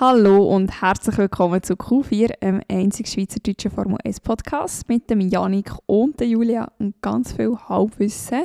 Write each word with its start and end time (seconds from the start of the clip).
Hallo 0.00 0.46
und 0.46 0.80
herzlich 0.80 1.18
willkommen 1.18 1.62
zu 1.62 1.74
Q4, 1.74 2.40
einem 2.40 2.62
einzigen 2.66 3.06
schweizerdeutschen 3.06 3.70
Formel 3.70 3.98
1 4.02 4.20
Podcast 4.20 4.88
mit 4.88 5.10
dem 5.10 5.20
Janik 5.20 5.70
und 5.84 6.18
der 6.18 6.28
Julia 6.28 6.72
und 6.78 7.00
ganz 7.02 7.34
viel 7.34 7.54
Halbwissen. 7.68 8.44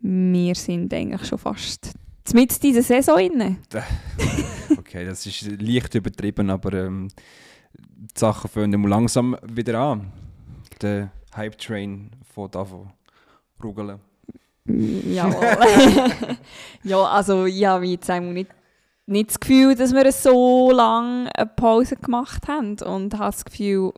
Wir 0.00 0.54
sind 0.54 0.92
eigentlich 0.92 1.26
schon 1.26 1.38
fast 1.38 1.94
mit 2.34 2.62
dieser 2.62 2.82
Saison 2.82 3.18
inne. 3.18 3.56
okay, 4.78 5.06
das 5.06 5.24
ist 5.24 5.50
leicht 5.60 5.94
übertrieben, 5.94 6.50
aber 6.50 6.74
ähm, 6.74 7.08
die 7.72 8.08
Sachen 8.14 8.50
fangen 8.50 8.84
langsam 8.84 9.36
wieder 9.42 9.78
an. 9.80 10.12
Der 10.82 11.10
Hype-Train 11.34 12.10
von 12.34 12.50
davon 12.50 12.90
rugeln. 13.64 13.98
Jawohl. 14.66 15.56
ja, 16.84 17.02
also 17.02 17.46
ja, 17.46 17.80
wie 17.80 17.92
jetzt 17.92 18.10
einmal 18.10 18.34
nicht 18.34 18.50
nicht 19.10 19.30
das 19.30 19.40
Gefühl, 19.40 19.74
dass 19.74 19.92
wir 19.92 20.10
so 20.12 20.70
lange 20.70 21.30
eine 21.34 21.46
Pause 21.46 21.96
gemacht 21.96 22.48
haben 22.48 22.78
und 22.80 23.14
habe 23.14 23.32
das 23.32 23.44
Gefühl, 23.44 23.92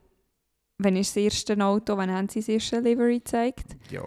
wenn 0.78 0.96
ist 0.96 1.16
das 1.16 1.22
erste 1.22 1.64
Auto, 1.64 1.96
wann 1.96 2.10
haben 2.10 2.28
sie 2.28 2.40
das 2.40 2.48
erste 2.48 2.80
Livery 2.80 3.18
gezeigt? 3.18 3.76
Ja. 3.90 4.02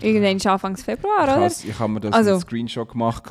Irgendwann 0.00 0.36
ist 0.36 0.46
Anfang 0.46 0.76
Februar, 0.76 1.24
oder? 1.24 1.46
Ich 1.46 1.78
habe 1.78 1.92
mir 1.92 2.00
das 2.00 2.12
also, 2.12 2.38
Screenshot 2.40 2.88
gemacht, 2.90 3.24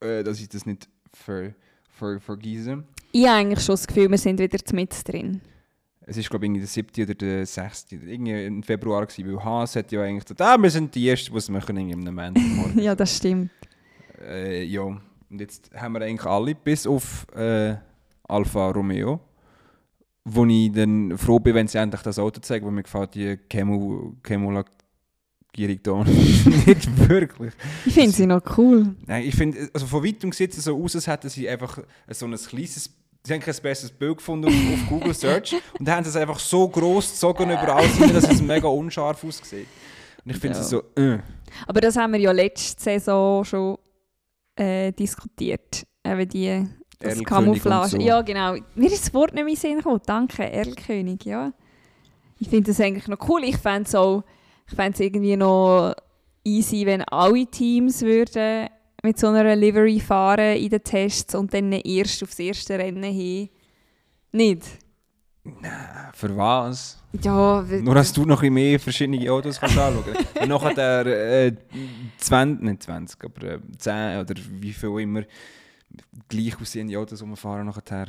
äh, 0.00 0.22
dass 0.22 0.40
ich 0.40 0.48
das 0.48 0.66
nicht 0.66 0.88
ver, 1.12 1.54
ver, 1.90 2.20
vergieße. 2.20 2.82
Ich 3.12 3.26
habe 3.26 3.36
eigentlich 3.36 3.64
schon 3.64 3.74
das 3.74 3.86
Gefühl, 3.86 4.10
wir 4.10 4.18
sind 4.18 4.38
wieder 4.38 4.58
mit 4.72 5.08
drin. 5.08 5.40
Es 6.08 6.16
war, 6.16 6.38
glaube 6.38 6.46
ich, 6.46 6.52
der 6.52 6.66
7. 6.66 7.04
oder 7.04 7.14
der 7.14 7.46
6. 7.46 7.86
Irgendwie 7.90 8.46
im 8.46 8.62
Februar, 8.62 9.04
gewesen, 9.06 9.26
weil 9.26 9.44
Haas 9.44 9.74
hat 9.74 9.90
ja 9.90 10.02
eigentlich 10.02 10.24
gesagt, 10.24 10.40
ah, 10.40 10.56
wir 10.56 10.70
sind 10.70 10.94
die 10.94 11.08
Ersten, 11.08 11.32
die 11.32 11.38
es 11.38 11.48
machen 11.48 11.76
in 11.76 11.92
einem 11.92 12.04
Moment. 12.04 12.38
ja, 12.76 12.94
das 12.94 13.16
stimmt. 13.16 13.50
Äh, 14.20 14.62
ja. 14.64 15.00
Und 15.30 15.40
jetzt 15.40 15.70
haben 15.74 15.92
wir 15.94 16.02
eigentlich 16.02 16.26
alle, 16.26 16.54
bis 16.54 16.86
auf 16.86 17.26
äh, 17.34 17.76
Alfa 18.28 18.70
Romeo, 18.70 19.20
wo 20.24 20.44
ich 20.46 20.72
dann 20.72 21.16
froh 21.16 21.38
bin, 21.38 21.54
wenn 21.54 21.68
sie 21.68 21.78
endlich 21.78 22.02
das 22.02 22.18
Auto 22.18 22.40
zeigen, 22.40 22.66
weil 22.66 22.72
mir 22.72 22.82
gefällt 22.82 23.14
die 23.14 23.36
Camo, 23.48 24.14
Camo 24.22 24.50
Lackierung 24.50 25.82
da 25.82 26.04
nicht 26.66 27.08
wirklich. 27.08 27.52
Ich 27.84 27.94
finde 27.94 28.12
sie 28.12 28.26
noch 28.26 28.42
cool. 28.58 28.94
Nein, 29.06 29.24
ich 29.24 29.34
finde, 29.34 29.68
also 29.72 29.86
von 29.86 30.04
weitem 30.04 30.32
sieht 30.32 30.56
es 30.56 30.64
so 30.64 30.82
aus, 30.82 30.94
als 30.94 31.06
hätten 31.06 31.28
sie 31.28 31.48
einfach 31.48 31.78
so 32.08 32.26
ein 32.26 32.36
kleines 32.36 32.90
Sie 33.26 33.32
haben 33.32 33.40
kein 33.40 33.56
besseres 33.60 33.90
Bild 33.90 34.18
gefunden 34.18 34.46
auf, 34.46 34.54
auf 34.54 34.88
Google 34.88 35.12
Search 35.12 35.56
und 35.80 35.88
haben 35.90 36.06
es 36.06 36.14
einfach 36.14 36.38
so 36.38 36.68
groß 36.68 37.10
gezogen 37.10 37.50
überall, 37.50 37.84
dass 38.12 38.30
es 38.30 38.40
mega 38.40 38.68
unscharf 38.68 39.24
aussieht. 39.24 39.66
Und 40.24 40.30
ich 40.30 40.36
finde 40.36 40.60
es 40.60 40.70
ja. 40.70 40.78
so, 40.78 41.00
äh. 41.00 41.18
Aber 41.66 41.80
das 41.80 41.96
haben 41.96 42.12
wir 42.12 42.20
ja 42.20 42.30
letzte 42.30 42.80
Saison 42.80 43.44
schon 43.44 43.78
äh, 44.56 44.92
diskutiert. 44.92 45.86
Eben 46.04 46.28
die 46.28 46.66
das 46.98 47.22
Camouflage. 47.24 47.90
So. 47.90 47.98
Ja, 47.98 48.22
genau. 48.22 48.56
Mir 48.74 48.90
ist 48.90 49.04
das 49.04 49.14
Wort 49.14 49.34
nicht 49.34 49.44
mehr 49.44 49.52
in 49.52 49.56
Sinn 49.56 49.76
gekommen. 49.78 50.00
Danke, 50.06 50.50
Erlkönig, 50.50 51.24
ja. 51.24 51.52
Ich 52.38 52.48
finde 52.48 52.70
das 52.70 52.80
eigentlich 52.80 53.08
noch 53.08 53.28
cool. 53.28 53.44
Ich 53.44 53.58
fände 53.58 53.86
es 53.86 55.00
irgendwie 55.00 55.36
noch 55.36 55.94
easy, 56.44 56.86
wenn 56.86 57.02
alle 57.02 57.46
Teams 57.46 58.02
würden 58.02 58.68
mit 59.02 59.18
so 59.18 59.28
einer 59.28 59.54
Livery 59.56 60.00
fahren 60.00 60.56
in 60.56 60.68
den 60.68 60.82
Tests 60.82 61.34
und 61.34 61.52
dann 61.54 61.72
erst 61.72 62.22
aufs 62.22 62.38
erste 62.38 62.78
Rennen 62.78 63.04
hin. 63.04 63.48
Nicht? 64.32 64.62
Nein, 65.60 65.72
für 66.12 66.36
was? 66.36 67.02
Ja, 67.22 67.62
Nur, 67.62 67.94
dass 67.94 68.12
du 68.12 68.24
noch 68.24 68.42
ein 68.42 68.52
mehr 68.52 68.78
verschiedene 68.78 69.30
Autos 69.30 69.60
kannst 69.60 69.78
anschauen 69.78 70.04
kannst. 70.12 70.38
Und 70.40 70.48
nachher 70.48 70.74
der 70.74 71.46
äh, 71.46 71.56
20, 72.18 72.62
nicht 72.64 72.82
20, 72.82 73.24
aber 73.24 73.42
äh, 73.42 73.58
10 73.78 74.20
oder 74.20 74.34
wie 74.60 74.72
viel 74.72 75.00
immer 75.00 75.22
gleich 76.28 76.60
aussehende 76.60 76.98
Autos 76.98 77.22
rumfahren 77.22 77.66
nachher. 77.66 78.08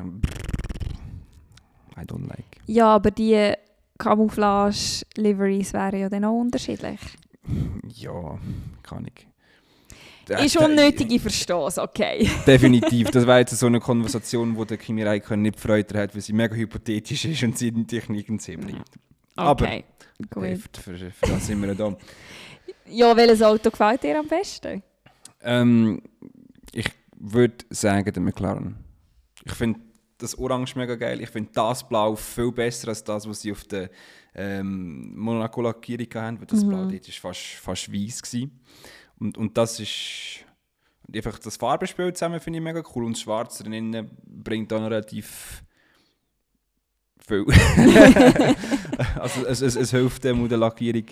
I 1.98 2.02
don't 2.02 2.28
like. 2.28 2.58
Ja, 2.66 2.96
aber 2.96 3.12
die 3.12 3.54
Camouflage-Liveries 3.98 5.74
wären 5.74 6.00
ja 6.00 6.10
dann 6.10 6.26
auch 6.26 6.40
unterschiedlich. 6.40 7.00
Ja, 7.96 8.38
kann 8.84 9.06
ich. 9.06 9.28
Ist 10.30 10.58
unnötig, 10.58 11.12
ich 11.12 11.22
verstehe 11.22 11.68
es, 11.68 11.78
okay. 11.78 12.30
Definitiv. 12.48 13.10
Das 13.12 13.26
wäre 13.26 13.40
jetzt 13.40 13.58
so 13.58 13.66
eine 13.66 13.80
Konversation, 13.80 14.58
wo 14.58 14.66
der 14.66 14.78
Kimi 14.78 15.04
Räikkönen 15.04 15.44
nicht 15.44 15.60
Freude 15.60 15.98
hat, 16.00 16.14
weil 16.14 16.22
sie 16.22 16.34
mega 16.34 16.54
hypothetisch 16.56 17.26
ist 17.26 17.44
und 17.44 17.58
sie 17.58 17.72
die 17.72 17.86
Technik 17.86 18.28
in 18.30 18.40
See 18.40 18.56
bringt. 18.56 18.86
Okay, 19.36 19.84
Aber 20.32 20.48
äh, 20.48 20.56
für, 20.56 20.82
für, 20.82 21.12
für, 21.12 21.28
das 21.28 21.48
sind 21.48 21.62
wir 21.62 21.74
da. 21.76 21.96
ja, 22.90 23.16
welches 23.16 23.42
Auto 23.42 23.70
gefällt 23.70 24.04
dir 24.04 24.20
am 24.20 24.28
besten? 24.28 24.84
Ähm, 25.42 26.02
ich 26.74 26.90
würde 27.18 27.66
sagen, 27.70 28.12
der 28.12 28.22
McLaren. 28.22 28.76
Ich 29.46 29.54
finde 29.54 29.80
das 30.18 30.38
Orange 30.38 30.76
mega 30.76 30.96
geil. 30.96 31.22
Ich 31.22 31.30
finde 31.30 31.52
das 31.54 31.88
Blau 31.88 32.16
viel 32.16 32.52
besser 32.52 32.90
als 32.90 33.04
das, 33.04 33.28
was 33.28 33.42
sie 33.42 33.52
auf 33.52 33.64
der 33.66 33.90
ähm, 34.36 35.16
Monaco-Lackierung 35.16 36.08
haben, 36.16 36.40
weil 36.40 36.48
das 36.48 36.64
mhm. 36.64 36.70
Blau 36.70 36.86
dort 36.86 37.08
war 37.08 37.32
fast, 37.32 37.42
fast 37.42 37.94
weiß. 37.94 38.22
Gewesen. 38.24 38.60
Und, 39.20 39.38
und 39.38 39.58
das 39.58 39.80
ist. 39.80 40.44
Einfach 41.14 41.40
das 41.40 41.56
Farbenspiel 41.56 42.12
zusammen 42.12 42.42
finde 42.42 42.60
ich 42.60 42.64
mega 42.64 42.84
cool. 42.94 43.06
Und 43.06 43.14
das 43.14 43.22
Schwarz 43.22 43.60
drinnen 43.60 44.12
bringt 44.26 44.72
dann 44.74 44.84
relativ 44.84 45.64
viel. 47.26 47.46
also 49.16 49.46
es, 49.46 49.62
es, 49.62 49.78
es 49.78 49.92
hilft 49.92 50.26
dem 50.26 50.48
der 50.50 50.58
Lackierung 50.58 51.06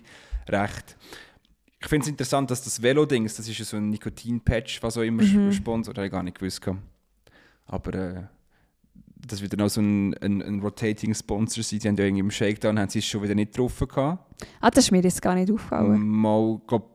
recht. 0.50 0.98
Ich 1.80 1.88
finde 1.88 2.04
es 2.04 2.10
interessant, 2.10 2.52
dass 2.52 2.64
das 2.64 2.82
Velo-Ding, 2.82 3.24
das 3.24 3.40
ist 3.40 3.58
ja 3.58 3.64
so 3.64 3.78
ein 3.78 3.90
Nikotin-Patch, 3.90 4.82
was 4.82 4.98
auch 4.98 5.02
immer 5.02 5.24
mhm. 5.24 5.52
sponsert, 5.54 5.98
habe 5.98 6.08
ich 6.08 6.12
gar 6.12 6.24
nicht 6.24 6.40
gewusst. 6.40 6.62
Aber 7.68 7.94
äh, 7.94 8.24
das 9.16 9.42
wird 9.42 9.54
dann 9.54 9.62
auch 9.62 9.70
so 9.70 9.82
ein, 9.82 10.14
ein, 10.16 10.42
ein 10.42 10.60
Rotating-Sponsor 10.60 11.64
sein. 11.64 11.80
Die 11.80 11.88
haben 11.88 11.96
ja 11.98 12.06
irgendwie 12.06 12.22
im 12.22 12.32
Shakedown 12.32 12.80
haben 12.80 12.90
sie 12.90 13.00
es 13.00 13.06
schon 13.06 13.24
wieder 13.24 13.36
nicht 13.36 13.54
gehabt. 13.54 14.20
Ah, 14.62 14.70
das 14.70 14.86
ist 14.86 14.92
mir 14.92 15.02
jetzt 15.02 15.22
gar 15.22 15.36
nicht 15.36 15.52
aufgefallen. 15.52 16.08
Mal, 16.08 16.60
glaube 16.68 16.95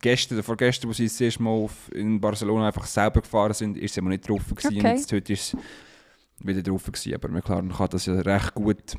gestern, 0.00 0.42
vorgestern, 0.42 0.88
wo 0.88 0.92
sie 0.92 1.04
das 1.04 1.20
erste 1.20 1.42
Mal 1.42 1.68
in 1.92 2.20
Barcelona 2.20 2.68
einfach 2.68 2.86
selber 2.86 3.20
gefahren 3.20 3.54
sind, 3.54 3.76
ist 3.76 3.94
sie 3.94 4.00
immer 4.00 4.10
nicht 4.10 4.28
drauf 4.28 4.42
gewesen. 4.48 4.78
Okay. 4.78 4.96
Jetzt, 4.96 5.12
heute 5.12 5.32
ist 5.32 5.54
es 5.54 6.46
wieder 6.46 6.62
drauf 6.62 6.84
gewesen. 6.84 7.14
Aber 7.14 7.28
McLaren 7.28 7.72
kann 7.72 7.88
das 7.90 8.06
ja 8.06 8.14
recht 8.14 8.54
gut 8.54 8.96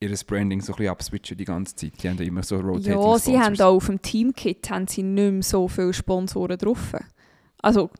ihr 0.00 0.16
Branding 0.26 0.60
so 0.62 0.72
ein 0.72 0.76
bisschen 0.76 0.90
abswitchen 0.90 1.36
die 1.36 1.44
ganze 1.44 1.76
Zeit. 1.76 2.02
Die 2.02 2.08
haben 2.08 2.16
ja 2.16 2.24
immer 2.24 2.42
so 2.42 2.56
Rotating 2.58 2.92
Ja, 2.92 3.18
sie 3.18 3.38
haben 3.38 3.60
auch 3.60 3.76
auf 3.76 3.86
dem 3.86 4.00
Teamkit 4.00 4.70
haben 4.70 4.88
sie 4.88 5.02
nicht 5.02 5.32
mehr 5.32 5.42
so 5.42 5.68
viele 5.68 5.92
Sponsoren 5.92 6.56
drauf. 6.56 6.94
Also 7.58 7.90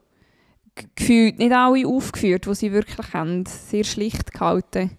gefühlt 0.94 1.38
nicht 1.38 1.52
alle 1.52 1.86
aufgeführt, 1.86 2.46
die 2.46 2.54
sie 2.54 2.72
wirklich 2.72 3.12
haben. 3.12 3.44
Sehr 3.44 3.84
schlicht 3.84 4.32
gehalten. 4.32 4.98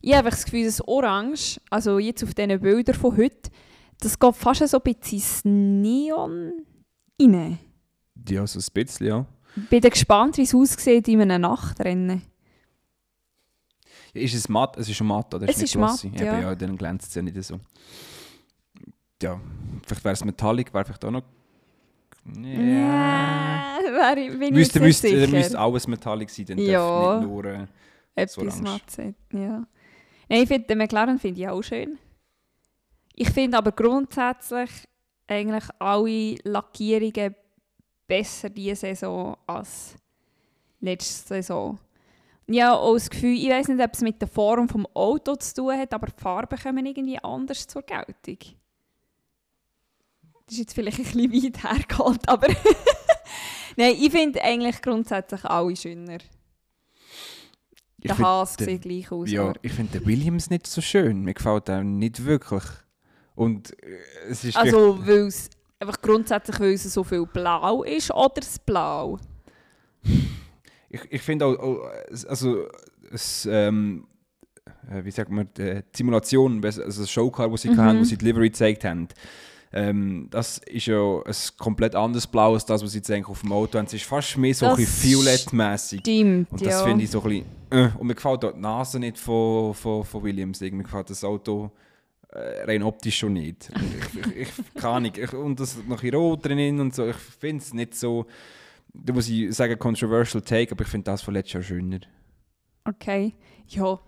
Ich 0.00 0.14
habe 0.14 0.30
das 0.30 0.44
Gefühl, 0.44 0.66
das 0.66 0.86
Orange, 0.86 1.60
also 1.70 1.98
jetzt 1.98 2.22
auf 2.22 2.34
diesen 2.34 2.60
Bildern 2.60 2.94
von 2.94 3.16
heute, 3.16 3.50
das 4.00 4.18
geht 4.18 4.36
fast 4.36 4.66
so 4.68 4.78
ein 4.78 4.82
bisschen 4.82 5.18
ins 5.18 5.44
Neon 5.44 6.52
rein. 7.20 7.58
Ja, 8.28 8.46
so 8.46 8.58
ein 8.58 8.64
bisschen, 8.72 9.06
ja. 9.06 9.26
Ich 9.56 9.68
bin 9.68 9.80
gespannt, 9.80 10.36
wie 10.36 10.42
es 10.42 10.54
aussieht 10.54 11.08
in 11.08 11.20
einem 11.20 11.42
Nachtrennen. 11.42 12.22
Ja, 14.14 14.22
ist 14.22 14.34
es 14.34 14.48
matt? 14.48 14.76
Es 14.76 14.88
ist 14.88 14.96
schon 14.96 15.06
matt, 15.06 15.34
oder? 15.34 15.48
Es 15.48 15.56
ist, 15.56 15.64
ist 15.64 15.76
matt, 15.76 16.02
ja. 16.04 16.10
Eben, 16.10 16.42
ja. 16.42 16.54
Dann 16.54 16.76
glänzt 16.76 17.08
es 17.08 17.14
ja 17.14 17.22
nicht 17.22 17.42
so. 17.42 17.58
Ja, 19.22 19.40
vielleicht 19.86 20.04
wäre 20.04 20.12
es 20.12 20.24
Metallic, 20.24 20.72
wäre 20.72 20.84
vielleicht 20.84 21.04
auch 21.04 21.10
noch... 21.10 21.22
Ja, 22.24 23.78
ja 23.80 24.14
bin 24.14 24.42
ich 24.42 24.50
müsste, 24.50 24.80
müsste, 24.80 25.08
sicher. 25.08 25.28
müsste 25.28 25.58
alles 25.58 25.86
Metallic 25.86 26.28
sein, 26.28 26.46
dann 26.46 26.58
ja. 26.58 27.18
nicht 27.18 27.28
nur 27.28 27.44
äh, 27.46 27.66
Etwas 28.14 28.60
matt 28.60 28.90
sein, 28.90 29.14
ja. 29.32 29.66
Nein, 30.28 30.42
ich 30.42 30.48
finde, 30.48 30.66
den 30.66 30.78
McLaren 30.78 31.18
finde 31.18 31.40
ich 31.40 31.48
auch 31.48 31.62
schön. 31.62 31.98
Ich 33.20 33.30
finde 33.30 33.58
aber 33.58 33.72
grundsätzlich 33.72 34.70
eigentlich 35.26 35.64
alle 35.80 36.36
Lackierungen 36.44 37.34
besser 38.06 38.48
diese 38.48 38.76
Saison 38.76 39.36
als 39.44 39.96
letzte 40.78 41.34
Saison. 41.34 41.80
Ja, 42.46 42.74
auch 42.74 42.94
das 42.94 43.10
Gefühl, 43.10 43.36
ich 43.36 43.48
weiß 43.48 43.68
nicht, 43.68 43.84
ob 43.84 43.92
es 43.92 44.02
mit 44.02 44.20
der 44.20 44.28
Form 44.28 44.68
des 44.68 44.84
Autos 44.94 45.52
zu 45.52 45.62
tun 45.62 45.76
hat, 45.76 45.92
aber 45.92 46.06
die 46.06 46.22
Farben 46.22 46.56
kommen 46.60 46.86
irgendwie 46.86 47.18
anders 47.18 47.66
zur 47.66 47.82
Geltung. 47.82 48.38
Das 50.46 50.52
ist 50.52 50.58
jetzt 50.58 50.74
vielleicht 50.74 51.00
ein 51.00 51.28
bisschen 51.28 51.32
weit 51.32 51.62
hergeholt, 51.64 52.28
aber 52.28 52.46
Nein, 53.76 53.96
ich 53.98 54.12
finde 54.12 54.40
eigentlich 54.44 54.80
grundsätzlich 54.80 55.44
alle 55.44 55.74
schöner. 55.74 56.18
der 57.98 58.18
Haas 58.18 58.54
sieht 58.54 58.82
gleich 58.82 59.10
aus. 59.10 59.28
Ja, 59.28 59.52
ich 59.60 59.72
finde 59.72 59.98
den 59.98 60.06
Williams 60.06 60.50
nicht 60.50 60.68
so 60.68 60.80
schön. 60.80 61.24
Mir 61.24 61.34
gefällt 61.34 61.68
er 61.68 61.82
nicht 61.82 62.24
wirklich. 62.24 62.62
Und 63.38 63.70
äh, 63.84 63.98
es 64.30 64.42
ist 64.42 64.56
also, 64.56 64.98
weil 65.06 65.28
es 65.28 65.48
einfach 65.78 66.02
grundsätzlich, 66.02 66.58
weil 66.58 66.72
es 66.72 66.82
so 66.82 67.04
viel 67.04 67.24
blau 67.24 67.84
ist 67.84 68.10
oder 68.12 68.32
das 68.34 68.58
Blau? 68.58 69.16
Ich, 70.90 71.00
ich 71.08 71.22
finde 71.22 71.46
auch, 71.46 71.56
auch, 71.56 71.88
also, 72.26 72.66
es, 73.12 73.46
ähm, 73.48 74.08
äh, 74.90 75.04
wie 75.04 75.12
sagt 75.12 75.30
man, 75.30 75.48
die 75.56 75.82
Simulation, 75.94 76.64
also 76.64 76.82
das 76.82 77.08
Showcar, 77.08 77.48
das 77.48 77.62
sie 77.62 77.70
mhm. 77.70 77.76
hatten, 77.76 78.00
wo 78.00 78.04
sie 78.04 78.16
Delivery 78.16 78.48
gezeigt 78.50 78.84
haben, 78.84 79.06
Ähm, 79.70 80.28
das 80.30 80.58
ist 80.66 80.86
ja 80.86 81.20
ein 81.24 81.34
komplett 81.58 81.94
anderes 81.94 82.26
Blau 82.26 82.54
als 82.54 82.64
das, 82.64 82.82
was 82.82 82.92
sie 82.92 82.98
jetzt 82.98 83.10
eigentlich 83.10 83.28
auf 83.28 83.42
dem 83.42 83.52
Auto 83.52 83.78
haben. 83.78 83.84
Es 83.84 83.92
ist 83.92 84.04
fast 84.04 84.36
mehr 84.38 84.54
so 84.54 84.66
das 84.66 84.78
ein 84.78 84.86
violettmäßig. 84.86 86.00
Stimmt, 86.00 86.50
Und 86.50 86.60
das 86.64 86.80
ja. 86.80 86.84
finde 86.84 87.04
ich 87.04 87.10
so 87.10 87.22
ein 87.22 87.28
bisschen... 87.28 87.46
Äh. 87.70 87.88
Und 87.98 88.06
mir 88.06 88.14
gefällt 88.14 88.44
auch 88.46 88.52
die 88.52 88.60
Nase 88.60 88.98
nicht 88.98 89.18
von, 89.18 89.74
von, 89.74 90.04
von 90.04 90.22
Williams. 90.24 90.60
Mir 90.60 90.70
gefällt 90.70 91.10
das 91.10 91.22
Auto 91.22 91.70
rein 92.64 92.82
optisch 92.82 93.18
schon 93.18 93.34
nicht. 93.34 93.70
ich, 93.74 94.26
ich, 94.36 94.48
ich 94.48 94.74
kann 94.74 95.02
nicht. 95.02 95.18
Ich, 95.18 95.32
und 95.32 95.58
das 95.58 95.76
noch 95.86 96.02
ein 96.02 96.14
rot 96.14 96.44
drin 96.44 96.80
und 96.80 96.94
so. 96.94 97.06
Ich 97.06 97.16
finde 97.16 97.62
es 97.62 97.74
nicht 97.74 97.94
so... 97.94 98.26
Da 98.92 99.12
muss 99.12 99.28
ich 99.28 99.54
sagen, 99.54 99.78
controversial 99.78 100.42
take, 100.42 100.72
aber 100.72 100.82
ich 100.82 100.88
finde 100.88 101.04
das 101.04 101.22
von 101.22 101.34
letztes 101.34 101.52
Jahr 101.52 101.62
schöner. 101.62 102.00
Okay, 102.84 103.34
ja. 103.68 104.00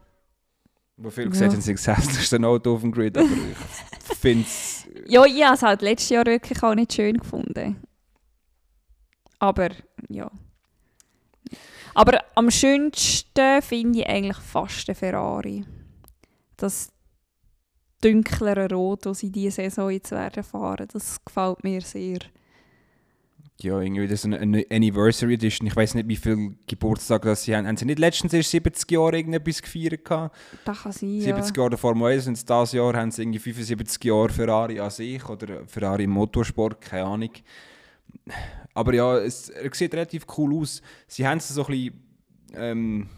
Wo 0.97 1.11
viele 1.11 1.27
ja. 1.27 1.31
gesagt 1.31 1.53
haben, 1.53 1.59
es 1.59 1.69
ist 1.69 1.87
das 1.87 1.99
hässlichste 1.99 2.43
Auto 2.47 2.75
auf 2.75 2.81
dem 2.81 2.91
Grid, 2.93 3.17
aber 3.17 3.29
ich 3.29 4.17
finde 4.17 4.45
es... 4.45 4.89
Ja, 5.07 5.25
ich 5.25 5.45
habe 5.45 5.55
es 5.55 5.63
halt 5.63 5.83
letztes 5.83 6.09
Jahr 6.11 6.27
wirklich 6.27 6.63
auch 6.63 6.75
nicht 6.75 6.93
schön 6.93 7.19
gefunden. 7.19 7.83
Aber, 9.39 9.71
ja. 10.09 10.31
Aber 11.95 12.25
am 12.35 12.51
schönsten 12.51 13.63
finde 13.63 14.01
ich 14.01 14.07
eigentlich 14.07 14.37
fast 14.39 14.89
den 14.89 14.95
Ferrari. 14.95 15.65
Das 16.57 16.93
dunklere 18.01 18.69
Rot, 18.71 19.07
das 19.07 19.21
sie 19.21 19.31
diese 19.31 19.63
Saison 19.63 19.91
jetzt 19.91 20.11
werden 20.11 20.43
fahren, 20.43 20.89
das 20.93 21.25
gefällt 21.25 21.63
mir 21.65 21.81
sehr 21.81 22.19
ja, 23.63 23.81
irgendwie 23.81 24.07
das 24.07 24.25
ist 24.25 24.33
eine 24.33 24.65
Anniversary 24.71 25.35
Edition. 25.35 25.67
Ich 25.67 25.77
weiß 25.77 25.95
nicht, 25.95 26.09
wie 26.09 26.17
viele 26.17 26.55
Geburtstage 26.67 27.29
das 27.29 27.45
sie 27.45 27.55
haben. 27.55 27.67
Haben 27.67 27.77
sie 27.77 27.85
nicht 27.85 27.99
letztens 27.99 28.33
erst 28.33 28.51
70 28.51 28.91
Jahre 28.91 29.17
irgendetwas 29.17 29.61
gefeiert? 29.61 30.05
Gehabt? 30.05 30.37
Das 30.65 30.83
kann 30.83 30.93
sein, 30.93 31.21
70 31.21 31.27
ja. 31.27 31.45
Jahre 31.57 31.71
der 31.71 31.79
Formel 31.79 32.13
1 32.13 32.27
und 32.29 32.49
dieses 32.49 32.73
Jahr 32.73 32.95
haben 32.95 33.11
sie 33.11 33.23
irgendwie 33.23 33.39
75 33.39 34.05
Jahre 34.05 34.29
Ferrari 34.31 34.81
an 34.81 34.91
sich 34.91 35.29
oder 35.29 35.67
Ferrari 35.67 36.05
im 36.05 36.11
Motorsport, 36.11 36.81
keine 36.81 37.05
Ahnung. 37.05 37.31
Aber 38.73 38.95
ja, 38.95 39.19
es, 39.19 39.51
es 39.51 39.79
sieht 39.79 39.93
relativ 39.93 40.27
cool 40.39 40.55
aus. 40.57 40.81
Sie 41.07 41.27
haben 41.27 41.39
es 41.39 41.49
so 41.49 41.65
ein 41.67 41.67
bisschen. 41.67 42.03
Ähm, 42.55 43.09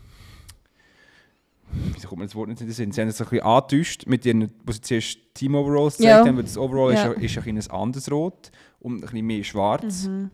wieso 1.95 2.09
kommt 2.09 2.21
mir 2.21 2.27
das 2.27 2.35
Wort 2.35 2.49
nicht 2.49 2.61
in 2.61 2.67
den 2.67 2.75
Sinn? 2.75 2.93
Sie 2.93 3.01
haben 3.01 3.09
es 3.09 3.21
ein 3.21 3.29
bisschen 3.29 3.45
angetäuscht 3.45 4.07
mit 4.07 4.25
ihren, 4.27 4.51
wo 4.65 4.73
sie 4.73 4.81
zuerst 4.81 5.19
Team 5.35 5.55
Overalls 5.55 5.97
gezeigt 5.97 6.25
ja. 6.25 6.27
haben, 6.27 6.37
weil 6.37 6.45
das 6.45 6.59
Overall 6.59 6.93
ja. 6.93 7.13
ist, 7.13 7.37
ist 7.37 7.47
ein, 7.47 7.57
ein 7.57 7.71
anderes 7.71 8.11
Rot 8.11 8.51
und 8.81 8.97
ein 8.97 9.01
bisschen 9.01 9.27
mehr 9.27 9.45
schwarz. 9.45 10.07
Mhm. 10.07 10.31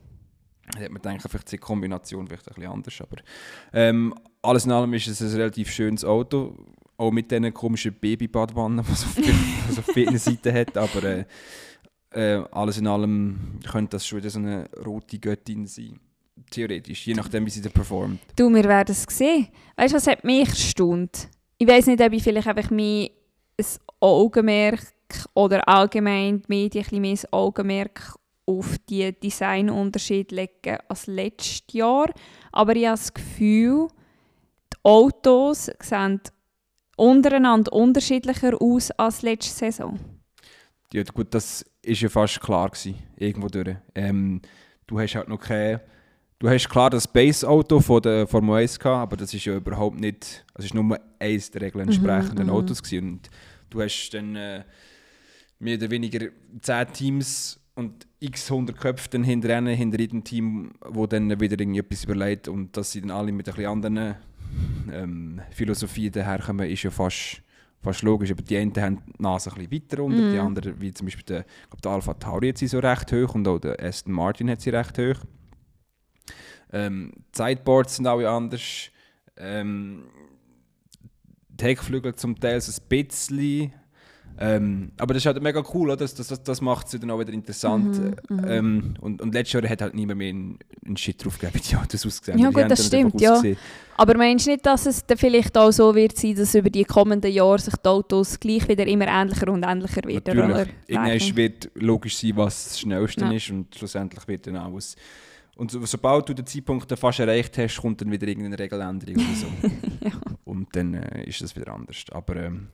Da 0.72 0.80
hat 0.80 0.90
man 0.90 1.02
gedacht, 1.02 1.26
vielleicht 1.28 1.52
die 1.52 1.58
Kombination 1.58 2.26
vielleicht 2.26 2.48
ein 2.48 2.54
bisschen 2.54 2.72
anders. 2.72 3.00
Aber 3.00 3.16
ähm, 3.72 4.14
alles 4.42 4.66
in 4.66 4.72
allem 4.72 4.92
ist 4.94 5.08
es 5.08 5.20
ein 5.20 5.28
relativ 5.28 5.70
schönes 5.70 6.04
Auto. 6.04 6.56
Auch 6.96 7.10
mit 7.10 7.30
diesen 7.30 7.54
komischen 7.54 7.94
Babybadwannen, 7.94 8.84
die 8.84 8.92
es 8.92 9.04
auf, 9.04 9.78
auf 9.78 9.94
beiden 9.94 10.18
Seiten 10.18 10.52
hat. 10.52 10.76
Aber 10.76 11.04
äh, 11.04 11.24
äh, 12.10 12.44
alles 12.50 12.78
in 12.78 12.86
allem 12.86 13.60
könnte 13.70 13.96
das 13.96 14.06
schon 14.06 14.18
wieder 14.18 14.30
so 14.30 14.38
eine 14.38 14.68
rote 14.84 15.18
Göttin 15.18 15.66
sein. 15.66 16.00
Theoretisch, 16.50 17.06
je 17.06 17.14
nachdem, 17.14 17.46
wie 17.46 17.50
sie 17.50 17.62
da 17.62 17.68
performt. 17.68 18.20
Du, 18.36 18.48
wir 18.48 18.64
werden 18.64 18.92
es 18.92 19.04
sehen. 19.08 19.48
Weißt 19.76 19.92
du, 19.92 19.96
was 19.96 20.06
hat 20.06 20.24
mich 20.24 20.48
erstaunt? 20.48 21.28
Ich 21.58 21.68
weiß 21.68 21.86
nicht, 21.86 22.00
ob 22.00 22.12
ich 22.12 22.22
vielleicht 22.22 22.46
einfach 22.46 22.70
mehr 22.70 23.10
ein 23.58 23.66
Augenmerk 24.00 24.80
oder 25.34 25.66
allgemein 25.68 26.42
die 26.42 26.44
Medien 26.48 26.84
ein 26.84 26.88
bisschen 26.88 27.02
mehr 27.02 27.12
ein 27.12 27.32
Augenmerk 27.32 28.14
auf 28.46 28.76
die 28.88 29.12
Designunterschiede 29.12 30.34
legen 30.34 30.78
als 30.88 31.06
letztes 31.06 31.62
Jahr. 31.72 32.10
Aber 32.52 32.74
ich 32.76 32.86
habe 32.86 32.96
das 32.96 33.12
Gefühl, 33.12 33.88
die 34.72 34.78
Autos 34.84 35.70
sehen 35.80 36.20
untereinander 36.96 37.72
unterschiedlicher 37.72 38.60
aus 38.60 38.90
als 38.92 39.22
letzte 39.22 39.54
Saison. 39.54 39.98
Ja 40.92 41.02
gut, 41.02 41.34
das 41.34 41.64
war 41.84 41.92
ja 41.92 42.08
fast 42.08 42.40
klar 42.40 42.70
gewesen, 42.70 42.94
irgendwo 43.16 43.48
durch. 43.48 43.76
Ähm, 43.94 44.40
du 44.86 44.98
hast 44.98 45.14
halt 45.14 45.28
noch 45.28 45.40
keine... 45.40 45.80
Du 46.40 46.48
hast 46.48 46.68
klar 46.68 46.88
das 46.88 47.08
Base-Auto 47.08 47.80
von 47.80 48.00
der 48.00 48.28
Formel 48.28 48.62
1 48.62 48.78
gehabt, 48.78 49.02
aber 49.02 49.16
das 49.16 49.34
ist 49.34 49.44
ja 49.44 49.56
überhaupt 49.56 49.98
nicht... 49.98 50.44
Es 50.54 50.66
ist 50.66 50.74
nur 50.74 50.96
eins 51.18 51.50
der 51.50 51.62
Regeln 51.62 51.88
entsprechenden 51.88 52.46
mhm, 52.46 52.52
Autos 52.52 52.80
gewesen. 52.80 53.08
Und 53.08 53.30
du 53.70 53.82
hast 53.82 54.10
dann 54.10 54.36
äh, 54.36 54.62
mehr 55.58 55.76
oder 55.76 55.90
weniger 55.90 56.28
zehn 56.60 56.92
Teams 56.92 57.60
und 57.74 58.06
x 58.20 58.52
100 58.52 58.76
Köpfe 58.76 59.08
dann 59.10 59.24
hinter 59.24 59.60
hinter 59.66 59.98
jedem 59.98 60.22
Team, 60.22 60.70
wo 60.80 61.08
dann 61.08 61.40
wieder 61.40 61.60
etwas 61.60 62.04
überlegt 62.04 62.46
und 62.46 62.76
dass 62.76 62.92
sie 62.92 63.00
dann 63.00 63.10
alle 63.10 63.32
mit 63.32 63.48
ein 63.48 63.54
bisschen 63.54 63.70
anderen 63.70 64.14
ähm, 64.92 65.40
Philosophien 65.50 66.12
daherkommen, 66.12 66.70
ist 66.70 66.84
ja 66.84 66.92
fast, 66.92 67.42
fast 67.82 68.02
logisch. 68.02 68.30
Aber 68.30 68.42
die 68.42 68.56
einen 68.56 68.72
haben 68.76 69.02
die 69.06 69.22
Nase 69.22 69.50
ein 69.52 69.72
weiter 69.72 70.04
unter, 70.04 70.18
mm. 70.18 70.30
die 70.30 70.38
mhm. 70.38 70.46
anderen, 70.46 70.80
wie 70.80 70.92
zum 70.94 71.06
Beispiel 71.06 71.24
der, 71.24 71.44
glaub, 71.68 71.82
der 71.82 71.92
Alpha 71.92 72.14
Tauri 72.14 72.50
hat 72.50 72.58
sie 72.58 72.68
so 72.68 72.78
recht 72.78 73.12
hoch 73.12 73.34
und 73.34 73.48
auch 73.48 73.58
der 73.58 73.82
Aston 73.82 74.12
Martin 74.12 74.48
hat 74.50 74.60
sie 74.60 74.70
recht 74.70 74.96
hoch. 74.98 75.24
Ähm, 76.72 77.12
die 77.34 77.36
Sideboards 77.36 77.96
sind 77.96 78.06
auch 78.06 78.20
anders. 78.20 78.90
Ähm, 79.36 80.04
die 81.48 81.64
Heckflügel 81.64 82.14
zum 82.14 82.38
Teil 82.38 82.60
so 82.60 82.72
ein 82.72 82.88
bisschen 82.88 83.72
ähm, 84.40 84.92
aber 84.98 85.14
das 85.14 85.22
ist 85.22 85.26
halt 85.26 85.42
mega 85.42 85.62
cool, 85.74 85.88
oder? 85.90 85.96
Das, 85.96 86.14
das, 86.14 86.42
das 86.42 86.60
macht 86.60 86.86
es 86.86 87.00
dann 87.00 87.10
auch 87.10 87.18
wieder 87.18 87.32
interessant. 87.32 87.98
Mhm, 87.98 88.36
mhm, 88.36 88.44
ähm, 88.46 88.94
und, 89.00 89.20
und 89.20 89.34
letztes 89.34 89.54
Jahr 89.54 89.68
hat 89.68 89.82
halt 89.82 89.94
niemand 89.94 90.18
mehr 90.18 90.28
einen, 90.28 90.58
einen 90.86 90.96
Shit 90.96 91.24
drauf 91.24 91.38
gegeben, 91.38 91.54
wie 91.56 91.68
die 91.68 91.76
Autos 91.76 92.06
ausgesehen 92.06 92.38
Ja 92.38 92.50
gut, 92.50 92.70
das 92.70 92.86
stimmt, 92.86 93.20
ja. 93.20 93.42
Aber 93.96 94.16
meinst 94.16 94.46
du 94.46 94.50
nicht, 94.52 94.64
dass 94.64 94.86
es 94.86 95.04
dann 95.04 95.18
vielleicht 95.18 95.58
auch 95.58 95.72
so 95.72 95.92
wird 95.92 96.16
sein, 96.16 96.36
dass 96.36 96.54
über 96.54 96.70
die 96.70 96.84
kommenden 96.84 97.32
Jahre 97.32 97.58
sich 97.58 97.74
die 97.74 97.88
Autos 97.88 98.38
gleich 98.38 98.68
wieder 98.68 98.86
immer 98.86 99.08
ähnlicher 99.08 99.48
und 99.48 99.64
ähnlicher 99.64 100.04
werden? 100.04 100.22
Natürlich. 100.24 100.68
Irgendwann 100.86 101.36
wird 101.36 101.70
logisch 101.74 102.18
sein, 102.18 102.32
was 102.36 102.64
das 102.68 102.80
Schnellste 102.80 103.24
ja. 103.24 103.32
ist 103.32 103.50
und 103.50 103.74
schlussendlich 103.74 104.28
wird 104.28 104.46
dann 104.46 104.56
auch 104.58 104.72
aus... 104.72 104.94
Und 105.58 105.72
so, 105.72 105.84
sobald 105.86 106.28
du 106.28 106.34
den 106.34 106.46
Zeitpunkt 106.46 106.96
fast 106.96 107.18
erreicht 107.18 107.58
hast, 107.58 107.78
kommt 107.78 108.00
dann 108.00 108.12
wieder 108.12 108.28
irgendeine 108.28 108.56
Regeländerung 108.56 109.16
oder 109.16 109.34
so. 109.34 109.46
ja. 110.06 110.12
Und 110.44 110.68
dann 110.76 110.94
äh, 110.94 111.24
ist 111.24 111.42
das 111.42 111.54
wieder 111.56 111.74
anders. 111.74 112.04
Aber... 112.12 112.36
Ähm, 112.36 112.68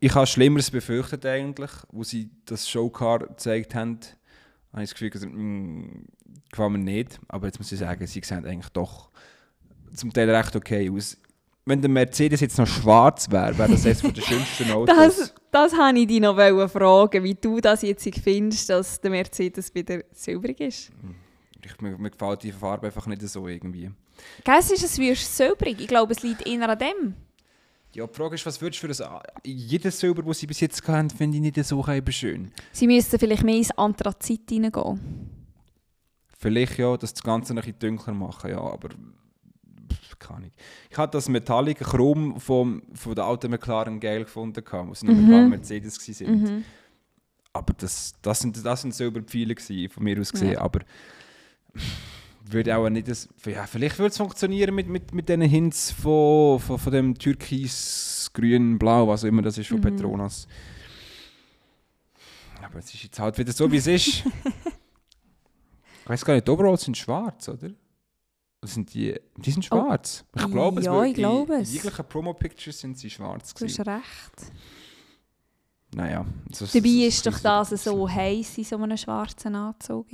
ich 0.00 0.14
habe 0.14 0.26
Schlimmeres 0.26 0.70
befürchtet 0.70 1.26
eigentlich, 1.26 1.70
wo 1.90 2.04
sie 2.04 2.30
das 2.46 2.68
Showcar 2.68 3.18
gezeigt 3.18 3.74
haben. 3.74 3.98
habe 4.72 4.82
ich 4.82 4.90
das 4.90 4.98
Gefühl, 4.98 5.10
also, 5.12 5.26
gefällt 6.50 6.70
mir 6.70 6.78
nicht. 6.78 7.20
Aber 7.28 7.46
jetzt 7.46 7.58
muss 7.58 7.70
ich 7.70 7.78
sagen, 7.78 8.06
sie 8.06 8.22
sehen 8.22 8.46
eigentlich 8.46 8.72
doch 8.72 9.10
zum 9.92 10.10
Teil 10.10 10.30
recht 10.30 10.56
okay 10.56 10.90
aus. 10.90 11.18
Wenn 11.66 11.82
der 11.82 11.90
Mercedes 11.90 12.40
jetzt 12.40 12.56
noch 12.56 12.66
schwarz 12.66 13.30
wäre, 13.30 13.58
wäre 13.58 13.72
das 13.72 13.84
eines 13.84 14.00
der 14.00 14.22
schönsten 14.22 14.70
Autos. 14.72 14.96
Das, 14.96 15.34
das 15.50 15.72
wollte 15.72 15.98
ich 15.98 16.06
dich 16.06 16.20
noch 16.20 16.36
fragen, 16.70 17.24
wie 17.24 17.34
du 17.34 17.60
das 17.60 17.82
jetzt 17.82 18.08
findest, 18.22 18.70
dass 18.70 19.00
der 19.02 19.10
Mercedes 19.10 19.74
wieder 19.74 20.02
silbrig 20.12 20.60
ist. 20.60 20.92
Ich, 21.66 21.80
mir, 21.80 21.98
mir 21.98 22.10
gefällt 22.10 22.42
die 22.42 22.52
Farbe 22.52 22.86
einfach 22.86 23.06
nicht 23.06 23.22
so 23.22 23.48
irgendwie. 23.48 23.90
Gell, 24.44 24.56
es 24.58 24.70
ist 24.70 24.84
es 24.84 24.98
wie 24.98 25.14
silbrig. 25.14 25.80
Ich 25.80 25.88
glaube, 25.88 26.12
es 26.12 26.22
liegt 26.22 26.46
eher 26.46 26.68
an 26.68 26.78
dem. 26.78 27.14
Ja, 27.92 28.06
die 28.06 28.14
Frage 28.14 28.34
ist, 28.34 28.44
was 28.44 28.60
würdest 28.60 28.82
du 28.82 28.88
für 28.88 28.88
das... 28.88 29.02
Jedes 29.42 29.98
Silber, 29.98 30.22
das 30.22 30.38
sie 30.38 30.46
bis 30.46 30.60
jetzt 30.60 30.86
hatten, 30.86 31.10
finde 31.10 31.36
ich 31.36 31.42
nicht 31.42 31.64
so 31.64 31.84
schön. 32.10 32.52
Sie 32.72 32.86
müssten 32.86 33.18
vielleicht 33.18 33.42
mehr 33.42 33.56
ins 33.56 33.70
Anthrazit 33.70 34.52
reingehen. 34.52 35.30
Vielleicht 36.38 36.78
ja, 36.78 36.96
das 36.96 37.14
Ganze 37.22 37.54
noch 37.54 37.62
ein 37.62 37.72
bisschen 37.72 37.96
dunkler 37.96 38.14
machen, 38.14 38.50
ja, 38.50 38.60
aber... 38.60 38.90
Keine 40.18 40.36
Ahnung. 40.36 40.50
Ich 40.90 40.96
habe 40.96 41.12
das 41.12 41.28
Metallic 41.28 41.78
Chrom 41.78 42.40
vom, 42.40 42.82
von 42.94 43.14
der 43.14 43.24
alten 43.24 43.50
McLaren 43.50 44.00
geil 44.00 44.24
gefunden, 44.24 44.62
was 44.88 45.02
noch 45.02 45.14
mhm. 45.14 45.50
mit 45.50 45.50
Mercedes 45.50 45.98
waren. 46.20 46.42
Mhm. 46.42 46.64
Aber 47.52 47.72
das, 47.74 48.14
das 48.22 48.40
sind, 48.40 48.64
das 48.64 48.82
sind 48.82 48.94
Silberpfeile 48.94 49.54
von 49.88 50.04
mir 50.04 50.20
aus 50.20 50.32
gesehen, 50.32 50.52
ja. 50.52 50.60
aber 50.60 50.80
würde 52.44 52.76
auch 52.76 52.88
nicht 52.88 53.08
das, 53.08 53.28
ja, 53.44 53.66
vielleicht 53.66 53.98
würde 53.98 54.10
es 54.10 54.16
funktionieren 54.16 54.74
mit, 54.74 54.88
mit, 54.88 55.12
mit 55.12 55.28
diesen 55.28 55.42
Hints 55.42 55.90
von, 55.90 56.60
von, 56.60 56.78
von 56.78 56.92
dem 56.92 57.18
Türkis, 57.18 58.30
Grün, 58.32 58.78
Blau, 58.78 59.08
was 59.08 59.24
auch 59.24 59.28
immer 59.28 59.42
das 59.42 59.58
ist 59.58 59.68
von 59.68 59.78
mhm. 59.78 59.82
Petronas. 59.82 60.46
Aber 62.62 62.78
es 62.78 62.92
ist 62.92 63.02
jetzt 63.02 63.18
halt 63.18 63.38
wieder 63.38 63.52
so, 63.52 63.70
wie 63.70 63.76
es 63.76 63.86
ist. 63.86 64.08
ich 66.02 66.08
weiß 66.08 66.24
gar 66.24 66.34
nicht, 66.34 66.46
die 66.46 66.50
Overalls 66.50 66.82
sind 66.82 66.96
schwarz, 66.96 67.48
oder? 67.48 67.70
sind 68.62 68.92
die, 68.94 69.14
die 69.36 69.50
sind 69.50 69.64
oh, 69.70 69.76
schwarz. 69.76 70.24
Oh, 70.34 70.40
ich 70.40 70.50
glaube 70.50 70.82
ja, 70.82 71.02
es. 71.02 71.08
Ich 71.10 71.14
glaube 71.14 71.54
es. 71.54 71.68
In 71.68 71.74
jeglichen 71.74 72.04
Promo-Pictures 72.04 72.80
sind 72.80 72.98
sie 72.98 73.10
schwarz. 73.10 73.54
Du 73.54 73.64
hast 73.64 73.80
recht. 73.80 74.52
Naja. 75.94 76.26
Das, 76.48 76.72
Dabei 76.72 76.88
ist 76.88 77.26
doch 77.26 77.38
das 77.38 77.70
so 77.84 78.08
heiß 78.08 78.58
in 78.58 78.64
so 78.64 78.76
einem 78.76 78.96
schwarzen 78.96 79.54
Anzug. 79.54 80.08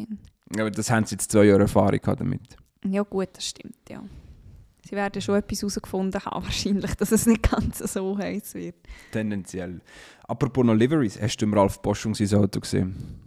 Aber 0.59 0.71
das 0.71 0.91
haben 0.91 1.07
sie 1.07 1.15
jetzt 1.15 1.31
zwei 1.31 1.45
Jahre 1.45 1.63
Erfahrung 1.63 2.01
damit. 2.03 2.57
Ja 2.85 3.03
gut, 3.03 3.29
das 3.33 3.47
stimmt, 3.47 3.89
ja. 3.89 4.03
Sie 4.85 4.97
werden 4.97 5.23
schon 5.23 5.37
etwas 5.37 5.61
herausgefunden 5.61 6.21
haben, 6.25 6.45
wahrscheinlich, 6.45 6.95
dass 6.97 7.13
es 7.13 7.27
nicht 7.27 7.49
ganz 7.51 7.79
so 7.79 8.19
heiß 8.19 8.55
wird. 8.55 8.75
Tendenziell. 9.13 9.81
Apropos 10.27 10.65
noch 10.65 10.75
Liveries, 10.75 11.21
hast 11.21 11.37
du 11.39 11.47
im 11.47 11.55
Ralf 11.55 11.81
Boschung 11.81 12.15
sein 12.15 12.39
Auto 12.39 12.61
gesehen? 12.61 13.21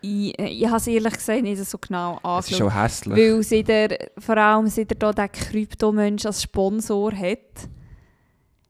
Ich, 0.00 0.38
ich 0.38 0.66
habe 0.66 0.76
es 0.76 0.86
ehrlich 0.86 1.14
gesagt 1.14 1.42
nicht 1.42 1.64
so 1.64 1.78
genau 1.78 2.18
angeschaut. 2.18 2.44
Es 2.44 2.50
ist 2.50 2.58
schon 2.58 2.72
hässlich. 2.72 3.16
Weil 3.16 3.42
seit 3.42 3.68
er, 3.68 4.10
vor 4.18 4.36
allem 4.36 4.68
seit 4.68 4.92
er 4.92 5.12
hier 5.12 5.12
den 5.12 5.32
Kryptomensch 5.32 6.26
als 6.26 6.42
Sponsor 6.42 7.12
hat, 7.12 7.68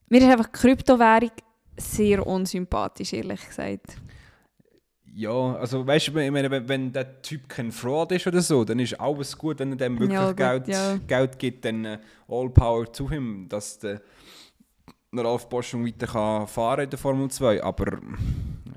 mir 0.09 0.21
ist 0.21 0.29
einfach 0.29 0.47
die 0.47 0.59
Kryptowährung 0.59 1.33
sehr 1.77 2.27
unsympathisch, 2.27 3.13
ehrlich 3.13 3.47
gesagt 3.47 3.97
Ja, 5.21 5.57
also 5.57 5.85
weißt 5.85 6.09
du, 6.09 6.15
wenn, 6.15 6.69
wenn 6.69 6.93
der 6.93 7.21
Typ 7.23 7.49
kein 7.49 7.73
Fraud 7.73 8.13
ist 8.13 8.25
oder 8.29 8.41
so, 8.41 8.65
dann 8.65 8.79
ist 8.79 8.95
alles 9.01 9.37
gut, 9.37 9.59
wenn 9.59 9.71
er 9.73 9.77
dem 9.77 9.99
wirklich 9.99 10.13
Ja, 10.13 10.29
gut, 10.29 10.37
Geld, 10.37 10.69
ja. 10.69 10.97
Geld 11.09 11.39
gibt, 11.41 11.65
dann 11.65 11.85
äh, 11.85 11.99
all 12.29 12.49
power 12.51 12.85
to 12.93 13.09
him, 13.11 13.47
dass 13.49 13.81
der 13.81 14.01
Ralf 15.13 15.49
Bosch 15.49 15.71
schon 15.71 15.85
weiter 15.85 16.07
kann 16.07 16.47
fahren 16.47 16.85
in 16.85 16.91
der 16.91 16.99
Formel 17.01 17.29
2, 17.29 17.65
aber 17.65 17.99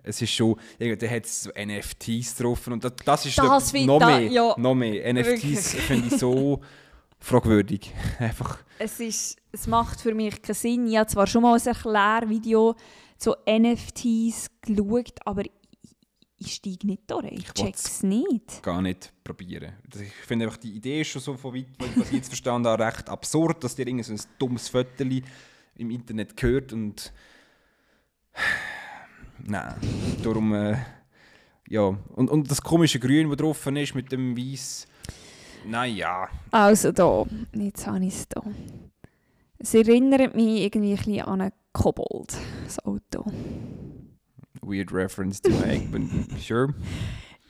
es 0.02 0.20
ist 0.20 0.32
schon, 0.32 0.56
irgendwie 0.80 1.08
hat 1.10 1.26
es 1.26 1.44
so 1.44 1.52
NFTs 1.52 2.36
drauf 2.38 2.66
und 2.68 2.84
das, 2.84 2.94
das 3.06 3.26
ist 3.28 3.38
Das 3.38 3.72
der, 3.72 3.86
noch, 3.86 4.00
da- 4.00 4.08
mehr, 4.08 4.22
ja. 4.32 4.56
noch 4.58 4.74
mehr. 4.74 5.14
NFTs 5.14 5.76
finde 5.76 6.08
ich 6.08 6.18
so 6.20 6.60
fragwürdig. 7.20 7.94
Einfach, 8.18 8.58
es, 8.80 9.00
ist, 9.00 9.38
es 9.52 9.68
macht 9.68 10.02
für 10.02 10.16
mich 10.16 10.42
keinen 10.42 10.56
Sinn. 10.56 10.88
Ich 10.88 10.98
habe 10.98 11.06
zwar 11.08 11.28
schon 11.28 11.44
mal 11.44 11.56
ein 11.60 11.64
Erklärvideo 11.68 12.76
zu 13.20 13.36
NFTs 13.48 14.48
geschaut, 14.66 15.20
aber 15.24 15.44
ich, 16.46 16.54
steige 16.56 16.88
nicht 16.88 17.10
durch. 17.10 17.26
Ich 17.32 17.40
Ich 17.48 17.54
check's 17.54 18.04
nicht. 18.04 18.62
gar 18.64 18.82
nicht 18.82 19.14
probieren. 19.24 19.74
Ich 20.00 20.12
finde 20.28 20.46
einfach, 20.46 20.58
die 20.58 20.72
Idee 20.74 21.02
ist 21.02 21.08
schon 21.10 21.22
so 21.22 21.36
von 21.38 21.54
weit, 21.56 21.68
was 21.96 22.08
ich 22.10 22.18
jetzt 22.18 22.28
verstanden 22.28 22.68
habe, 22.68 22.84
recht 22.86 23.10
absurd, 23.10 23.64
dass 23.64 23.76
dir 23.76 23.88
irgend 23.88 24.06
so 24.06 24.14
ein 24.14 24.22
dummes 24.40 24.70
Viertel 24.70 25.22
im 25.76 25.92
Internet 25.92 26.36
gehört 26.36 26.74
und 26.74 27.14
nein, 29.46 29.76
darum 30.24 30.54
äh, 30.54 30.78
ja 31.70 31.82
und, 32.16 32.30
und 32.30 32.50
das 32.50 32.62
komische 32.62 33.00
Grün, 33.00 33.30
das 33.30 33.38
drauf 33.38 33.66
ist 33.68 33.96
mit 33.96 34.12
dem 34.12 34.36
Weiß, 34.38 34.88
naja, 35.66 36.28
Also 36.52 36.92
da, 36.92 37.26
jetzt 37.54 37.86
habe 37.88 38.04
ich 38.06 38.16
es 38.16 38.28
da. 38.28 38.42
Es 39.60 39.74
erinnert 39.76 40.36
mich 40.36 40.62
irgendwie 40.62 40.92
ein 40.94 40.98
bisschen 40.98 41.22
an 41.22 41.42
einen 41.42 41.52
Kobold, 41.72 42.36
das 42.66 42.84
Auto. 42.84 43.26
Weird 44.62 44.92
reference 44.94 45.42
to 45.42 45.50
make, 45.50 45.88
but 45.92 46.02
sure. 46.42 46.74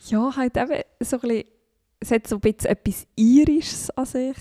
Ja, 0.08 0.36
halt 0.36 0.58
eben 0.58 0.82
so 1.02 1.18
ein 1.18 1.22
bisschen, 1.22 1.44
es 2.00 2.12
hat 2.12 2.28
so 2.28 2.36
ein 2.38 2.42
bisschen 2.42 2.70
etwas 2.72 3.08
Irisches 3.16 3.90
an 3.92 4.06
sich. 4.06 4.38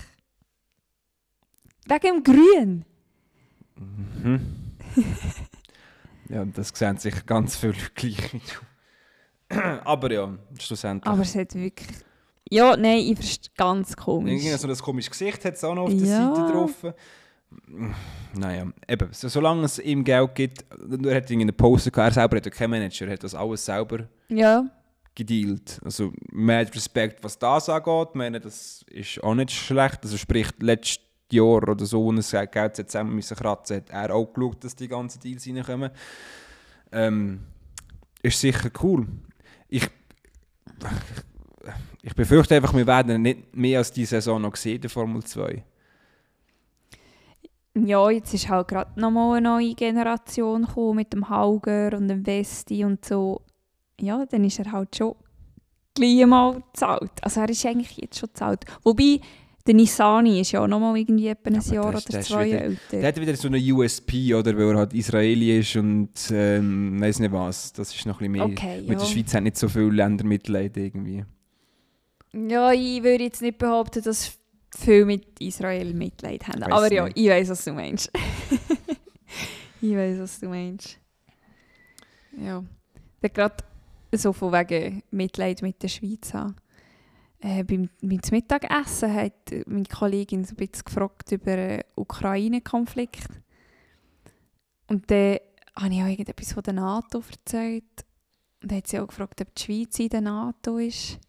Wegen 1.85 2.01
dem 2.01 2.23
Grün. 2.23 2.85
Mhm. 3.75 4.41
ja, 6.29 6.45
das 6.45 6.69
sehen 6.69 6.97
sich 6.97 7.25
ganz 7.25 7.55
viele 7.55 7.73
Leute 7.73 7.91
gleich 7.95 8.33
wie 8.33 8.39
du. 8.39 9.57
Aber 9.85 10.11
ja, 10.11 10.37
schlussendlich. 10.59 11.11
Aber 11.11 11.21
es 11.21 11.35
hat 11.35 11.53
wirklich... 11.55 11.89
Ja, 12.49 12.75
nein, 12.75 12.99
ich 12.99 13.15
verstehe 13.15 13.51
ganz 13.55 13.95
komisch. 13.95 14.43
Irgendwie 14.43 14.57
so 14.57 14.67
ein 14.67 14.77
komisches 14.77 15.11
Gesicht 15.11 15.45
hat 15.45 15.53
es 15.55 15.63
auch 15.63 15.73
noch 15.75 15.83
auf 15.83 15.89
der 15.95 15.99
Ja. 16.07 16.35
Seite 16.35 16.51
drauf. 16.51 16.93
Naja, 18.33 18.67
eben, 18.87 19.07
so, 19.11 19.27
solange 19.27 19.65
es 19.65 19.79
ihm 19.79 20.03
Geld 20.03 20.35
gibt, 20.35 20.65
er 21.03 21.15
hat 21.15 21.31
eine 21.31 21.53
Poster 21.53 21.91
gehabt, 21.91 22.11
er 22.11 22.21
selber 22.21 22.37
hat 22.37 22.45
ja 22.45 22.51
keinen 22.51 22.71
Manager, 22.71 23.05
er 23.07 23.13
hat 23.13 23.23
das 23.23 23.35
alles 23.35 23.65
selber 23.65 24.07
Ja, 24.29 24.65
gedealt. 25.15 25.79
Also 25.83 26.13
mit 26.31 26.75
Respekt, 26.75 27.23
was 27.23 27.37
das 27.37 27.69
angeht, 27.69 28.09
ich 28.11 28.15
meine, 28.15 28.39
das 28.39 28.85
ist 28.89 29.23
auch 29.23 29.35
nicht 29.35 29.51
schlecht. 29.51 29.99
Also 30.03 30.17
sprich, 30.17 30.47
letztes 30.59 30.99
Jahr 31.31 31.67
oder 31.67 31.85
so, 31.85 32.11
als 32.11 32.33
er 32.33 32.47
Geld 32.47 32.75
zusammen 32.75 33.15
müssen 33.15 33.37
kratzen, 33.37 33.77
hat 33.77 33.89
er 33.89 34.13
auch 34.13 34.33
geschaut, 34.33 34.63
dass 34.63 34.75
die 34.75 34.87
ganzen 34.87 35.19
Deals 35.19 35.47
reinkommen. 35.47 35.91
Ähm, 36.91 37.41
ist 38.21 38.39
sicher 38.39 38.69
cool. 38.83 39.07
Ich, 39.67 39.87
ich 42.01 42.15
befürchte 42.15 42.55
einfach, 42.55 42.73
wir 42.73 42.87
werden 42.87 43.21
nicht 43.21 43.55
mehr 43.55 43.79
als 43.79 43.91
diese 43.91 44.15
Saison 44.15 44.41
noch 44.41 44.55
sehen, 44.55 44.81
der 44.81 44.89
Formel 44.89 45.23
2. 45.23 45.63
ja 47.77 48.09
jetzt 48.09 48.33
ist 48.33 48.49
halt 48.49 48.67
gerade 48.67 48.99
nochmal 48.99 49.37
eine 49.37 49.49
neue 49.49 49.73
Generation 49.75 50.65
gekommen 50.65 50.97
mit 50.97 51.13
dem 51.13 51.29
Hauger 51.29 51.95
und 51.97 52.07
dem 52.07 52.25
Westi 52.25 52.83
und 52.83 53.03
so. 53.05 53.41
Ja, 53.99 54.25
dann 54.25 54.43
ist 54.43 54.59
er 54.59 54.71
halt 54.71 54.95
schon 54.95 55.15
gleich 55.93 56.25
mal 56.25 56.61
zahlt. 56.73 57.11
Also 57.21 57.41
er 57.41 57.49
ist 57.49 57.65
eigentlich 57.65 57.97
jetzt 57.97 58.17
schon 58.19 58.29
zahlt. 58.33 58.65
Wobei, 58.83 59.19
der 59.67 59.75
Nissani 59.75 60.41
ist 60.41 60.53
ja 60.53 60.63
auch 60.63 60.67
nochmal 60.67 60.97
irgendwie 60.97 61.27
etwa 61.27 61.49
ein 61.51 61.61
Ja, 61.61 61.73
Jahr 61.73 61.91
das- 61.91 62.09
oder 62.09 62.21
zwei 62.21 62.47
wieder- 62.47 62.61
älter. 62.61 62.79
Der 62.97 63.07
hat 63.07 63.21
wieder 63.21 63.35
so 63.35 63.47
eine 63.47 63.59
USP, 63.59 64.33
oder, 64.33 64.57
weil 64.57 64.69
er 64.71 64.77
halt 64.77 64.93
Israeli 64.93 65.59
ist 65.59 65.75
und 65.75 66.09
ähm, 66.31 66.99
weiß 66.99 67.19
nicht 67.19 67.31
was. 67.31 67.71
Das 67.73 67.93
ist 67.93 68.05
noch 68.07 68.19
ein 68.21 68.31
bisschen 68.31 68.47
mehr. 68.49 68.57
Okay, 68.57 68.81
Mit 68.81 68.89
ja. 68.89 68.95
der 68.99 69.05
Schweiz 69.05 69.33
hat 69.35 69.43
nicht 69.43 69.57
so 69.57 69.69
viele 69.69 69.91
Länder 69.91 70.23
Mitleid 70.25 70.75
irgendwie. 70.77 71.23
Ja, 72.33 72.71
ich 72.71 73.03
würde 73.03 73.25
jetzt 73.25 73.41
nicht 73.41 73.57
behaupten, 73.59 74.01
dass 74.03 74.39
viele 74.75 75.05
mit 75.05 75.39
Israel 75.39 75.93
Mitleid 75.93 76.47
haben. 76.47 76.61
Weiss 76.61 76.71
Aber 76.71 76.91
ja, 76.91 77.05
nicht. 77.05 77.17
ich 77.17 77.29
weiß, 77.29 77.49
was 77.49 77.65
du 77.65 77.73
meinst. 77.73 78.11
ich 79.81 79.95
weiß, 79.95 80.19
was 80.19 80.39
du 80.39 80.47
meinst. 80.47 80.97
Ja. 82.37 82.63
Gerade 83.21 83.63
so 84.13 84.33
von 84.33 84.51
wegen 84.51 85.03
Mitleid 85.11 85.61
mit 85.61 85.81
der 85.83 85.87
Schweiz 85.87 86.33
haben. 86.33 86.55
Äh, 87.39 87.63
beim, 87.63 87.89
beim 88.01 88.19
Mittagessen 88.31 89.13
hat 89.13 89.51
meine 89.65 89.85
Kollegin 89.85 90.45
so 90.45 90.53
ein 90.53 90.57
bisschen 90.57 90.85
gefragt 90.85 91.31
über 91.31 91.55
den 91.55 91.81
Ukraine-Konflikt. 91.95 93.27
Und 94.87 95.09
dann 95.09 95.37
habe 95.75 95.93
ich 95.93 96.01
auch 96.01 96.07
irgendetwas 96.07 96.53
von 96.53 96.63
der 96.63 96.73
NATO 96.73 97.23
erzählt. 97.29 98.05
Und 98.61 98.71
dann 98.71 98.77
hat 98.77 98.87
sie 98.87 98.99
auch 98.99 99.07
gefragt, 99.07 99.41
ob 99.41 99.55
die 99.55 99.61
Schweiz 99.63 99.97
in 99.99 100.09
der 100.09 100.21
NATO 100.21 100.77
ist. 100.77 101.19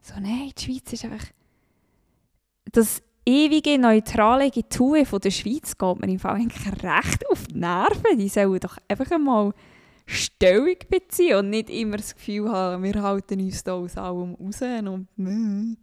So, 0.00 0.14
nein, 0.20 0.52
die 0.56 0.64
Schweiz 0.64 0.92
ist 0.92 1.04
einfach... 1.04 1.26
Das 2.72 3.02
ewige 3.24 3.78
neutrale 3.78 4.50
Getue 4.50 5.04
von 5.04 5.20
der 5.20 5.30
Schweiz 5.30 5.76
geht 5.76 6.00
mir 6.00 6.08
im 6.12 6.18
Fall 6.18 6.36
eigentlich 6.36 6.82
recht 6.82 7.28
auf 7.30 7.46
die 7.46 7.58
Nerven. 7.58 8.18
Die 8.18 8.28
sollen 8.28 8.60
doch 8.60 8.78
einfach 8.88 9.10
einmal 9.10 9.52
Stellung 10.06 10.76
beziehen 10.88 11.36
und 11.36 11.50
nicht 11.50 11.68
immer 11.68 11.96
das 11.96 12.14
Gefühl 12.14 12.50
haben, 12.50 12.82
wir 12.84 13.02
halten 13.02 13.40
uns 13.40 13.64
da 13.64 13.72
aus 13.74 13.96
allem 13.96 14.34
raus 14.34 14.62
und... 14.62 15.08
Dann 15.16 15.76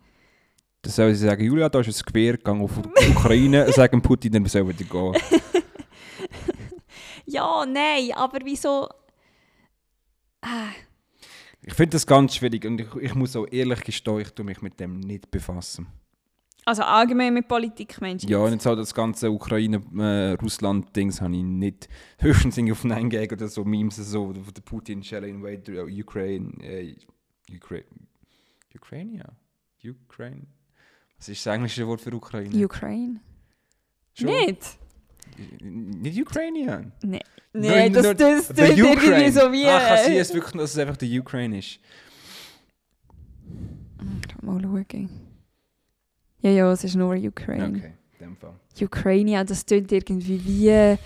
soll 0.92 1.14
sie 1.14 1.26
sagen, 1.26 1.44
Julia, 1.44 1.70
da 1.70 1.80
ist 1.80 1.88
ein 1.88 2.06
Gewehr, 2.06 2.38
gang 2.38 2.62
auf 2.62 2.72
die 2.82 3.10
Ukraine, 3.12 3.72
sagen 3.74 4.02
Putin, 4.02 4.34
dann 4.34 4.46
soll 4.46 4.68
wieder 4.68 4.84
gehen. 4.84 5.22
Ja, 7.26 7.66
nein, 7.66 8.12
aber 8.16 8.40
wieso... 8.44 8.88
Ah, 10.42 10.72
Ich 11.62 11.74
finde 11.74 11.92
das 11.96 12.06
ganz 12.06 12.36
schwierig 12.36 12.66
und 12.66 12.82
ich, 12.82 12.94
ich 13.02 13.16
muss 13.16 13.36
auch 13.36 13.48
ehrlich 13.50 13.82
gestehen, 13.82 14.20
ich 14.20 14.30
tue 14.32 14.46
mich 14.46 14.62
mit 14.62 14.78
dem 14.80 15.00
nicht 15.00 15.32
befassen. 15.32 15.88
Also 16.66 16.84
allgemein 16.84 17.34
mit 17.34 17.48
Politik, 17.48 18.00
Mensch. 18.02 18.24
Ja, 18.26 18.38
und 18.40 18.52
jetzt 18.54 18.66
halt 18.66 18.80
das 18.80 18.94
ganze 18.94 19.30
Ukraine-Russland-Dings 19.32 21.22
habe 21.22 21.36
ich 21.36 21.44
nicht 21.44 21.90
höchstens 22.20 22.58
auf 22.72 22.84
Nein 22.84 23.10
gegen 23.10 23.34
oder 23.34 23.48
so 23.48 23.64
Memes 23.66 23.98
so, 23.98 24.34
von 24.34 24.54
der 24.54 24.62
Putin 24.62 25.04
shall 25.04 25.24
invade 25.26 25.74
äh, 25.74 26.02
Ukraine, 26.02 26.52
äh, 26.62 26.96
Ukraine, 27.54 27.86
Ukraine, 28.76 29.18
ja, 29.18 29.92
Ukraine. 29.92 30.48
Was 31.18 31.30
ist 31.30 31.46
das 31.46 31.54
englische 31.54 31.86
Wort 31.88 32.02
für 32.02 32.14
Ukraine? 32.14 32.66
Ukraine. 32.66 33.20
Schon? 34.14 34.28
Nicht? 34.28 34.78
Nicht 35.62 36.22
Ukrainian. 36.22 36.92
Nein, 37.02 37.22
Nur- 37.54 37.72
nee, 37.72 37.90
das, 37.90 38.04
nur 38.04 38.14
das, 38.14 38.48
das 38.50 38.70
irgendwie 38.70 38.84
Ukraine. 38.84 39.32
so 39.32 39.52
wie... 39.52 39.66
Ah, 39.66 39.80
kann 39.80 39.98
äh, 39.98 40.04
sein, 40.04 40.18
es 40.18 40.34
wirklich 40.34 40.54
dass 40.54 40.72
es 40.72 40.78
einfach 40.78 40.98
der 40.98 41.20
Ukraine 41.20 41.60
ist. 41.60 41.80
Mal 44.42 44.62
schauen. 44.62 45.33
Ja, 46.44 46.52
ja, 46.52 46.72
es 46.72 46.84
ist 46.84 46.96
nur 46.96 47.16
Ukraine. 47.16 47.78
Okay, 47.78 47.94
in 48.20 48.26
dem 48.28 48.36
Fall. 48.36 48.54
Ukraine, 48.82 49.32
ja, 49.32 49.44
das 49.44 49.66
klingt 49.66 49.92
irgendwie 49.92 50.44
wie 50.46 50.72
ein 50.72 50.98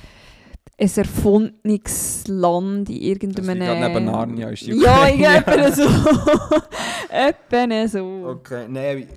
erfundenes 0.96 2.28
Land 2.28 2.90
in 2.90 2.96
Das 2.96 3.04
irgendeinem... 3.04 3.60
gerade 3.60 3.94
neben 3.94 4.06
Narnia 4.06 4.50
ist 4.50 4.66
die 4.66 4.72
Ja, 4.72 5.04
Ukraine. 5.04 5.38
etwa 5.46 5.72
so. 5.72 5.84
etwa 7.10 7.88
so. 7.88 8.28
Okay, 8.30 8.66
nein, 8.68 8.98
ich, 8.98 9.08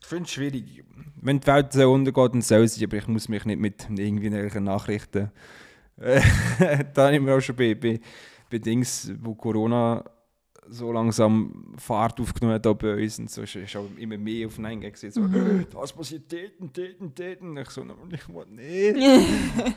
ich 0.00 0.06
finde 0.06 0.24
es 0.24 0.30
schwierig. 0.30 0.84
Wenn 1.20 1.38
die 1.38 1.46
Welt 1.46 1.72
so 1.72 1.92
untergeht, 1.92 2.34
dann 2.34 2.42
soll 2.42 2.66
sie, 2.66 2.84
aber 2.84 2.96
ich 2.96 3.06
muss 3.06 3.28
mich 3.28 3.44
nicht 3.44 3.60
mit 3.60 3.86
irgendwie 3.88 4.26
irgendwelchen 4.26 4.64
Nachrichten. 4.64 5.30
Da 6.94 7.04
habe 7.06 7.14
ich 7.14 7.20
mir 7.20 7.36
auch 7.36 7.40
schon 7.40 7.54
bei, 7.54 7.76
bei, 7.76 8.00
bei 8.50 8.58
Dings, 8.58 9.12
wo 9.20 9.34
Corona 9.36 10.02
so 10.68 10.92
langsam 10.92 11.74
Fahrt 11.76 12.20
aufgenommen 12.20 12.54
hat 12.62 12.78
bei 12.78 12.94
uns 13.02 13.18
und 13.18 13.30
so, 13.30 13.42
ist, 13.42 13.56
ist 13.56 13.76
auch 13.76 13.86
immer 13.96 14.16
mehr 14.16 14.46
auf 14.46 14.58
Nein 14.58 14.80
gesehen. 14.80 15.10
So, 15.10 15.20
Mhm. 15.20 15.66
das 15.72 15.92
passiert 15.92 16.32
dort, 16.32 16.76
dort, 16.76 17.18
dort. 17.18 17.40
Und 17.42 17.58
ich 17.58 17.70
so, 17.70 17.84
«Nein, 17.84 17.96
ich 18.12 18.28
will 18.28 18.46
nicht. 18.46 19.74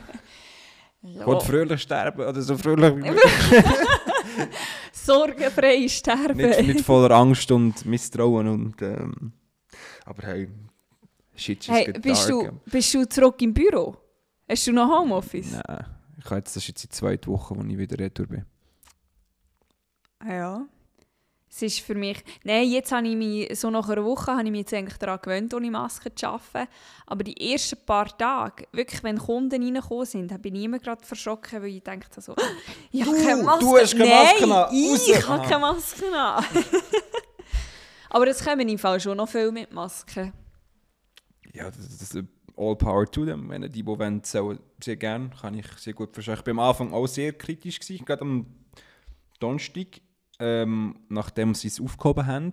Ich 1.02 1.14
will 1.24 1.34
ja. 1.34 1.40
fröhlich 1.40 1.82
sterben 1.82 2.22
oder 2.26 2.42
so 2.42 2.56
fröhlich 2.58 2.96
wie 2.96 3.00
möglich. 3.10 3.22
Sorgenfrei 4.92 5.86
sterben. 5.88 6.36
nicht, 6.36 6.62
nicht 6.66 6.80
voller 6.80 7.14
Angst 7.14 7.50
und 7.52 7.84
Misstrauen 7.86 8.48
und 8.48 8.82
ähm, 8.82 9.32
aber 10.04 10.22
hey, 10.26 10.48
shit 11.36 11.68
hey, 11.68 11.92
bist, 11.92 12.28
dark. 12.28 12.50
du, 12.64 12.70
bist 12.70 12.92
du 12.94 13.08
zurück 13.08 13.40
im 13.42 13.54
Büro? 13.54 13.96
Hast 14.48 14.66
du 14.66 14.72
noch 14.72 14.88
Homeoffice? 14.98 15.52
Nein, 15.52 15.86
ich 16.18 16.24
habe 16.24 16.36
jetzt, 16.36 16.56
das 16.56 16.62
ist 16.64 16.68
jetzt 16.68 16.82
die 16.84 16.88
zweite 16.88 17.30
Woche, 17.30 17.54
wo 17.56 17.62
ich 17.62 17.78
wieder 17.78 17.98
retour 17.98 18.26
bin. 18.26 18.44
Ja. 20.26 20.66
Es 21.56 21.62
ist 21.62 21.80
für 21.80 21.94
mich, 21.94 22.22
nein, 22.44 22.68
jetzt 22.68 22.92
habe 22.92 23.08
ich 23.08 23.16
mich, 23.16 23.58
so 23.58 23.70
nach 23.70 23.88
einer 23.88 24.04
Woche 24.04 24.32
habe 24.32 24.44
ich 24.44 24.50
mich 24.50 24.60
jetzt 24.60 24.74
eigentlich 24.74 24.98
daran 24.98 25.18
gewöhnt, 25.22 25.54
ohne 25.54 25.70
Maske 25.70 26.14
zu 26.14 26.28
arbeiten. 26.28 26.70
Aber 27.06 27.24
die 27.24 27.52
ersten 27.52 27.78
paar 27.86 28.16
Tage, 28.16 28.66
wirklich, 28.72 29.02
wenn 29.02 29.16
Kunden 29.16 29.62
reingekommen 29.62 30.04
sind, 30.04 30.42
bin 30.42 30.54
ich 30.54 30.64
immer 30.64 30.78
gerade 30.78 31.04
verschrocken, 31.04 31.62
weil 31.62 31.70
ich 31.70 31.82
dachte 31.82 32.20
so, 32.20 32.34
ich 32.92 33.06
habe 33.06 33.16
keine 33.16 33.42
Maske. 33.42 33.64
Du 33.64 33.76
hast 33.78 33.96
keine 33.96 34.10
Maske 34.10 34.46
nein, 34.46 34.68
ich 34.70 35.28
habe 35.28 35.42
keine 35.48 35.60
Maske 35.60 36.04
an. 36.14 36.44
Aber 38.10 38.26
es 38.28 38.44
kommen 38.44 38.68
im 38.68 38.78
Fall 38.78 39.00
schon 39.00 39.16
noch 39.16 39.28
viel 39.28 39.50
mit 39.50 39.72
Masken. 39.72 40.32
Ja, 41.54 41.70
das, 41.70 41.78
ist 41.78 42.18
all 42.56 42.76
power 42.76 43.06
to 43.10 43.24
them. 43.24 43.48
Wenn 43.48 43.62
die, 43.62 43.70
die 43.70 43.86
wollen, 43.86 44.22
sollen 44.24 44.58
sehr 44.82 44.96
gerne, 44.96 45.30
kann 45.40 45.54
ich 45.54 45.66
sehr 45.78 45.94
gut 45.94 46.12
verstehen. 46.12 46.34
Ich 46.34 46.46
war 46.46 46.50
am 46.50 46.60
Anfang 46.60 46.92
auch 46.92 47.06
sehr 47.06 47.32
kritisch, 47.32 47.80
gewesen, 47.80 48.04
gerade 48.04 48.22
am 48.22 48.46
Donnerstag 49.40 50.00
ähm, 50.38 50.96
nachdem 51.08 51.54
sie 51.54 51.68
es 51.68 51.80
aufgehoben 51.80 52.26
haben, 52.26 52.52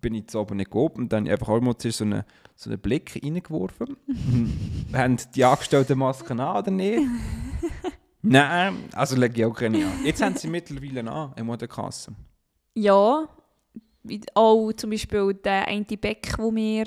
bin 0.00 0.14
ich 0.14 0.28
zu 0.28 0.40
oben 0.40 0.56
nicht 0.56 0.70
gehoben 0.70 1.02
und 1.02 1.12
dann 1.12 1.28
einfach 1.28 1.48
auch 1.48 1.60
mal 1.60 1.74
so 1.78 2.04
einen, 2.04 2.24
so 2.56 2.70
einen 2.70 2.80
Blick 2.80 3.20
reingeworfen. 3.22 3.96
haben 4.92 5.18
die 5.34 5.44
angestellten 5.44 5.98
Masken 5.98 6.40
an 6.40 6.56
oder 6.56 6.70
nicht? 6.70 7.02
Nein, 8.22 8.76
also 8.92 9.16
lege 9.16 9.40
ich 9.40 9.44
auch 9.44 9.54
keine 9.54 9.84
an. 9.84 10.04
Jetzt 10.04 10.22
haben 10.22 10.36
sie 10.36 10.48
mittlerweile 10.48 11.10
an, 11.10 11.32
in 11.36 11.58
der 11.58 11.68
Kasse. 11.68 12.14
Ja, 12.74 13.28
auch 14.34 14.72
zum 14.72 14.90
Beispiel 14.90 15.34
der 15.34 15.68
eine 15.68 15.84
Beck, 15.84 16.34
wo 16.38 16.54
wir 16.54 16.86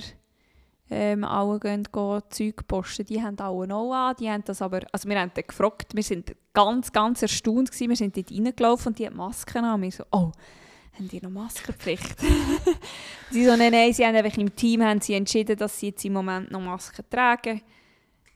ähm, 0.89 1.24
alle 1.24 1.60
gehen, 1.60 1.88
Zeug 2.29 2.67
posten, 2.67 3.06
die 3.06 3.22
haben 3.22 3.38
alle 3.39 3.67
noch 3.67 3.91
an. 3.91 4.15
Die 4.20 4.29
haben 4.29 4.44
das 4.46 4.62
aber, 4.62 4.82
also 4.91 5.10
wir 5.10 5.20
haben 5.20 5.32
dann 5.34 5.44
gefragt, 5.46 5.94
wir 5.94 6.03
sind 6.03 6.36
ganz, 6.53 6.91
ganz 6.91 7.22
erstaunt 7.22 7.72
gewesen, 7.72 7.89
wir 7.89 7.96
sind 7.96 8.15
dort 8.17 8.32
reingelaufen 8.32 8.88
und 8.91 9.00
die 9.00 9.06
haben 9.06 9.17
Masken 9.17 9.65
an. 9.65 9.82
Wir 9.82 9.91
so, 9.91 10.03
oh, 10.12 10.32
haben 10.98 11.08
die 11.10 11.22
noch 11.22 11.29
Maskenpflicht? 11.29 12.20
sie 13.32 13.46
so, 13.46 13.56
nein, 13.56 13.72
nein, 13.72 13.94
sie 13.94 14.06
haben 14.06 14.15
einfach 14.15 14.38
im 14.38 14.56
Team 14.56 14.82
haben 14.82 15.01
sie 15.01 15.13
entschieden, 15.13 15.58
dass 15.58 15.79
sie 15.79 15.88
jetzt 15.88 16.06
im 16.06 16.13
Moment 16.13 16.51
noch 16.51 16.62
Masken 16.62 17.06
tragen. 17.10 17.62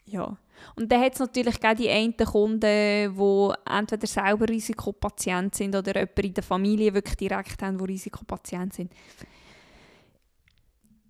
Ja. 0.06 0.38
Und 0.76 0.92
dann 0.92 1.02
hat 1.02 1.14
es 1.14 1.20
natürlich 1.20 1.56
auch 1.64 1.74
die 1.74 1.90
einen 1.90 2.16
Kunden, 2.16 2.62
die 2.62 3.54
entweder 3.66 4.08
selber 4.08 4.48
Risikopatient 4.48 5.56
sind 5.56 5.76
oder 5.76 5.96
jemanden 5.96 6.22
in 6.22 6.34
der 6.34 6.44
Familie 6.44 6.94
wirklich 6.94 7.18
direkt 7.18 7.64
haben, 7.64 7.80
die 7.80 7.86
Risikopatient 7.86 8.74
sind. 8.74 8.92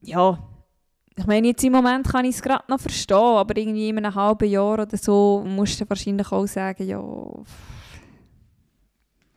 Ja, 0.03 0.39
ich 1.15 1.25
meine, 1.27 1.50
jetzt 1.50 1.63
im 1.63 1.74
Moment 1.74 2.08
kann 2.08 2.25
ich 2.25 2.36
es 2.36 2.41
gerade 2.41 2.63
noch 2.68 2.80
verstehen, 2.80 3.18
aber 3.18 3.58
irgendwie 3.58 3.89
in 3.89 3.98
einem 3.98 4.15
halben 4.15 4.50
Jahr 4.50 4.74
oder 4.74 4.98
so 4.98 5.44
musst 5.46 5.80
du 5.82 5.89
wahrscheinlich 5.89 6.32
auch 6.32 6.48
sagen, 6.48 6.88
ja, 6.88 7.03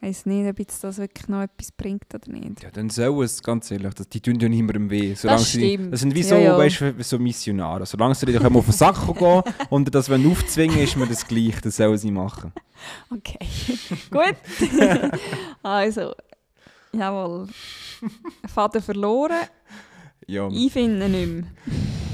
ich 0.00 0.08
weiß 0.08 0.26
nicht, 0.26 0.48
ob 0.48 0.58
jetzt 0.58 0.84
das 0.84 0.98
wirklich 0.98 1.28
noch 1.28 1.42
etwas 1.42 1.72
bringt 1.72 2.14
oder 2.14 2.30
nicht. 2.30 2.62
Ja, 2.62 2.70
dann 2.70 2.90
soll 2.90 3.24
es, 3.24 3.42
ganz 3.42 3.70
ehrlich, 3.70 3.94
die 3.94 4.20
tun 4.20 4.38
ja 4.38 4.48
niemandem 4.48 4.90
weh. 4.90 5.14
Solange 5.14 5.40
das 5.40 5.48
stimmt. 5.48 5.84
Sie, 5.84 5.90
das 5.90 6.00
sind 6.00 6.14
wie 6.14 6.22
so, 6.22 6.34
ja, 6.34 6.40
ja. 6.40 6.58
Weißt, 6.58 6.84
so 7.00 7.18
Missionare. 7.18 7.86
Solange 7.86 8.14
sie 8.14 8.26
nicht 8.26 8.44
auf 8.44 8.64
den 8.64 8.72
Sack 8.72 8.96
gehen 9.06 9.42
und 9.70 9.94
das 9.94 10.10
wenn 10.10 10.30
aufzwingen, 10.30 10.78
ist 10.78 10.96
mir 10.96 11.06
das 11.06 11.26
gleich, 11.26 11.58
das 11.62 11.76
sollen 11.76 11.96
sie 11.96 12.10
machen. 12.10 12.52
Okay, 13.10 13.38
gut. 14.10 14.36
also, 15.62 16.12
jawohl. 16.92 17.48
Vater 18.46 18.82
verloren. 18.82 19.48
Ja. 20.26 20.48
Ich 20.50 20.72
finde 20.72 21.08
nicht 21.08 21.28
mehr. 21.28 21.44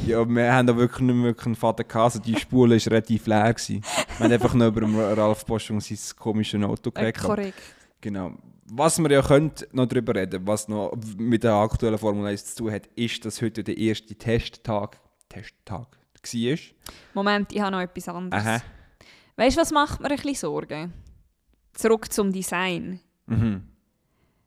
Ja, 0.06 0.28
wir 0.28 0.52
haben 0.52 0.66
da 0.66 0.76
wirklich 0.76 1.00
nicht 1.00 1.22
wirklich 1.22 1.46
einen 1.46 1.54
Vater 1.54 1.84
gehabt. 1.84 2.04
Also 2.04 2.18
die 2.18 2.36
Spule 2.38 2.76
war 2.76 2.92
relativ 2.92 3.26
leer. 3.26 3.52
Gewesen. 3.54 3.82
Wir 4.18 4.24
haben 4.24 4.32
einfach 4.32 4.54
nur 4.54 4.66
über 4.68 4.80
dem 4.80 4.98
Ralf 4.98 5.44
Boschung 5.44 5.80
sein 5.80 5.98
komisches 6.18 6.62
Auto 6.62 6.90
gekriegt. 6.90 7.18
Äh, 7.18 7.26
korrekt. 7.26 7.62
Genau. 8.00 8.32
Was 8.72 8.98
wir 8.98 9.10
ja 9.10 9.22
können, 9.22 9.52
noch 9.72 9.86
darüber 9.86 10.14
reden, 10.14 10.46
was 10.46 10.68
noch 10.68 10.96
mit 11.18 11.42
der 11.42 11.54
aktuellen 11.54 11.98
Formel 11.98 12.26
1 12.26 12.54
zu 12.54 12.64
tun 12.64 12.72
hat, 12.72 12.86
ist, 12.94 13.24
dass 13.24 13.42
heute 13.42 13.64
der 13.64 13.76
erste 13.76 14.14
Testtag, 14.14 15.00
Testtag 15.28 15.88
war. 16.22 16.58
Moment, 17.14 17.52
ich 17.52 17.60
habe 17.60 17.72
noch 17.72 17.80
etwas 17.80 18.08
anderes. 18.08 18.44
Aha. 18.44 18.62
Weißt 19.36 19.56
du, 19.56 19.60
was 19.60 19.72
macht 19.72 20.00
mir 20.00 20.10
ein 20.10 20.16
bisschen 20.16 20.34
Sorgen? 20.34 20.92
Zurück 21.72 22.12
zum 22.12 22.32
Design. 22.32 23.00
Mhm. 23.26 23.62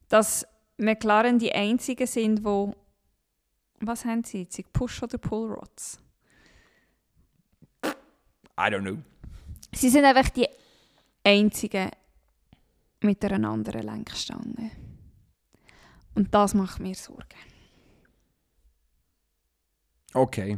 Dass 0.08 0.46
McLaren 0.77 1.39
die 1.39 1.51
einzigen 1.51 2.08
sind, 2.08 2.46
die 2.46 2.72
was 3.87 4.05
haben 4.05 4.23
sie 4.23 4.41
jetzt? 4.41 4.73
Push- 4.73 5.03
oder 5.03 5.17
Pull-Rods? 5.17 5.99
I 7.85 8.69
don't 8.69 8.81
know. 8.81 8.97
Sie 9.73 9.89
sind 9.89 10.05
einfach 10.05 10.29
die 10.29 10.47
einzigen 11.23 11.89
mit 13.01 13.23
einer 13.25 13.49
anderen 13.49 13.81
Lenkstange. 13.84 14.71
Und 16.15 16.34
das 16.34 16.53
macht 16.53 16.79
mir 16.79 16.95
Sorgen. 16.95 17.23
Okay. 20.13 20.58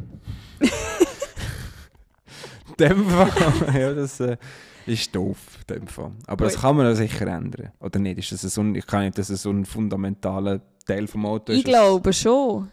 dem 2.80 3.10
Fall, 3.10 3.74
ja, 3.80 3.94
das 3.94 4.20
äh, 4.20 4.38
ist 4.86 5.16
doof. 5.16 5.38
Dem 5.70 5.88
Fall. 5.88 6.12
Aber 6.28 6.46
Ui. 6.46 6.52
das 6.52 6.62
kann 6.62 6.76
man 6.76 6.86
ja 6.86 6.96
sicher 6.96 7.28
ändern. 7.28 7.72
Oder 7.80 8.00
nicht? 8.00 8.18
Ist 8.20 8.32
das 8.44 8.54
so 8.54 8.62
ein, 8.62 8.76
ich 8.76 8.86
kann 8.86 9.06
nicht, 9.06 9.18
dass 9.18 9.30
es 9.30 9.42
so 9.44 9.52
ein 9.52 9.66
fundamentaler 9.66 10.62
Teil 10.86 11.08
vom 11.08 11.26
Auto 11.26 11.54
ist. 11.54 11.60
Ich 11.60 11.64
glaube 11.64 12.12
schon. 12.12 12.70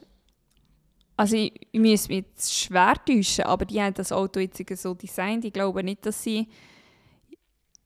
Also 1.22 1.36
ich, 1.36 1.52
ich 1.70 1.78
muss 1.78 2.08
mich 2.08 2.24
jetzt 2.24 2.52
schwer 2.52 2.96
täuschen, 3.06 3.44
aber 3.44 3.64
die 3.64 3.80
haben 3.80 3.94
das 3.94 4.10
Auto 4.10 4.40
jetzt 4.40 4.58
so 4.76 4.92
designt. 4.92 5.44
Ich 5.44 5.52
glaube 5.52 5.84
nicht, 5.84 6.04
dass 6.04 6.20
sie... 6.20 6.48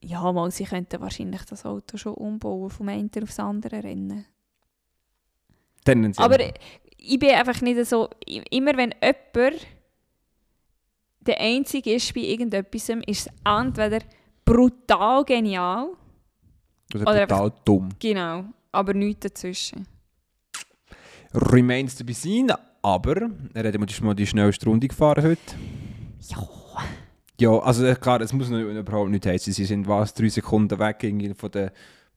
Ja, 0.01 0.33
mal, 0.33 0.51
sie 0.51 0.65
könnten 0.65 1.03
wahrscheinlich 1.03 1.43
das 1.43 1.67
Auto 1.67 1.99
schon 1.99 2.15
umbauen, 2.15 2.71
vom 2.71 2.89
einen 2.89 3.11
aufs 3.23 3.39
andere 3.39 3.85
rennen. 3.85 4.25
Tendenziell. 5.85 6.25
Aber 6.25 6.39
ich 6.97 7.19
bin 7.19 7.29
einfach 7.29 7.61
nicht 7.61 7.85
so... 7.85 8.09
Immer 8.25 8.75
wenn 8.75 8.95
jemand 9.03 9.67
der 11.21 11.39
Einzige 11.39 11.93
ist 11.93 12.15
bei 12.15 12.23
irgendetwas, 12.23 12.89
ist 12.89 13.27
es 13.27 13.29
entweder 13.45 13.99
brutal 14.47 15.27
genial... 15.27 15.91
Oder, 16.95 17.03
oder 17.03 17.27
brutal 17.27 17.45
einfach, 17.45 17.65
dumm. 17.67 17.89
Genau, 17.99 18.45
aber 18.73 18.95
nichts 18.95 19.21
dazwischen. 19.25 19.87
Remains 21.35 21.97
to 21.97 22.03
be 22.03 22.15
seen, 22.15 22.51
aber 22.87 23.31
er 23.53 23.65
hat 23.65 24.01
mal 24.01 24.15
die 24.15 24.29
schnellste 24.29 24.67
Runde 24.67 24.87
gefahren 24.87 25.25
heute. 25.25 25.57
Ja. 26.29 26.49
Ja, 27.39 27.59
also 27.59 27.85
äh, 27.85 27.97
klar, 27.97 28.21
es 28.21 28.33
muss 28.33 28.49
noch 28.49 28.61
überhaupt 28.61 29.11
nicht 29.11 29.27
heißen. 29.27 29.53
Sie 29.53 29.65
sind 29.65 29.89
was, 29.89 30.15
drei 30.15 30.29
Sekunden 30.29 30.79
weg 30.79 31.05
von 31.37 31.51
der 31.51 31.73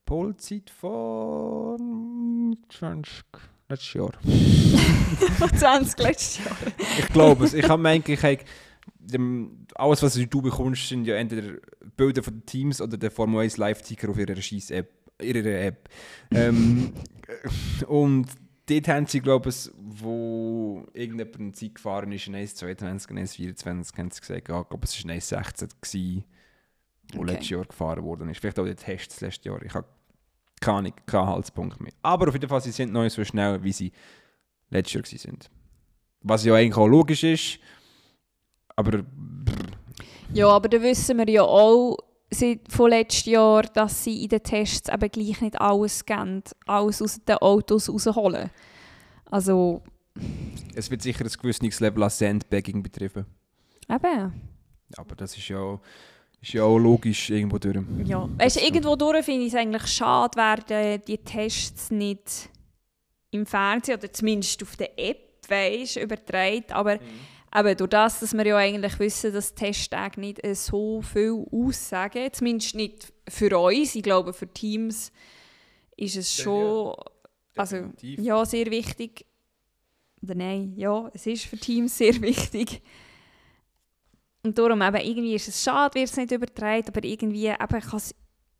Polzeit 0.06 0.70
von 0.70 2.56
20 2.68 3.24
letztes 3.68 3.94
Jahr. 3.94 4.12
20 5.58 5.98
letztes 5.98 6.44
Jahr. 6.44 6.56
ich 6.98 7.08
glaube 7.08 7.46
es. 7.46 7.54
Ich 7.54 7.68
habe 7.68 7.88
eigentlich 7.88 8.38
alles, 9.74 10.02
was 10.04 10.14
du 10.14 10.40
bekommst, 10.40 10.88
sind 10.88 11.04
ja 11.04 11.16
entweder 11.16 11.58
Bilder 11.96 12.22
von 12.22 12.34
den 12.34 12.46
Teams 12.46 12.80
oder 12.80 12.96
der 12.96 13.10
Formel 13.10 13.40
1 13.40 13.56
Live-Ticker 13.56 14.10
auf 14.10 14.18
ihrer 14.18 14.40
Scheiß-App. 14.40 14.88
Ihrer 15.20 15.66
App. 15.66 15.88
ähm, 16.30 16.92
und 17.88 18.28
dort 18.70 18.88
haben 18.88 19.06
sie, 19.06 19.20
glaube 19.20 19.50
ich, 19.50 19.70
wo 19.76 20.86
irgendjemand 20.92 21.56
Zeit 21.56 21.74
gefahren 21.74 22.12
ist, 22.12 22.26
in 22.26 22.36
1,22, 22.36 23.08
1,24, 23.08 23.66
haben 23.66 23.82
sie 23.84 24.20
gesagt, 24.20 24.48
ja, 24.48 24.60
ich 24.60 24.68
glaube, 24.68 24.84
es 24.84 25.04
war 25.04 25.12
1,16 25.12 25.68
gewesen, 25.80 26.24
wo 27.12 27.20
okay. 27.20 27.32
letztes 27.32 27.50
Jahr 27.50 27.64
gefahren 27.64 28.04
worden 28.04 28.28
ist. 28.28 28.40
Vielleicht 28.40 28.58
auch 28.58 28.64
der 28.64 28.76
Test 28.76 29.20
letztes 29.20 29.44
Jahr. 29.44 29.62
Ich 29.62 29.74
habe 29.74 29.86
keine 30.60 30.78
Ahnung, 30.78 30.92
keinen 31.06 31.26
Halspunkt 31.26 31.80
mehr. 31.80 31.92
Aber 32.02 32.28
auf 32.28 32.34
jeden 32.34 32.48
Fall, 32.48 32.60
sie 32.60 32.70
sind 32.70 32.92
noch 32.92 33.02
nicht 33.02 33.14
so 33.14 33.24
schnell, 33.24 33.62
wie 33.62 33.72
sie 33.72 33.92
letztes 34.68 35.10
Jahr 35.10 35.20
sind. 35.20 35.50
Was 36.22 36.44
ja 36.44 36.54
eigentlich 36.54 36.76
auch 36.76 36.86
logisch 36.86 37.24
ist, 37.24 37.58
aber... 38.76 39.04
Ja, 40.32 40.48
aber 40.48 40.68
da 40.68 40.80
wissen 40.80 41.18
wir 41.18 41.28
ja 41.28 41.42
auch, 41.42 41.96
von 42.68 42.90
letztem 42.90 43.32
Jahr, 43.32 43.62
dass 43.62 44.04
sie 44.04 44.22
in 44.22 44.28
den 44.28 44.42
Tests 44.42 44.88
eben 44.88 45.10
gleich 45.10 45.40
nicht 45.40 45.60
alles 45.60 46.04
geben, 46.04 46.42
alles 46.66 47.02
aus 47.02 47.20
den 47.24 47.36
Autos 47.36 47.88
rausholen. 47.88 48.50
Also... 49.26 49.82
Es 50.74 50.90
wird 50.90 51.02
sicher 51.02 51.24
ein 51.24 51.30
gewisses 51.30 51.80
Level 51.80 52.02
an 52.02 52.10
Sandbagging 52.10 52.82
betrieben. 52.82 53.26
Eben. 53.88 54.32
Aber 54.96 55.16
das 55.16 55.36
ist 55.36 55.48
ja, 55.48 55.80
ist 56.40 56.52
ja 56.52 56.62
auch 56.62 56.78
logisch 56.78 57.30
irgendwo 57.30 57.58
durch. 57.58 57.78
Ja, 58.04 58.28
weißt, 58.38 58.56
du, 58.56 58.60
irgendwo 58.60 58.96
durch 58.96 59.24
finde 59.24 59.46
ich 59.46 59.52
es 59.52 59.58
eigentlich 59.58 59.86
schade, 59.86 60.36
werden 60.36 61.02
die 61.06 61.18
Tests 61.18 61.90
nicht 61.90 62.48
im 63.30 63.46
Fernsehen 63.46 63.98
oder 63.98 64.12
zumindest 64.12 64.62
auf 64.62 64.76
der 64.76 64.98
App 64.98 65.48
weißt, 65.48 65.96
übertragen, 65.96 66.70
aber... 66.70 66.96
Mhm 66.96 67.39
eben 67.54 67.76
durch 67.76 67.90
das, 67.90 68.20
dass 68.20 68.32
wir 68.32 68.46
ja 68.46 68.56
eigentlich 68.56 68.98
wissen, 68.98 69.32
dass 69.32 69.54
Testtage 69.54 70.20
nicht 70.20 70.40
so 70.56 71.02
viel 71.02 71.44
aussagen, 71.50 72.32
zumindest 72.32 72.74
nicht 72.74 73.12
für 73.28 73.58
uns, 73.58 73.94
ich 73.94 74.02
glaube 74.02 74.32
für 74.32 74.48
Teams 74.48 75.12
ist 75.96 76.16
es 76.16 76.34
schon 76.34 76.94
also, 77.56 77.90
ja, 78.02 78.44
sehr 78.44 78.66
wichtig. 78.66 79.26
Oder 80.22 80.34
nein, 80.34 80.74
ja, 80.76 81.10
es 81.14 81.26
ist 81.26 81.44
für 81.44 81.58
Teams 81.58 81.96
sehr 81.96 82.20
wichtig. 82.20 82.82
Und 84.42 84.56
darum 84.56 84.80
eben, 84.80 84.96
irgendwie 84.96 85.34
ist 85.34 85.48
es 85.48 85.62
schade, 85.62 85.94
wird 85.94 86.10
es 86.10 86.16
nicht 86.16 86.32
übertragen, 86.32 86.88
aber 86.88 87.04
irgendwie 87.04 87.48
eben 87.48 87.58
kann 87.58 87.96
es 87.96 88.14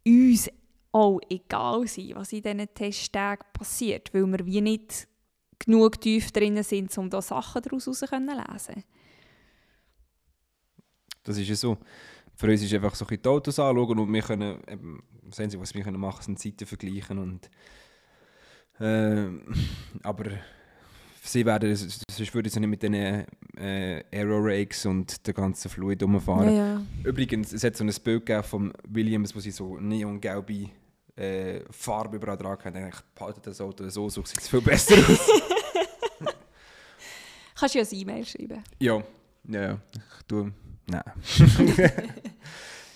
uns 0.07 0.50
auch 0.92 1.20
egal 1.31 1.87
sein, 1.87 2.12
was 2.14 2.33
in 2.33 2.42
diesen 2.42 2.74
Testtagen 2.74 3.46
passiert, 3.53 4.12
weil 4.12 4.26
wir 4.26 4.44
wie 4.44 4.61
nicht 4.61 5.07
genug 5.60 6.00
tief 6.00 6.32
drin 6.32 6.62
sind, 6.62 6.96
um 6.98 7.08
da 7.08 7.22
Sachen 7.22 7.62
daraus 7.62 7.84
zu 7.84 7.90
lesen 7.90 8.84
Das 11.22 11.38
ist 11.38 11.48
ja 11.48 11.54
so. 11.54 11.78
Für 12.34 12.50
uns 12.50 12.62
ist 12.62 12.72
einfach 12.72 12.94
so 12.94 13.06
ein 13.06 13.18
die 13.22 13.28
Autos 13.28 13.58
anschauen 13.58 13.98
und 13.98 14.12
wir 14.12 14.22
können, 14.22 14.62
eben, 14.66 15.02
sehen 15.30 15.50
Sie, 15.50 15.60
was 15.60 15.74
wir 15.74 15.82
können 15.82 16.00
machen, 16.00 16.22
sind 16.22 16.38
Zeiten 16.38 16.66
vergleichen 16.66 17.18
und 17.18 17.50
äh, 18.80 19.28
aber 20.02 20.30
sie 21.22 21.44
werden, 21.44 21.76
sonst 21.76 22.34
würde 22.34 22.48
sie 22.48 22.60
nicht 22.60 22.70
mit 22.70 22.82
den 22.82 22.94
äh, 22.94 23.24
Aero 24.10 24.38
Rakes 24.38 24.86
und 24.86 25.26
der 25.26 25.34
ganzen 25.34 25.68
Fluid 25.68 26.02
rumfahren. 26.02 26.56
Ja, 26.56 26.66
ja. 26.74 26.82
Übrigens, 27.04 27.52
es 27.52 27.62
hat 27.62 27.76
so 27.76 27.84
ein 27.84 27.92
Bild 28.02 28.44
von 28.46 28.72
Williams, 28.88 29.36
wo 29.36 29.40
sie 29.40 29.50
so 29.50 29.78
neongelbe 29.78 30.70
äh, 31.20 31.61
Farbe 31.70 32.16
überall 32.16 32.37
dran 32.37 32.59
haben. 32.64 32.88
Ich 32.88 33.00
behalte 33.14 33.40
das 33.40 33.61
Auto 33.61 33.88
so, 33.88 34.09
so 34.09 34.24
sieht 34.24 34.40
es 34.40 34.48
viel 34.48 34.61
besser 34.61 34.96
aus. 34.96 35.28
Kannst 37.54 37.74
du 37.74 37.78
ja 37.78 37.85
ein 37.85 37.94
E-Mail 37.94 38.24
schreiben? 38.24 38.64
Ja, 38.78 39.02
ja, 39.44 39.62
ja. 39.62 39.78
Ich 39.94 40.26
tue. 40.26 40.52
Nein. 40.87 41.02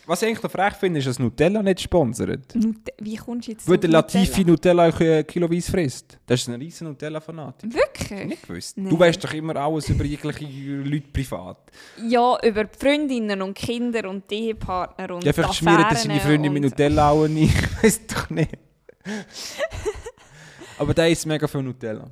Was 0.07 0.21
ich 0.21 0.29
eigentlich 0.29 0.43
noch 0.43 0.51
frech 0.51 0.75
finde, 0.75 0.99
ist, 1.01 1.07
dass 1.07 1.19
Nutella 1.19 1.63
nicht 1.63 1.81
sponsert. 1.81 2.55
Nut 2.55 2.77
Wie 3.01 3.17
kommst 3.17 3.49
du 3.49 3.53
jetzt 3.53 3.69
Weil 3.69 3.79
der 3.79 3.91
Latifi 3.91 4.45
Nutella, 4.45 4.87
Nutella 4.87 5.23
kiloweise 5.23 5.71
frisst. 5.71 6.19
Das 6.27 6.41
ist 6.41 6.49
ein 6.49 6.61
riesen 6.61 6.89
Nutella-Fanatik. 6.89 7.73
Wirklich? 7.73 8.27
Nicht 8.27 8.47
gewusst. 8.47 8.77
Nee. 8.77 8.91
Du 8.91 8.99
weißt 8.99 9.25
doch 9.25 9.33
immer 9.33 9.57
alles 9.57 9.89
über 9.89 10.05
jegliche 10.05 10.45
Leute 10.45 11.09
privat. 11.11 11.71
Ja, 12.07 12.39
über 12.43 12.67
Freundinnen 12.79 13.41
und 13.41 13.55
Kinder 13.55 14.09
und 14.11 14.31
die 14.31 14.49
Ehepartner 14.49 15.15
und 15.15 15.25
Ja, 15.25 15.33
vielleicht 15.33 15.55
schmieren 15.55 15.87
das 15.89 16.03
seine 16.03 16.21
Freundin 16.21 16.53
mit 16.53 16.63
Nutella 16.65 17.11
auch 17.11 17.27
nicht. 17.27 17.55
Ich 17.75 17.83
weiß 17.83 18.07
doch 18.07 18.31
nicht. 18.31 18.57
Aber 20.79 20.95
der 20.95 21.11
isst 21.11 21.27
mega 21.27 21.47
viel 21.47 21.63
Nutella. 21.63 22.09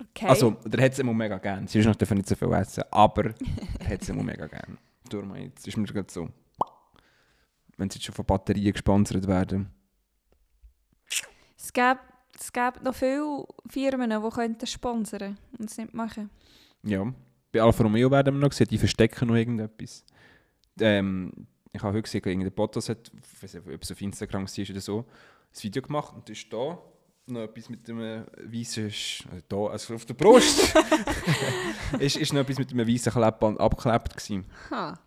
Okay. 0.00 0.26
Also, 0.26 0.56
der 0.64 0.84
hat 0.84 0.92
es 0.92 0.98
immer 0.98 1.14
mega 1.14 1.38
gern. 1.38 1.66
Sie 1.66 1.78
ist 1.80 1.86
noch 1.86 1.98
nicht 1.98 2.28
so 2.28 2.34
viel 2.34 2.52
essen, 2.52 2.84
aber 2.90 3.34
er 3.80 3.88
hat 3.88 4.02
es 4.02 4.08
immer 4.08 4.22
mega 4.22 4.46
gern. 4.46 4.78
Darum 5.08 5.34
jetzt 5.36 5.66
ist 5.66 5.76
mir 5.76 5.86
gerade 5.86 6.10
so 6.10 6.28
wenn 7.78 7.88
sie 7.88 7.96
jetzt 7.98 8.04
schon 8.04 8.14
von 8.14 8.26
Batterien 8.26 8.72
gesponsert 8.72 9.26
werden. 9.26 9.70
Es 11.56 11.72
gibt, 11.72 12.00
es 12.38 12.52
gibt 12.52 12.82
noch 12.82 12.94
viele 12.94 13.46
Firmen, 13.68 14.10
die 14.10 14.30
könnten 14.30 14.66
sponsern 14.66 15.38
und 15.58 15.70
es 15.70 15.78
nicht 15.78 15.94
machen. 15.94 16.30
Ja, 16.82 17.12
bei 17.50 17.62
Alfa 17.62 17.82
Romeo 17.82 18.10
werden 18.10 18.34
wir 18.34 18.40
noch 18.40 18.52
sehen, 18.52 18.68
die 18.68 18.78
verstecken 18.78 19.28
noch 19.28 19.36
irgendetwas. 19.36 20.04
Ähm, 20.80 21.32
ich 21.72 21.82
habe 21.82 21.94
heute 21.94 22.02
gesehen, 22.02 22.22
irgendein 22.24 22.52
Bottas 22.52 22.88
hat, 22.88 23.10
ich 23.14 23.42
weiß 23.42 23.54
nicht, 23.54 23.66
ob 23.66 23.82
es 23.82 23.92
auf 23.92 24.00
Instagram 24.00 24.46
war 24.46 24.70
oder 24.70 24.80
so, 24.80 24.98
ein 25.00 25.62
Video 25.62 25.82
gemacht 25.82 26.14
und 26.14 26.28
ist 26.30 26.52
da 26.52 26.78
noch 27.26 27.42
etwas 27.42 27.68
mit 27.68 27.88
einem 27.88 28.24
weißen, 28.44 28.84
also 28.84 29.44
da, 29.48 29.56
also 29.66 29.94
auf 29.94 30.04
der 30.04 30.14
Brust, 30.14 30.74
ist, 31.98 32.16
ist 32.16 32.32
noch 32.32 32.40
etwas 32.40 32.58
mit 32.58 32.72
einem 32.72 32.88
weißen 32.88 33.12
Klebband 33.12 33.60
abgeklebt 33.60 34.16
gewesen. 34.16 34.46
Ha 34.70 34.98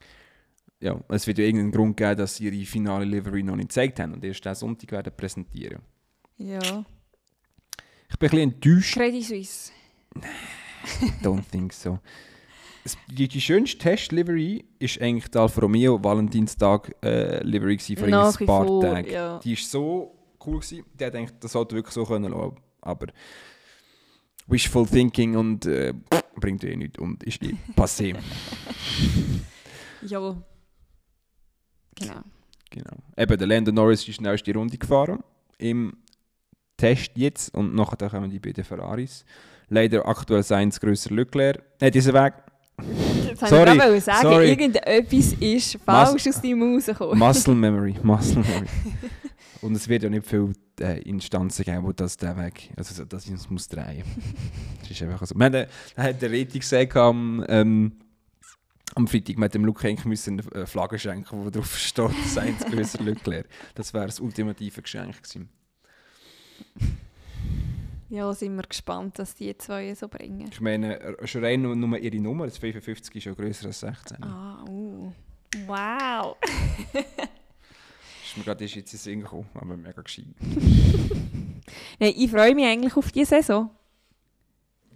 ja, 0.81 0.99
es 1.09 1.27
wird 1.27 1.37
ja 1.37 1.45
irgendeinen 1.45 1.71
Grund 1.71 1.95
geben, 1.95 2.17
dass 2.17 2.35
sie 2.35 2.45
ihre 2.45 2.65
finale 2.65 3.05
Livery 3.05 3.43
noch 3.43 3.55
nicht 3.55 3.69
gezeigt 3.69 3.99
haben 3.99 4.13
und 4.13 4.23
erst 4.23 4.43
diesen 4.43 4.55
Sonntag 4.55 4.91
werden 4.91 5.13
präsentieren. 5.15 5.81
Ja. 6.37 6.59
Ich 8.09 8.17
bin 8.17 8.29
ein 8.29 8.31
bisschen 8.31 8.39
enttäuscht. 8.39 8.93
Credit 8.95 9.23
Suisse. 9.23 9.71
Don't 11.23 11.43
think 11.49 11.71
so. 11.71 11.99
Die, 13.07 13.27
die 13.27 13.39
schönste 13.39 13.77
Test-Livery 13.77 14.65
ist 14.79 14.99
eigentlich 14.99 15.29
die 15.29 15.37
Alfa 15.37 15.61
Romeo 15.61 16.03
Valentinstag 16.03 16.95
äh, 17.03 17.39
für 17.43 18.05
ein 18.05 18.45
paar 18.47 18.65
vor, 18.65 18.81
Tage. 18.81 19.11
Ja. 19.11 19.39
Die 19.39 19.51
war 19.51 19.63
so 19.63 20.15
cool 20.45 20.59
gewesen. 20.59 20.83
Die 20.99 21.05
hat 21.05 21.15
eigentlich 21.15 21.37
das 21.39 21.55
Auto 21.55 21.75
wirklich 21.75 21.93
so 21.93 22.03
können 22.05 22.31
lassen. 22.31 22.55
Aber 22.81 23.07
Wishful 24.47 24.87
Thinking 24.87 25.35
und 25.35 25.67
äh, 25.67 25.93
bringt 26.37 26.63
eh 26.63 26.75
nichts 26.75 26.97
und 26.97 27.23
ist 27.23 27.43
eh 27.43 27.55
passé. 27.75 28.15
ja. 30.01 30.35
Genau. 32.01 32.21
genau. 32.69 32.97
Eben, 33.17 33.37
der 33.37 33.47
Landon 33.47 33.75
Norris 33.75 33.99
ist 33.99 34.07
die 34.07 34.13
schnellste 34.13 34.53
Runde 34.53 34.77
gefahren 34.77 35.19
im 35.57 35.93
Test 36.77 37.11
jetzt 37.15 37.53
und 37.53 37.75
nachher 37.75 38.09
kommen 38.09 38.29
die 38.29 38.39
beiden 38.39 38.63
Ferraris. 38.63 39.23
Leider 39.69 40.07
aktuell 40.07 40.43
seins 40.43 40.79
grösser 40.79 41.13
Leclerc. 41.13 41.61
Äh, 41.79 41.91
dieser 41.91 42.13
Weg. 42.13 42.33
Jetzt 43.27 43.47
sorry, 43.47 43.75
ich 43.75 43.81
auch 43.81 44.01
sagen, 44.01 44.21
sorry. 44.21 44.49
irgendetwas 44.49 45.33
ist 45.39 45.77
falsch 45.85 46.25
Mus 46.25 46.35
aus 46.35 46.41
deinem 46.41 46.59
Maus 46.73 46.85
gekommen. 46.87 47.19
Muscle 47.19 47.55
Memory, 47.55 47.95
Muscle 48.01 48.37
Memory. 48.41 48.67
und 49.61 49.75
es 49.75 49.87
wird 49.87 50.03
ja 50.03 50.09
nicht 50.09 50.25
viele 50.25 50.53
äh, 50.79 51.01
Instanzen 51.03 51.63
geben, 51.63 51.83
wo 51.83 51.91
das 51.91 52.17
der 52.17 52.35
Weg, 52.37 52.71
also 52.75 53.05
dass 53.05 53.25
ich 53.25 53.31
uns 53.31 53.49
muss 53.49 53.67
drehen. 53.67 54.03
das 54.81 54.91
ist 54.91 55.01
einfach 55.03 55.25
so. 55.25 55.35
Wir 55.35 55.45
haben, 55.45 55.53
äh, 55.53 55.67
hat 55.97 56.21
der 56.21 56.31
Rating 56.31 56.59
gesagt 56.59 56.95
am 56.97 57.45
ähm, 57.47 57.91
am 58.95 59.07
Freitag 59.07 59.37
mit 59.37 59.53
dem 59.53 59.65
Luke 59.65 59.83
Henk 59.83 60.05
müssen 60.05 60.41
eine 60.53 60.67
Flagge 60.67 60.99
schenken, 60.99 61.45
wo 61.45 61.49
drauf 61.49 61.77
steht, 61.77 62.11
sein 62.25 62.55
größer 62.57 63.03
Leclerc. 63.03 63.47
Das 63.75 63.93
wäre 63.93 64.05
das 64.05 64.19
ultimative 64.19 64.81
Geschenk 64.81 65.21
gewesen. 65.21 65.49
Ja, 68.09 68.33
sind 68.33 68.55
wir 68.55 68.63
gespannt, 68.63 69.19
was 69.19 69.35
die 69.35 69.57
zwei 69.57 69.95
so 69.95 70.07
bringen. 70.09 70.49
Ich 70.51 70.59
meine, 70.59 71.15
schon 71.23 71.43
rein 71.43 71.61
nur 71.61 71.97
ihre 71.97 72.17
Nummer, 72.17 72.45
das 72.45 72.57
55 72.57 73.15
ist 73.15 73.23
ja 73.23 73.33
größer 73.33 73.67
als 73.67 73.79
16. 73.79 74.21
Ah, 74.23 74.65
uh. 74.67 75.13
Wow! 75.65 76.37
ist 76.93 78.37
mir 78.37 78.43
gerade 78.43 78.63
jetzt 78.63 78.75
in 78.75 78.83
den 78.83 78.97
Sinn 78.97 79.19
gekommen, 79.21 79.49
aber 79.53 79.77
mega 79.77 80.01
gescheit. 80.01 80.25
Nein, 81.99 82.13
ich 82.15 82.29
freue 82.29 82.55
mich 82.55 82.65
eigentlich 82.65 82.95
auf 82.95 83.11
diese 83.11 83.35
Saison. 83.35 83.69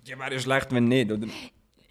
Ja, 0.06 0.20
wäre 0.20 0.34
ja 0.34 0.40
schlecht, 0.40 0.72
wenn 0.72 0.86
nicht, 0.86 1.12
oder? 1.12 1.28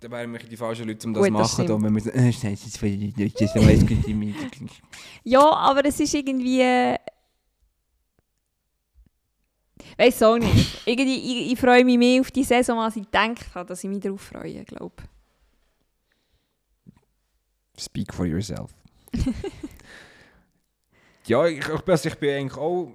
Dann 0.05 0.13
wären 0.13 0.33
wir 0.33 0.39
die 0.39 0.57
falschen 0.57 0.87
Leute, 0.87 1.07
um 1.07 1.15
das 1.15 1.25
zu 1.25 1.33
machen. 1.33 1.67
Da, 1.67 1.83
wenn 1.83 1.95
wir 1.95 2.03
sagen, 2.03 2.19
äh, 2.19 2.33
Scheiße, 2.33 2.67
jetzt 2.67 2.83
will 2.83 3.03
ich 3.03 3.17
nicht, 3.17 3.41
das 3.41 3.55
weiß 3.55 3.83
ich 3.83 4.83
Ja, 5.25 5.51
aber 5.51 5.85
es 5.87 5.99
ist 5.99 6.13
irgendwie... 6.13 6.61
Weiß 9.97 10.23
auch 10.25 10.37
nicht. 10.37 10.87
Irgendwie, 10.87 11.17
ich, 11.17 11.53
ich 11.53 11.59
freue 11.59 11.85
mich 11.85 11.97
mehr 11.97 12.21
auf 12.21 12.31
die 12.31 12.45
Saison, 12.45 12.79
als 12.81 12.97
ich 12.97 13.07
habe, 13.15 13.69
dass 13.69 13.83
ich 13.83 13.91
mich 13.91 14.01
darauf 14.01 14.21
freue, 14.21 14.65
glaube 14.65 14.95
Speak 17.79 18.13
for 18.13 18.27
yourself. 18.27 18.73
ja, 21.27 21.47
ich, 21.47 21.67
also 21.67 22.09
ich 22.09 22.17
bin 22.17 22.31
eigentlich 22.31 22.59
auch 22.59 22.93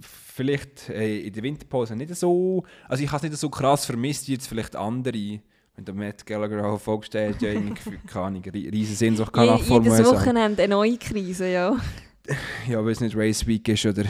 vielleicht 0.00 0.88
äh, 0.88 1.20
in 1.20 1.32
der 1.32 1.42
Winterpause 1.42 1.94
nicht 1.94 2.14
so... 2.16 2.64
Also 2.88 3.04
ich 3.04 3.12
habe 3.12 3.24
es 3.24 3.30
nicht 3.30 3.40
so 3.40 3.50
krass 3.50 3.86
vermisst 3.86 4.26
wie 4.26 4.32
jetzt 4.32 4.48
vielleicht 4.48 4.74
andere 4.74 5.40
wenn 5.76 5.84
der 5.84 5.94
Matt 5.94 6.24
Gallagher 6.24 6.64
auch 6.66 6.80
vorgestellt 6.80 7.42
ja 7.42 7.50
irgendwie, 7.50 7.98
keine 8.06 8.26
Ahnung, 8.26 8.42
riesen 8.44 8.94
Sehnsucht 8.94 9.32
kann 9.32 9.58
Formel 9.58 9.90
Jedes 9.90 10.06
Wochenende 10.06 10.62
eine 10.62 10.74
neue 10.74 10.96
Krise, 10.96 11.50
ja. 11.50 11.76
ja, 12.68 12.84
weil 12.84 12.92
es 12.92 13.00
nicht 13.00 13.16
Race 13.16 13.46
Week 13.46 13.68
ist 13.68 13.84
oder, 13.84 14.04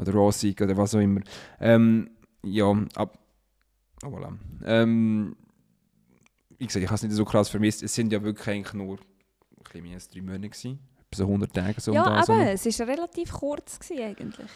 oder 0.00 0.12
Raw 0.12 0.30
oder 0.60 0.76
was 0.76 0.94
auch 0.94 1.00
immer. 1.00 1.20
Ähm, 1.60 2.10
ja, 2.44 2.70
ab... 2.94 3.18
Oh, 4.04 4.08
voilà. 4.08 4.36
Ähm, 4.64 5.36
wie 6.58 6.66
gesagt, 6.66 6.82
ich 6.82 6.88
habe 6.88 6.96
es 6.96 7.02
nicht 7.02 7.14
so 7.14 7.24
krass 7.24 7.48
vermisst. 7.48 7.82
Es 7.82 7.94
sind 7.94 8.12
ja 8.12 8.22
wirklich 8.22 8.48
eigentlich 8.48 8.74
nur 8.74 8.98
ein 8.98 9.04
bisschen 9.64 9.82
mehr 9.82 9.94
als 9.94 10.08
drei 10.08 10.22
Monate 10.22 10.48
gewesen. 10.48 10.78
So 11.14 11.24
100 11.24 11.52
Tage 11.52 11.80
so 11.80 11.92
Ja, 11.92 12.04
aber 12.06 12.52
es 12.52 12.64
war 12.64 12.88
relativ 12.88 13.32
kurz 13.32 13.78
gewesen, 13.78 14.02
eigentlich. 14.02 14.46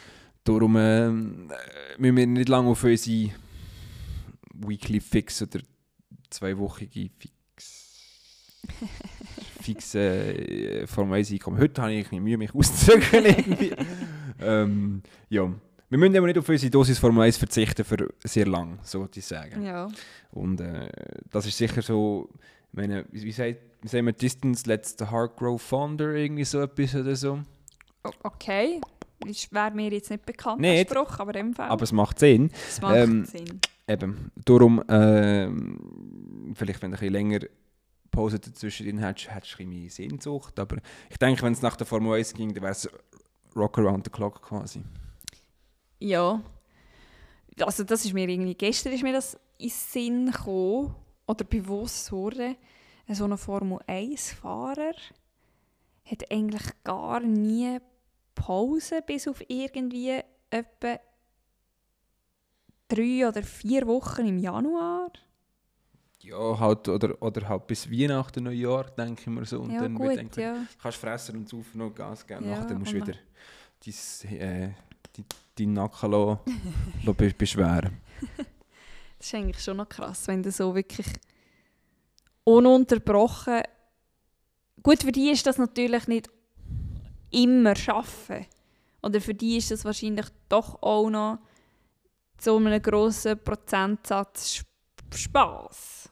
Darum 0.43 0.75
äh, 0.77 1.09
müssen 1.09 2.15
wir 2.15 2.27
nicht 2.27 2.49
lange 2.49 2.69
auf 2.69 2.83
unsere 2.83 3.31
Weekly 4.53 4.99
Fix 4.99 5.41
oder 5.41 5.59
zweiwöchige 6.29 7.09
fix, 7.17 7.95
fixe 9.61 9.99
äh, 9.99 10.87
Formel 10.87 11.19
1 11.19 11.31
Einkommen. 11.31 11.59
Heute 11.59 11.81
habe 11.81 11.93
ich 11.93 12.11
Mühe, 12.11 12.37
mich 12.37 12.53
auszudrücken. 12.53 13.75
ähm, 14.41 15.03
ja. 15.29 15.51
Wir 15.89 15.97
müssen 15.97 16.17
aber 16.17 16.27
nicht 16.27 16.37
auf 16.37 16.49
unsere 16.49 16.69
Dosis 16.69 16.99
Formel 16.99 17.23
1 17.23 17.37
verzichten 17.37 17.85
für 17.85 18.13
sehr 18.23 18.45
lang, 18.45 18.79
so 18.83 18.99
würde 18.99 19.19
ich 19.19 19.25
sagen. 19.25 19.63
Ja. 19.63 19.87
Und 20.31 20.59
äh, 20.59 20.89
das 21.31 21.45
ist 21.45 21.57
sicher 21.57 21.81
so, 21.81 22.29
meine, 22.73 23.05
wie, 23.11 23.23
wie, 23.23 23.31
sagt, 23.31 23.59
wie 23.81 23.87
sagen 23.87 24.05
wir, 24.05 24.13
Distance 24.13 24.67
lets 24.67 24.95
the 24.99 25.05
heart 25.05 25.37
grow 25.37 25.61
fonder, 25.61 26.13
irgendwie 26.13 26.43
so 26.43 26.61
etwas 26.61 26.93
oder 26.95 27.15
so. 27.15 27.39
Okay. 28.23 28.81
Das 29.19 29.51
wäre 29.51 29.71
mir 29.71 29.91
jetzt 29.91 30.11
nicht 30.11 30.25
bekannt, 30.25 30.61
nicht, 30.61 30.89
Spruch, 30.89 31.19
aber 31.19 31.35
im 31.35 31.53
Fall. 31.53 31.69
Aber 31.69 31.83
es 31.83 31.91
macht 31.91 32.19
Sinn. 32.19 32.51
Es 32.67 32.81
macht 32.81 32.97
ähm, 32.97 33.25
Sinn. 33.25 33.59
Eben, 33.87 34.31
darum, 34.43 34.81
äh, 34.89 35.49
vielleicht 36.53 36.81
wenn 36.81 36.91
du 36.91 36.97
ein 36.97 36.99
bisschen 36.99 37.13
länger 37.13 37.39
Pause 38.11 38.39
dazwischen 38.39 38.97
hättest, 38.97 39.33
hättest 39.33 39.59
du 39.59 39.63
ein 39.63 39.69
bisschen 39.69 40.09
Sehnsucht. 40.09 40.59
Aber 40.59 40.77
ich 41.09 41.17
denke, 41.17 41.43
wenn 41.43 41.53
es 41.53 41.61
nach 41.61 41.77
der 41.77 41.87
Formel 41.87 42.17
1 42.17 42.33
ging, 42.33 42.53
dann 42.53 42.63
wäre 42.63 42.73
es 42.73 42.89
Rock 43.55 43.77
Around 43.79 44.05
the 44.05 44.11
Clock 44.11 44.41
quasi. 44.41 44.83
Ja. 45.99 46.41
Also 47.59 47.83
das 47.83 48.05
ist 48.05 48.13
mir 48.13 48.27
irgendwie, 48.27 48.55
gestern 48.55 48.93
ist 48.93 49.03
mir 49.03 49.13
das 49.13 49.39
in 49.57 49.69
Sinn 49.69 50.31
gekommen, 50.31 50.95
oder 51.27 51.43
bewusst 51.43 52.11
wurde, 52.11 52.55
so 53.09 53.25
ein 53.25 53.37
Formel 53.37 53.79
1-Fahrer 53.87 54.93
hat 56.05 56.31
eigentlich 56.31 56.63
gar 56.83 57.19
nie 57.19 57.79
Pause 58.33 59.01
bis 59.05 59.27
auf 59.27 59.43
irgendwie 59.47 60.21
etwa 60.49 60.99
drei 62.87 63.27
oder 63.27 63.43
vier 63.43 63.85
Wochen 63.87 64.25
im 64.25 64.37
Januar. 64.37 65.11
Ja, 66.21 66.59
halt, 66.59 66.87
oder, 66.89 67.21
oder 67.21 67.47
halt 67.47 67.67
bis 67.67 67.89
Weihnachten, 67.89 68.43
Neujahr, 68.43 68.85
denke 68.85 69.21
ich 69.21 69.27
mir 69.27 69.45
so. 69.45 69.61
Und 69.61 69.71
Ja, 69.71 69.81
dann 69.83 69.95
gut, 69.95 70.15
denke, 70.15 70.41
ja. 70.41 70.55
kannst 70.81 70.97
fressen 70.97 71.37
und 71.37 71.47
saufen 71.49 71.77
noch 71.77 71.93
Gas 71.93 72.25
geben. 72.27 72.45
Ja, 72.45 72.59
Nachher 72.59 72.75
musst 72.77 72.91
du 72.91 72.97
und 72.97 73.07
wieder 73.07 73.17
dein, 73.85 74.39
äh, 74.39 74.73
die, 75.15 75.23
deinen 75.57 75.73
Nacken 75.73 76.11
lassen, 76.11 76.39
lassen 77.03 77.15
be- 77.17 77.33
beschweren. 77.37 77.97
Das 79.17 79.27
ist 79.27 79.35
eigentlich 79.35 79.63
schon 79.63 79.77
noch 79.77 79.87
krass, 79.89 80.27
wenn 80.27 80.43
du 80.43 80.51
so 80.51 80.75
wirklich 80.75 81.07
ununterbrochen. 82.43 83.61
Gut, 84.83 85.03
für 85.03 85.11
die 85.11 85.29
ist 85.31 85.45
das 85.45 85.57
natürlich 85.57 86.07
nicht 86.07 86.29
immer 87.31 87.75
schaffen. 87.75 88.45
Oder 89.01 89.21
für 89.21 89.33
die 89.33 89.57
ist 89.57 89.71
das 89.71 89.85
wahrscheinlich 89.85 90.27
doch 90.49 90.81
auch 90.81 91.09
noch 91.09 91.39
zu 92.37 92.55
einem 92.57 92.81
grossen 92.81 93.37
Prozentsatz 93.43 94.63
Spaß. 95.15 96.09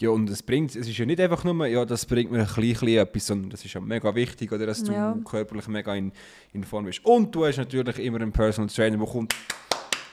Ja, 0.00 0.10
und 0.10 0.30
es 0.30 0.44
bringt, 0.44 0.76
es 0.76 0.86
ist 0.88 0.96
ja 0.96 1.04
nicht 1.04 1.20
einfach 1.20 1.42
nur, 1.42 1.66
ja, 1.66 1.84
das 1.84 2.06
bringt 2.06 2.30
mir 2.30 2.42
ein 2.42 2.46
klein 2.46 2.98
etwas, 2.98 3.26
sondern 3.26 3.50
das 3.50 3.64
ist 3.64 3.74
ja 3.74 3.80
mega 3.80 4.14
wichtig, 4.14 4.52
oder, 4.52 4.64
dass 4.64 4.84
du 4.84 4.92
Ja. 4.92 5.16
körperlich 5.24 5.66
mega 5.66 5.92
in, 5.94 6.12
in 6.52 6.62
Form 6.62 6.84
bist. 6.84 7.04
Und 7.04 7.34
du 7.34 7.44
hast 7.44 7.56
natürlich 7.56 7.98
immer 7.98 8.20
einen 8.20 8.30
Personal 8.30 8.68
Trainer, 8.68 8.96
der 8.96 9.06
kommt, 9.06 9.34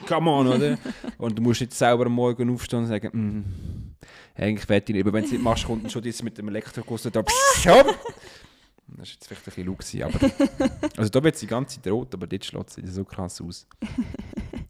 come 0.08 0.28
on, 0.28 0.48
oder? 0.48 0.76
und 1.18 1.38
du 1.38 1.42
musst 1.42 1.60
nicht 1.60 1.72
selber 1.72 2.06
am 2.06 2.12
Morgen 2.12 2.52
aufstehen 2.52 2.80
und 2.80 2.86
sagen, 2.86 3.10
mm, 3.12 3.94
eigentlich 4.34 4.68
wette 4.68 4.90
ich 4.90 4.96
nicht, 4.96 5.06
aber 5.06 5.12
wenn 5.12 5.22
du 5.22 5.26
es 5.26 5.32
nicht 5.32 5.44
machst, 5.44 5.66
kommt 5.66 5.90
schon 5.92 6.02
das 6.02 6.20
mit 6.20 6.36
dem 6.36 6.48
Elektroguss 6.48 7.02
da, 7.02 7.22
pssst, 7.22 7.66
Das 7.66 9.08
ist 9.08 9.14
jetzt 9.14 9.26
vielleicht 9.28 9.58
ein 9.58 9.76
bisschen 9.76 10.00
laut 10.00 10.14
aber... 10.14 10.70
Also 10.96 11.10
da 11.10 11.22
wird 11.22 11.36
sie 11.36 11.46
die 11.46 11.50
ganze 11.50 11.80
Zeit 11.80 11.92
rot, 11.92 12.12
aber 12.12 12.26
dort 12.26 12.44
schlägt 12.44 12.70
sie 12.70 12.86
so 12.88 13.04
krass 13.04 13.40
aus. 13.40 13.68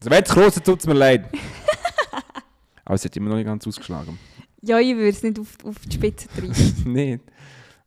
Also 0.07 0.15
wenn 0.15 0.23
es 0.23 0.31
groß 0.31 0.63
tut 0.63 0.79
es 0.79 0.87
mir 0.87 0.95
leid. 0.95 1.25
Aber 2.85 2.95
es 2.95 3.05
hat 3.05 3.17
immer 3.17 3.31
noch 3.31 3.35
nicht 3.37 3.47
ganz 3.47 3.67
ausgeschlagen. 3.67 4.21
Ja, 4.63 4.79
ich 4.79 4.95
würde 4.95 5.09
es 5.09 5.25
nicht 5.25 5.37
auf, 5.37 5.57
auf 5.65 5.75
die 5.85 5.97
Spitze 5.97 6.29
treiben. 6.29 6.53
Nicht? 6.93 7.25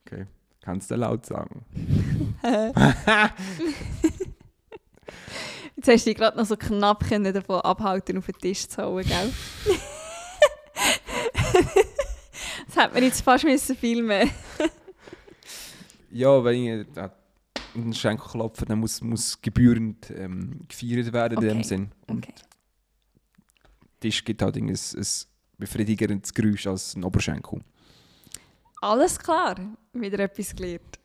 Okay. 0.05 0.25
Kannst 0.62 0.91
du 0.91 0.95
laut 0.95 1.25
sagen. 1.25 1.63
Jetzt 5.77 5.88
hast 5.88 6.05
du 6.05 6.10
dich 6.10 6.17
gerade 6.17 6.38
noch 6.38 6.45
so 6.45 6.58
knapp 6.58 7.08
können 7.08 7.34
davon 7.34 7.62
abhalten, 7.62 8.17
auf 8.17 8.25
den 8.25 8.38
Tisch 8.38 8.67
zu 8.67 8.84
hauen, 8.84 9.05
gell? 9.05 9.32
das 12.67 12.75
hätte 12.75 12.93
man 12.93 13.03
jetzt 13.03 13.21
fast 13.21 13.45
müssen 13.45 13.77
filmen 13.77 14.29
Ja, 16.12 16.43
wenn 16.43 16.82
ich 16.82 16.86
äh, 17.80 17.84
einen 17.84 17.94
Schenkel 17.94 18.28
klopfe, 18.30 18.65
dann 18.65 18.80
muss, 18.80 19.02
muss 19.02 19.42
gebührend 19.42 20.10
ähm, 20.12 20.62
gefeiert 20.68 21.12
werden 21.13 21.38
in 21.38 21.48
dem 21.48 21.58
Okay. 21.60 21.68
Sinn. 21.68 21.92
Und 22.08 22.26
Okay. 22.26 22.34
Tisch 24.00 24.24
gibt 24.24 24.42
halt 24.42 24.56
ein, 24.56 24.70
ein 24.70 25.08
befriedigendes 25.58 26.34
Geräusch 26.34 26.68
als 26.68 26.96
ein 26.96 27.04
Oberschenkel. 27.04 27.60
Alles 28.82 29.20
klar, 29.20 29.56
wieder 29.92 30.20
etwas 30.20 30.56
gelernt. 30.56 30.98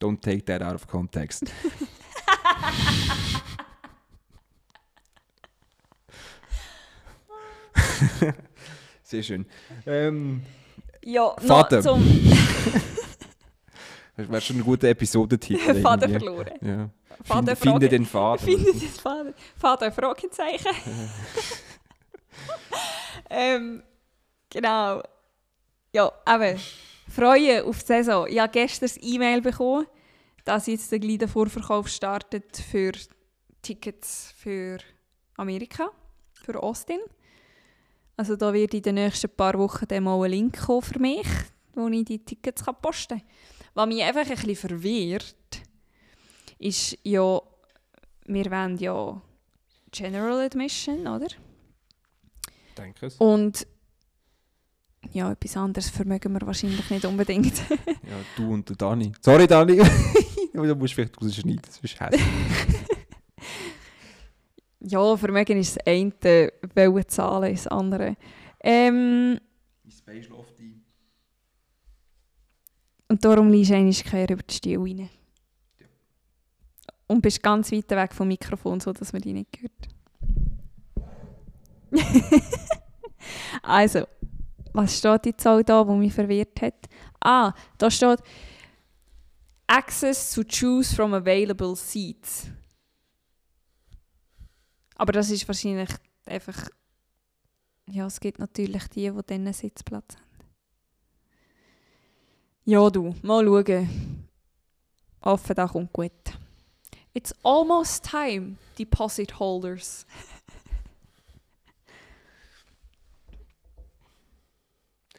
Don't 0.00 0.20
take 0.20 0.44
that 0.44 0.62
out 0.62 0.74
of 0.76 0.86
context. 0.86 1.44
Sehr 9.02 9.22
schön. 9.22 9.46
Ähm, 9.86 10.42
Ja, 11.04 11.34
noch 11.42 11.68
zum 11.80 12.04
das 14.18 14.28
wäre 14.28 14.40
schon 14.40 14.56
ein 14.56 14.64
guter 14.64 14.88
Episodentitel. 14.88 15.74
Faden 15.80 16.10
verloren. 16.10 16.50
Ja. 16.60 16.90
Faden 17.22 17.56
Finde, 17.56 17.56
finde 17.56 17.88
den 17.88 18.04
Faden. 18.04 18.44
Finde 18.44 18.72
das 18.72 18.98
Faden. 18.98 19.32
Faden 19.56 19.92
Fragezeichen. 19.92 20.74
ähm, 23.30 23.82
genau. 24.50 25.00
Ja, 25.92 26.12
eben. 26.28 26.58
Freuen 27.08 27.64
auf 27.64 27.78
die 27.78 27.86
Saison. 27.86 28.26
Ich 28.26 28.40
habe 28.40 28.50
gestern 28.50 28.90
ein 28.90 29.08
E-Mail 29.08 29.40
bekommen, 29.40 29.86
dass 30.44 30.66
jetzt 30.66 30.90
der 30.90 30.98
gleich 30.98 31.18
der 31.18 31.28
Vorverkauf 31.28 31.86
startet 31.86 32.56
für 32.56 32.90
Tickets 33.62 34.34
für 34.36 34.78
Amerika, 35.36 35.90
für 36.32 36.60
Austin. 36.60 36.98
Also 38.16 38.34
da 38.34 38.52
wird 38.52 38.74
in 38.74 38.82
den 38.82 38.96
nächsten 38.96 39.30
paar 39.30 39.54
Wochen 39.54 39.86
dann 39.86 40.02
mal 40.02 40.20
ein 40.24 40.30
Link 40.32 40.58
kommen 40.58 40.82
für 40.82 40.98
mich, 40.98 41.26
wo 41.74 41.86
ich 41.86 42.04
die 42.04 42.18
Tickets 42.18 42.64
kann 42.64 42.74
posten 42.82 43.20
kann. 43.20 43.28
Was 43.78 43.86
mich 43.86 44.02
einfach 44.02 44.22
ein 44.22 44.34
bisschen 44.34 44.56
verwirrt, 44.56 45.36
ist 46.58 46.98
ja, 47.04 47.40
wir 48.26 48.50
wollen 48.50 48.76
ja 48.78 49.22
General 49.92 50.40
Admission, 50.40 51.06
oder? 51.06 51.28
Denke 52.76 53.06
es. 53.06 53.14
Und 53.18 53.68
ja, 55.12 55.30
etwas 55.30 55.56
anderes 55.56 55.90
vermögen 55.90 56.32
wir 56.32 56.44
wahrscheinlich 56.44 56.90
nicht 56.90 57.04
unbedingt. 57.04 57.52
Ja, 58.08 58.16
du 58.36 58.52
und 58.52 58.68
der 58.68 58.74
Dani. 58.74 59.12
Sorry, 59.20 59.46
Dani. 59.46 59.80
Aber 59.80 60.66
du 60.66 60.74
musst 60.74 60.94
vielleicht 60.94 61.16
rausschneiden, 61.22 61.62
das 61.64 61.78
ist 61.78 62.00
hässlich. 62.00 62.22
ja, 64.80 65.16
Vermögen 65.16 65.56
ist 65.56 65.76
das 65.76 65.86
eine, 65.86 66.52
wollen 66.74 67.08
zahlen 67.08 67.54
ist 67.54 67.66
das 67.66 67.72
andere. 67.72 68.16
Ähm, 68.58 69.34
Mein 69.34 69.92
Bein 70.04 70.22
schläft 70.24 70.58
ein. 70.58 70.77
Und 73.08 73.24
darum 73.24 73.50
liegst 73.50 73.70
du 73.70 74.08
quer 74.08 74.30
über 74.30 74.42
die 74.42 74.54
Stiel 74.54 74.78
rein. 74.78 75.08
Und 77.06 77.22
bist 77.22 77.42
ganz 77.42 77.72
weit 77.72 77.90
weg 77.90 78.12
vom 78.12 78.28
Mikrofon, 78.28 78.80
sodass 78.80 79.12
man 79.12 79.22
dich 79.22 79.32
nicht 79.32 79.58
hört. 79.60 79.88
also, 83.62 84.06
was 84.74 84.98
steht 84.98 85.26
jetzt 85.26 85.46
auch 85.46 85.62
da, 85.62 85.86
wo 85.86 85.96
mich 85.96 86.12
verwirrt 86.12 86.60
hat? 86.60 86.86
Ah, 87.20 87.54
da 87.78 87.90
steht 87.90 88.20
Access 89.66 90.32
to 90.34 90.42
choose 90.44 90.94
from 90.94 91.14
available 91.14 91.74
seats. 91.76 92.46
Aber 94.96 95.12
das 95.12 95.30
ist 95.30 95.46
wahrscheinlich 95.48 95.90
einfach... 96.26 96.68
Ja, 97.90 98.06
es 98.06 98.20
gibt 98.20 98.38
natürlich 98.38 98.86
die, 98.88 99.10
die 99.10 99.22
diesen 99.26 99.52
Sitzplatz 99.52 100.16
haben. 100.16 100.27
Ja, 102.68 102.90
du, 102.90 103.14
mal 103.22 103.46
schauen. 103.46 103.88
Offen, 105.22 105.56
da 105.56 105.66
kommt 105.66 105.90
gut. 105.90 106.12
It's 107.14 107.34
almost 107.42 108.04
time, 108.04 108.56
deposit 108.78 109.38
holders. 109.38 110.04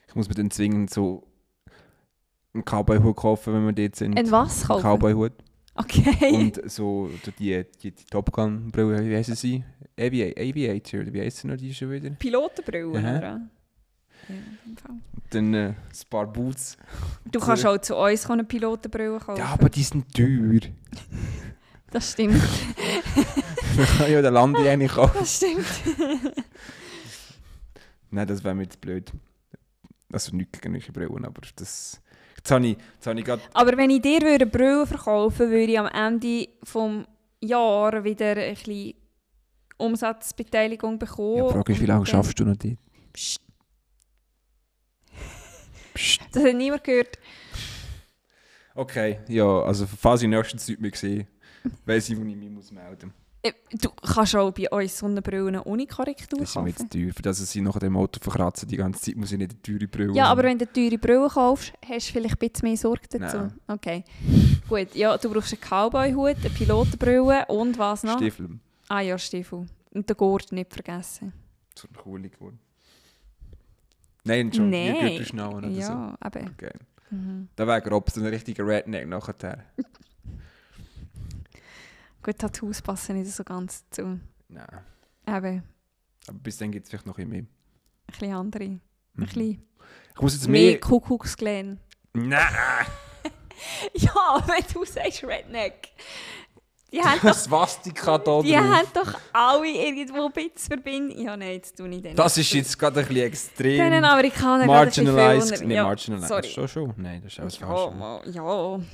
Ich 0.07 0.13
muss 0.13 0.27
mir 0.29 0.35
dann 0.35 0.51
zwingend 0.51 0.91
so 0.91 1.23
einen 2.53 2.63
Cowboy-Hut 2.63 3.15
kaufen, 3.15 3.55
wenn 3.55 3.65
wir 3.65 3.73
dort 3.73 3.95
sind. 3.95 4.15
Ein 4.15 4.29
was 4.29 4.67
kaufen? 4.67 4.83
Cowboy-Hut. 4.83 5.33
Okay. 5.73 6.31
Und 6.31 6.69
so 6.69 7.09
die, 7.39 7.65
die, 7.81 7.91
die 7.91 8.05
Top 8.11 8.31
Gun-Brille, 8.31 9.09
wie 9.09 9.15
heißen 9.15 9.33
sie? 9.33 9.63
Avi 9.99 10.35
Aviator, 10.37 11.01
wie 11.11 11.21
heißen 11.21 11.57
die 11.57 11.73
schon 11.73 11.89
wieder? 11.89 12.11
Pilotenbrille, 12.11 12.89
oder? 12.89 13.41
Dann 15.29 15.53
äh, 15.53 15.67
ein 15.67 15.75
paar 16.09 16.25
Boots. 16.27 16.77
Du 17.25 17.39
kannst 17.39 17.65
auch 17.65 17.77
zu 17.77 17.95
uns 17.95 18.29
eine 18.29 18.43
Pilotenbrille 18.43 19.19
kaufen. 19.19 19.39
Ja, 19.39 19.47
aber 19.47 19.69
die 19.69 19.83
sind 19.83 20.13
teuer. 20.13 20.59
Das 21.91 22.11
stimmt. 22.11 22.39
Man 23.75 23.85
kann 23.97 24.11
ja 24.11 24.21
den 24.21 24.37
eigentlich 24.37 24.91
kaufen. 24.91 25.17
Das 25.17 25.37
stimmt. 25.37 25.65
Nein, 28.11 28.27
das 28.27 28.43
wäre 28.43 28.53
mir 28.53 28.63
jetzt 28.63 28.79
blöd. 28.79 29.11
Also 30.11 30.35
nicht 30.35 30.51
gegen 30.51 30.75
eure 30.75 30.91
Brillen, 30.91 31.25
aber 31.25 31.41
das... 31.55 32.01
Jetzt 32.37 32.51
habe 32.51 32.67
ich, 32.67 32.77
jetzt 32.77 33.07
habe 33.07 33.19
ich 33.19 33.25
gerade... 33.25 33.41
Aber 33.53 33.77
wenn 33.77 33.89
ich 33.89 34.01
dir 34.01 34.21
würde 34.21 34.45
Brille 34.45 34.87
verkaufen 34.87 35.49
würde, 35.49 35.71
ich 35.71 35.79
am 35.79 35.87
Ende 35.87 36.47
des 36.61 37.05
Jahres 37.41 38.03
wieder 38.03 38.37
ein 38.37 38.53
bisschen 38.53 38.93
Umsatzbeteiligung 39.77 40.99
bekommen. 40.99 41.37
Ja, 41.37 41.47
die 41.47 41.53
Frage 41.53 41.73
ist, 41.73 41.81
wie 41.81 41.85
lange 41.85 42.05
schaffst 42.05 42.39
du 42.39 42.45
noch 42.45 42.55
dort? 42.55 42.77
Psst, 43.13 43.41
Psst. 45.99 46.21
das 46.31 46.43
hat 46.43 46.55
niemand 46.55 46.83
gehört. 46.83 47.19
Okay, 48.75 49.19
ja, 49.27 49.61
also 49.63 49.85
falls 49.85 50.21
ich 50.21 50.29
nächstens 50.29 50.65
Zeit 50.65 50.79
mehr 50.79 50.91
sehe, 50.95 51.27
weiss 51.85 52.09
ich, 52.09 52.17
wo 52.17 52.23
ich 52.23 52.35
mich 52.35 52.49
muss 52.49 52.71
melden 52.71 53.13
Äh, 53.41 53.51
Du 53.71 53.89
kannst 53.89 54.35
auch 54.35 54.51
bei 54.51 54.69
uns 54.69 54.97
Sonnenbrillen 54.97 55.59
ohne 55.59 55.85
Korrektur 55.85 56.39
Das 56.39 56.49
ist 56.49 56.55
mir 56.55 56.69
jetzt 56.69 56.89
teuer. 56.89 57.11
Für 57.13 57.21
das 57.21 57.51
sie 57.51 57.59
nach 57.61 57.77
dem 57.79 57.97
Auto 57.97 58.19
verkratzen 58.21 58.69
die 58.69 58.77
ganze 58.77 59.01
Zeit, 59.01 59.15
muss 59.17 59.31
ich 59.33 59.37
nicht 59.37 59.51
eine 59.51 59.61
teure 59.61 59.87
Brille 59.89 60.13
Ja, 60.13 60.25
aber 60.25 60.43
wenn 60.43 60.57
du 60.57 60.65
teure 60.71 60.97
Brillen 60.97 61.27
kaufst, 61.29 61.73
hast 61.85 62.07
du 62.09 62.13
vielleicht 62.13 62.41
ein 62.41 62.49
bisschen 62.49 62.69
mehr 62.69 62.77
Sorge 62.77 63.07
dazu. 63.09 63.37
Nein. 63.37 63.53
Okay. 63.67 64.03
Gut, 64.69 64.95
ja, 64.95 65.17
du 65.17 65.29
brauchst 65.29 65.51
einen 65.53 65.61
Cowboy-Hut, 65.61 66.37
eine 66.37 66.49
Pilotenbrille 66.49 67.45
und 67.47 67.77
was 67.77 68.03
noch? 68.03 68.17
Stiefel. 68.17 68.59
Ah 68.87 69.01
ja, 69.01 69.17
Stiefel. 69.17 69.65
Und 69.91 70.09
den 70.09 70.15
Gurt 70.15 70.51
nicht 70.53 70.71
vergessen. 70.71 71.33
So 71.75 71.87
eine 71.87 72.01
coole 72.01 72.29
Gurt. 72.29 72.53
Nein, 74.29 74.53
schon. 74.53 74.69
Nein. 74.69 74.95
Ihr 74.95 75.01
Gürtel 75.01 75.25
schnallen 75.25 75.55
oder 75.55 75.71
so. 75.71 75.79
Ja, 75.79 76.17
eben. 76.25 76.49
Okay. 76.51 76.71
Mhm. 77.11 77.49
Da 77.55 77.65
wäre 77.67 77.81
grob 77.81 78.09
so 78.11 78.21
ein 78.21 78.27
richtiger 78.27 78.65
Redneck 78.65 79.07
nachher. 79.07 79.65
Gut, 82.23 82.37
Tattoos 82.37 82.81
passen 82.81 83.17
nicht 83.17 83.31
so 83.31 83.43
ganz 83.43 83.89
zu. 83.89 84.19
Nein. 84.49 84.65
Eben. 85.27 85.63
Aber 86.27 86.37
bis 86.39 86.57
dann 86.57 86.71
gibt 86.71 86.85
es 86.85 86.89
vielleicht 86.89 87.05
noch 87.05 87.17
ein 87.17 87.27
mehr. 87.29 87.39
Ein 87.41 87.47
bisschen 88.07 88.33
andere. 88.33 88.63
Ein 88.65 88.81
Mhm. 89.13 89.25
bisschen 89.25 89.63
Ich 90.15 90.21
muss 90.21 90.33
jetzt 90.33 90.47
mehr 90.47 90.71
mehr... 90.71 90.79
Kuckucksklan. 90.79 91.79
Nein! 92.13 92.39
Ja, 93.93 94.41
wenn 94.47 94.63
du 94.73 94.85
sagst 94.85 95.21
Redneck. 95.25 95.89
Die 96.91 97.01
haben 97.01 97.19
doch, 97.21 97.33
Swastika 97.35 98.17
da 98.17 98.41
die 98.41 98.51
drauf. 98.53 98.63
haben 98.63 98.87
doch 98.93 99.19
alle 99.33 99.67
irgendwo 99.67 100.25
ein 100.25 100.31
bisschen 100.31 100.57
verbinden. 100.67 101.21
Ja, 101.21 101.37
nein, 101.37 101.51
jetzt 101.53 101.77
tue 101.77 101.87
ich 101.89 102.01
den 102.01 102.15
Das 102.15 102.37
ist 102.37 102.51
jetzt 102.51 102.77
gerade 102.79 103.01
ein 103.01 103.05
bisschen 103.07 103.23
extrem... 103.27 103.91
Den 103.91 104.03
Amerikaner 104.03 104.61
ein 104.63 104.67
Marginalized. 104.67 105.61
Nein, 105.61 105.71
ja, 105.71 105.83
marginalized. 105.83 106.27
Sorry. 106.29 106.47
Schon, 106.49 106.67
schon. 106.67 106.93
Nein, 106.97 107.21
das 107.23 107.33
ist 107.33 107.39
alles 107.39 107.59
Ja, 107.59 107.67
falsch. 107.67 108.35
ja, 108.35 108.73
ein 108.75 108.87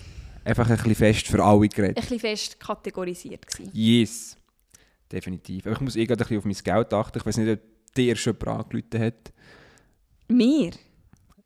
Einfach 0.44 0.70
ein 0.70 0.76
bisschen 0.76 0.96
fest 0.96 1.28
für 1.28 1.44
alle 1.44 1.68
geredet. 1.70 1.96
bisschen 1.96 2.20
fest 2.20 2.60
kategorisiert 2.60 3.48
gewesen. 3.48 3.72
Yes. 3.74 4.38
Definitiv. 5.12 5.66
Aber 5.66 5.76
ich 5.76 5.82
muss 5.82 5.96
eh 5.96 6.06
gerade 6.06 6.24
ein 6.24 6.28
bisschen 6.28 6.38
auf 6.40 6.46
mein 6.46 6.76
Geld 6.76 6.94
achten. 6.94 7.18
Ich 7.18 7.26
weiß 7.26 7.38
nicht, 7.38 7.52
ob 7.54 7.94
dir 7.96 8.16
schon 8.18 8.34
jemand 8.40 8.66
angerufen 8.66 9.00
hat. 9.06 9.34
Mir? 10.28 10.72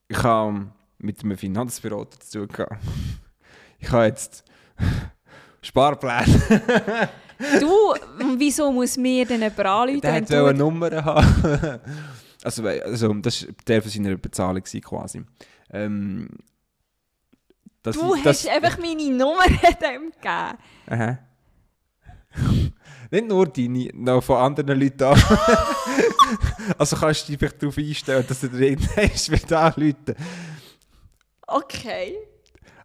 Ich 0.07 0.23
habe 0.23 0.67
mit 0.97 1.23
einem 1.23 1.38
Finanzberater 1.38 2.19
zu 2.19 2.39
tun 2.39 2.47
gehabt. 2.47 2.81
Ich 3.77 3.91
habe 3.91 4.05
jetzt 4.07 4.43
Sparpläne. 5.62 7.10
Du, 7.62 7.93
wieso 8.38 8.69
muss 8.69 8.98
mir 8.98 9.26
denn 9.26 9.39
jemand 9.41 9.60
anrufen? 9.62 10.02
Der 10.02 10.13
wenn 10.13 10.22
wollte 10.30 10.36
du- 10.36 10.45
eine 10.48 10.58
Nummer 10.60 10.91
haben. 11.06 11.80
also, 12.43 12.67
also, 12.67 13.13
das 13.13 13.48
war 13.48 13.54
der 13.65 13.82
von 13.82 13.89
seiner 13.91 14.17
Bezahlung 14.17 14.62
quasi. 14.63 15.24
Ähm, 15.72 16.28
dass 17.82 17.95
Du 17.95 18.13
ich- 18.15 18.26
hast 18.26 18.43
dass- 18.43 18.48
einfach 18.54 18.78
meine 18.78 19.10
Nummer 19.10 19.45
dem 19.82 20.12
gegeben. 20.12 20.58
Aha. 20.89 21.17
Nicht 23.10 23.28
nur 23.28 23.48
deine, 23.48 23.89
noch 23.93 24.22
von 24.22 24.36
anderen 24.36 24.78
Leuten 24.78 25.04
an. 25.04 25.24
also 26.78 26.98
kannst 26.98 27.24
du 27.24 27.32
dich 27.32 27.39
vielleicht 27.39 27.62
darauf 27.63 27.78
einstellen, 27.78 28.26
dass 28.28 28.41
du 28.41 28.50
dir 28.50 28.67
irgendwann 28.72 29.10
wird 29.12 29.54
anrufen. 29.54 30.15
Okay. 31.48 32.17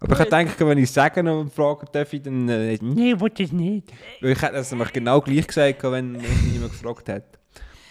Aber 0.04 0.20
ich 0.20 0.28
denke, 0.28 0.66
wenn 0.66 0.78
ich 0.78 0.90
sagen 0.90 1.26
und 1.28 1.52
fragen 1.52 1.86
darf, 1.92 2.12
ich 2.12 2.22
dann 2.22 2.48
äh, 2.48 2.78
«Nein, 2.80 2.98
ich 3.14 3.20
will 3.20 3.30
das 3.30 3.52
nicht». 3.52 3.92
Weil 4.20 4.32
ich 4.32 4.42
hätte 4.42 4.54
das 4.54 4.70
nämlich 4.70 4.92
genau 4.92 5.20
gleich 5.20 5.46
gesagt, 5.46 5.82
wenn, 5.84 6.12
mich 6.12 6.52
jemand 6.52 6.72
gefragt 6.72 7.08
hat. 7.08 7.24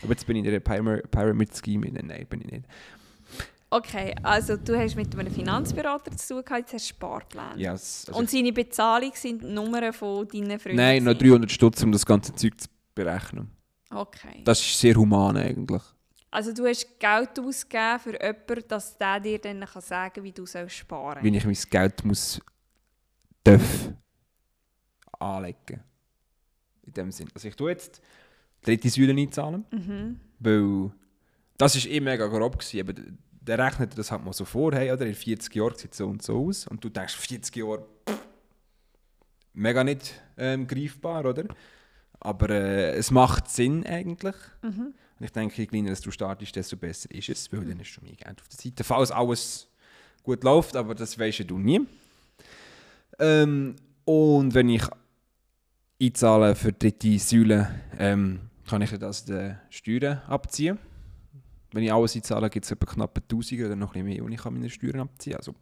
Aber 0.01 0.11
jetzt 0.11 0.25
bin 0.27 0.35
ich 0.37 0.45
in 0.45 0.51
der 0.51 0.63
Pyra- 0.63 1.01
Pyramid 1.07 1.49
Scheme. 1.55 1.87
Nein, 1.91 2.25
bin 2.29 2.41
ich 2.41 2.51
nicht. 2.51 2.65
Okay, 3.69 4.13
also 4.21 4.55
du 4.55 4.77
hast 4.77 4.95
mit 4.95 5.17
einem 5.17 5.33
Finanzberater 5.33 6.15
zu 6.15 6.35
tun 6.35 6.43
gehabt, 6.45 6.59
jetzt 6.61 6.73
hast 6.73 6.89
du 6.89 6.93
Sparpläne. 6.93 7.53
Yes. 7.57 8.05
Also 8.07 8.19
Und 8.19 8.29
seine 8.29 8.53
Bezahlung 8.53 9.11
sind 9.15 9.41
die 9.41 9.47
Nummern 9.47 9.91
von 9.93 10.27
deinen 10.27 10.59
Freunden? 10.59 10.77
nein, 10.77 11.03
noch 11.03 11.13
gewesen? 11.13 11.29
300 11.31 11.51
Stutz, 11.51 11.81
um 11.83 11.91
das 11.91 12.05
ganze 12.05 12.35
Zeug 12.35 12.59
zu 12.59 12.67
berechnen. 12.93 13.49
Okay. 13.89 14.41
Das 14.43 14.59
ist 14.59 14.79
sehr 14.79 14.93
human 14.95 15.37
eigentlich. 15.37 15.81
Also 16.33 16.51
du 16.51 16.65
hast 16.65 16.99
Geld 16.99 17.39
ausgegeben 17.39 17.99
für 17.99 18.13
jemanden, 18.21 18.67
dass 18.67 18.97
der 18.97 19.19
dir 19.19 19.37
dann 19.39 19.59
kann 19.65 19.81
sagen 19.83 20.23
wie 20.23 20.31
du 20.31 20.45
sollst 20.47 20.75
sparen 20.75 21.23
Wie 21.23 21.35
ich 21.37 21.45
mein 21.45 21.57
Geld 21.69 22.03
muss 22.03 22.41
darf 23.43 23.89
anlegen. 25.19 25.83
In 26.85 26.93
dem 26.93 27.11
Sinn. 27.11 27.27
Also 27.35 27.47
ich 27.47 27.55
tue 27.55 27.69
jetzt 27.71 28.01
dritte 28.63 28.89
Säule 28.89 29.13
einzahlen, 29.13 29.65
Mhm. 29.71 30.19
weil 30.39 30.91
das 31.57 31.75
ist 31.75 31.85
eh 31.85 31.99
mega 31.99 32.25
grob 32.27 32.57
gewesen, 32.59 32.79
aber 32.81 32.93
der 33.41 33.59
rechnet 33.59 33.95
das 33.97 34.11
halt 34.11 34.23
mal 34.25 34.33
so 34.33 34.45
vor, 34.45 34.73
hey, 34.73 34.91
oder 34.91 35.05
in 35.05 35.13
40 35.13 35.53
Jahren 35.55 35.75
sieht 35.77 35.91
es 35.91 35.97
so 35.97 36.07
und 36.07 36.23
so 36.23 36.47
aus 36.47 36.67
und 36.67 36.83
du 36.83 36.89
denkst 36.89 37.15
40 37.15 37.55
Jahre 37.57 37.85
pff, 38.09 38.25
mega 39.53 39.83
nicht 39.83 40.13
ähm, 40.37 40.65
greifbar, 40.65 41.25
oder? 41.25 41.45
Aber 42.19 42.49
äh, 42.49 42.91
es 42.95 43.11
macht 43.11 43.49
Sinn 43.49 43.85
eigentlich. 43.85 44.35
Mhm. 44.61 44.93
Und 45.19 45.25
ich 45.25 45.31
denke, 45.31 45.55
je 45.55 45.67
kleiner 45.67 45.93
du 45.93 46.11
startest, 46.11 46.55
desto 46.55 46.75
besser 46.75 47.09
ist 47.11 47.29
es, 47.29 47.51
weil 47.51 47.65
dann 47.65 47.79
hast 47.79 47.95
du 47.95 48.01
mehr 48.01 48.15
Geld 48.15 48.41
auf 48.41 48.47
der 48.47 48.59
Seite. 48.59 48.83
Falls 48.83 49.11
alles 49.11 49.67
gut 50.23 50.43
läuft, 50.43 50.75
aber 50.75 50.95
das 50.95 51.17
weisst 51.19 51.49
du 51.49 51.57
nie. 51.57 51.81
Ähm, 53.19 53.75
und 54.05 54.53
wenn 54.53 54.69
ich 54.69 54.83
einzahle 56.01 56.55
für 56.55 56.73
die 56.73 56.79
dritte 56.89 57.19
Säule, 57.19 57.79
ähm, 57.97 58.39
kann 58.67 58.81
ich 58.81 58.91
das 58.97 59.25
den 59.25 59.57
Steuern 59.69 60.21
abziehen. 60.27 60.79
Wenn 61.71 61.83
ich 61.83 61.93
alles 61.93 62.15
einzahle, 62.15 62.49
gibt 62.49 62.65
es 62.65 62.71
etwa 62.71 62.85
knapp 62.85 63.17
1000 63.17 63.61
oder 63.61 63.75
noch 63.75 63.95
ein 63.95 64.05
mehr, 64.05 64.23
und 64.23 64.31
ich 64.31 64.41
kann 64.41 64.53
meine 64.53 64.69
Steuern 64.69 65.01
abziehen. 65.01 65.35
Also 65.35 65.55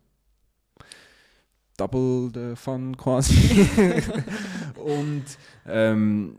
double 1.77 2.31
the 2.33 2.55
fun 2.55 2.95
quasi. 2.95 3.67
und 4.75 5.25
ähm, 5.65 6.35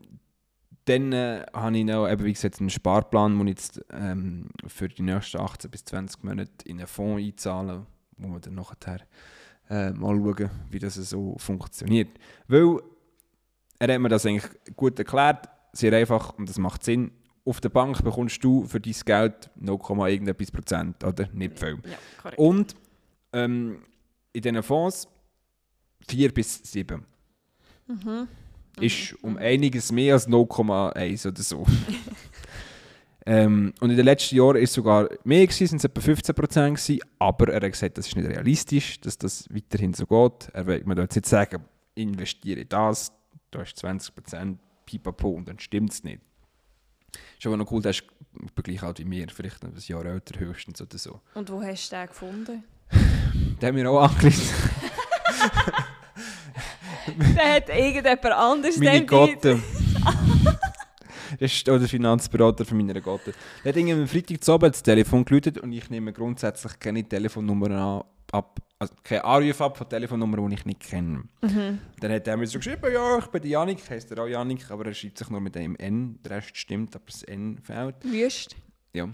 dann 0.85 1.13
äh, 1.13 1.45
habe 1.53 1.77
ich 1.79 1.85
noch, 1.85 2.09
eben, 2.09 2.25
wie 2.25 2.33
gesagt, 2.33 2.61
einen 2.61 2.71
Sparplan, 2.71 3.39
den 3.39 3.47
ich 3.47 3.53
jetzt 3.55 3.85
ähm, 3.93 4.49
für 4.67 4.89
die 4.89 5.03
nächsten 5.03 5.41
18 5.41 5.71
bis 5.71 5.85
20 5.85 6.25
Monate 6.25 6.51
in 6.65 6.79
einen 6.79 6.87
Fonds 6.87 7.23
einzahle, 7.23 7.87
wo 8.17 8.29
wir 8.29 8.41
dann 8.41 8.55
nachher 8.55 9.01
äh, 9.71 9.91
mal 9.93 10.17
schauen, 10.17 10.51
wie 10.71 10.79
das 10.79 10.95
so 10.95 11.37
funktioniert. 11.39 12.09
Weil 12.49 12.79
er 13.79 13.95
hat 13.95 14.01
mir 14.01 14.09
das 14.09 14.27
eigentlich 14.27 14.51
gut 14.77 14.99
erklärt, 14.99 15.49
sehr 15.73 15.93
einfach 15.93 16.37
und 16.39 16.49
das 16.49 16.59
macht 16.59 16.85
Sinn. 16.85 17.13
Auf 17.45 17.61
der 17.61 17.71
Bank 17.71 18.03
bekommst 18.05 18.43
du 18.45 18.65
für 18.65 18.81
dein 18.81 18.95
Geld 19.05 19.51
0, 19.57 19.79
irgendetwas 20.09 20.51
Prozent, 20.51 21.03
oder? 21.03 21.29
Nicht 21.33 21.59
viel. 21.59 21.79
Ja. 21.85 22.31
Und 22.37 22.77
ähm, 23.33 23.83
in 24.33 24.43
diesen 24.43 24.63
Fonds 24.63 25.09
4 26.09 26.33
bis 26.33 26.61
7 26.65 27.05
Mhm. 27.89 28.29
Ist 28.81 29.15
um 29.23 29.37
einiges 29.37 29.93
mehr 29.93 30.15
als 30.15 30.29
0,1 30.29 31.29
oder 31.29 31.43
so. 31.43 31.67
ähm, 33.27 33.73
und 33.81 33.91
in 33.91 33.97
den 33.97 34.05
letzten 34.05 34.37
Jahren 34.37 34.57
ist 34.57 34.71
es 34.71 34.75
sogar 34.75 35.09
mehr 35.25 35.47
gewesen, 35.47 35.67
sind 35.67 35.79
es 35.79 35.85
etwa 35.85 36.01
15% 36.01 36.71
gewesen, 36.71 37.01
aber 37.19 37.49
er 37.53 37.63
hat 37.63 37.73
gesagt, 37.73 37.99
das 37.99 38.09
ist 38.09 38.17
nicht 38.17 38.29
realistisch, 38.29 39.01
dass 39.01 39.19
das 39.19 39.47
weiterhin 39.51 39.95
so 39.95 40.07
geht. 40.07 40.49
Er 40.53 40.67
will 40.67 40.83
mir 40.85 40.97
jetzt 40.97 41.17
nicht 41.17 41.27
sagen, 41.27 41.65
investiere 41.95 42.61
in 42.61 42.69
das, 42.69 43.13
du 43.51 43.61
hast 43.61 43.85
20% 43.85 44.57
pipapo 44.87 45.31
und 45.31 45.49
dann 45.49 45.59
stimmt 45.59 45.93
es 45.93 46.05
nicht. 46.05 46.21
Ist 47.39 47.47
aber 47.47 47.57
noch 47.57 47.71
cool, 47.71 47.83
der 47.83 47.91
ist 47.91 48.05
gleich 48.63 48.83
alt 48.83 48.99
wie 48.99 49.05
mir, 49.05 49.27
vielleicht 49.29 49.63
ein 49.65 49.75
Jahr 49.77 50.05
älter 50.07 50.41
höchstens 50.41 50.81
oder 50.81 50.97
so. 50.97 51.21
Und 51.35 51.51
wo 51.51 51.63
hast 51.63 51.91
du 51.91 51.97
den 51.97 52.07
gefunden? 52.07 52.65
Der 53.61 53.69
hat 53.69 53.75
mir 53.75 53.91
auch 53.91 54.03
angerufen. 54.03 54.71
der 57.37 57.55
hat 57.57 57.69
irgendjemand 57.69 58.25
anders 58.25 58.77
Meine 58.79 58.99
dann 58.99 59.07
Gotte. 59.07 59.63
Das 61.41 61.51
ist 61.51 61.69
auch 61.69 61.79
der 61.79 61.89
Finanzberater 61.89 62.65
von 62.65 62.77
meiner 62.77 63.01
Gotte. 63.01 63.33
Der 63.65 63.71
hat 63.71 63.77
irgendwie 63.77 63.95
am 63.95 64.07
Freitag 64.07 64.45
zu 64.45 64.53
Abend 64.53 64.75
das 64.75 64.83
Telefon 64.83 65.25
geläutet 65.25 65.59
und 65.59 65.73
ich 65.73 65.89
nehme 65.89 66.13
grundsätzlich 66.13 66.79
keine 66.79 67.09
Telefonnummern 67.09 68.03
ab, 68.33 68.61
also 68.79 68.95
keine 69.03 69.25
Anrufe 69.25 69.65
ab 69.65 69.77
von 69.77 69.89
Telefonnummern, 69.89 70.51
die 70.51 70.55
ich 70.57 70.65
nicht 70.67 70.81
kenne. 70.81 71.25
Mhm. 71.41 71.79
Dann 72.01 72.13
hat 72.13 72.29
er 72.29 72.37
mir 72.37 72.47
so 72.47 72.59
geschrieben, 72.59 72.93
ja, 72.93 73.19
ich 73.19 73.27
bin 73.27 73.43
der 73.43 73.51
Janik, 73.51 73.79
heisst 73.89 74.11
er 74.11 74.23
auch 74.23 74.29
Janik, 74.29 74.71
aber 74.71 74.87
er 74.87 74.95
schreibt 74.95 75.19
sich 75.19 75.31
nur 75.31 75.41
mit 75.41 75.55
dem 75.55 75.75
N, 75.77 76.19
der 76.23 76.33
Rest 76.37 76.57
stimmt, 76.57 76.95
aber 76.95 77.07
das 77.07 77.23
N 77.23 77.59
fehlt. 77.63 77.97
Wüst. 78.03 78.57
Ja. 78.93 79.09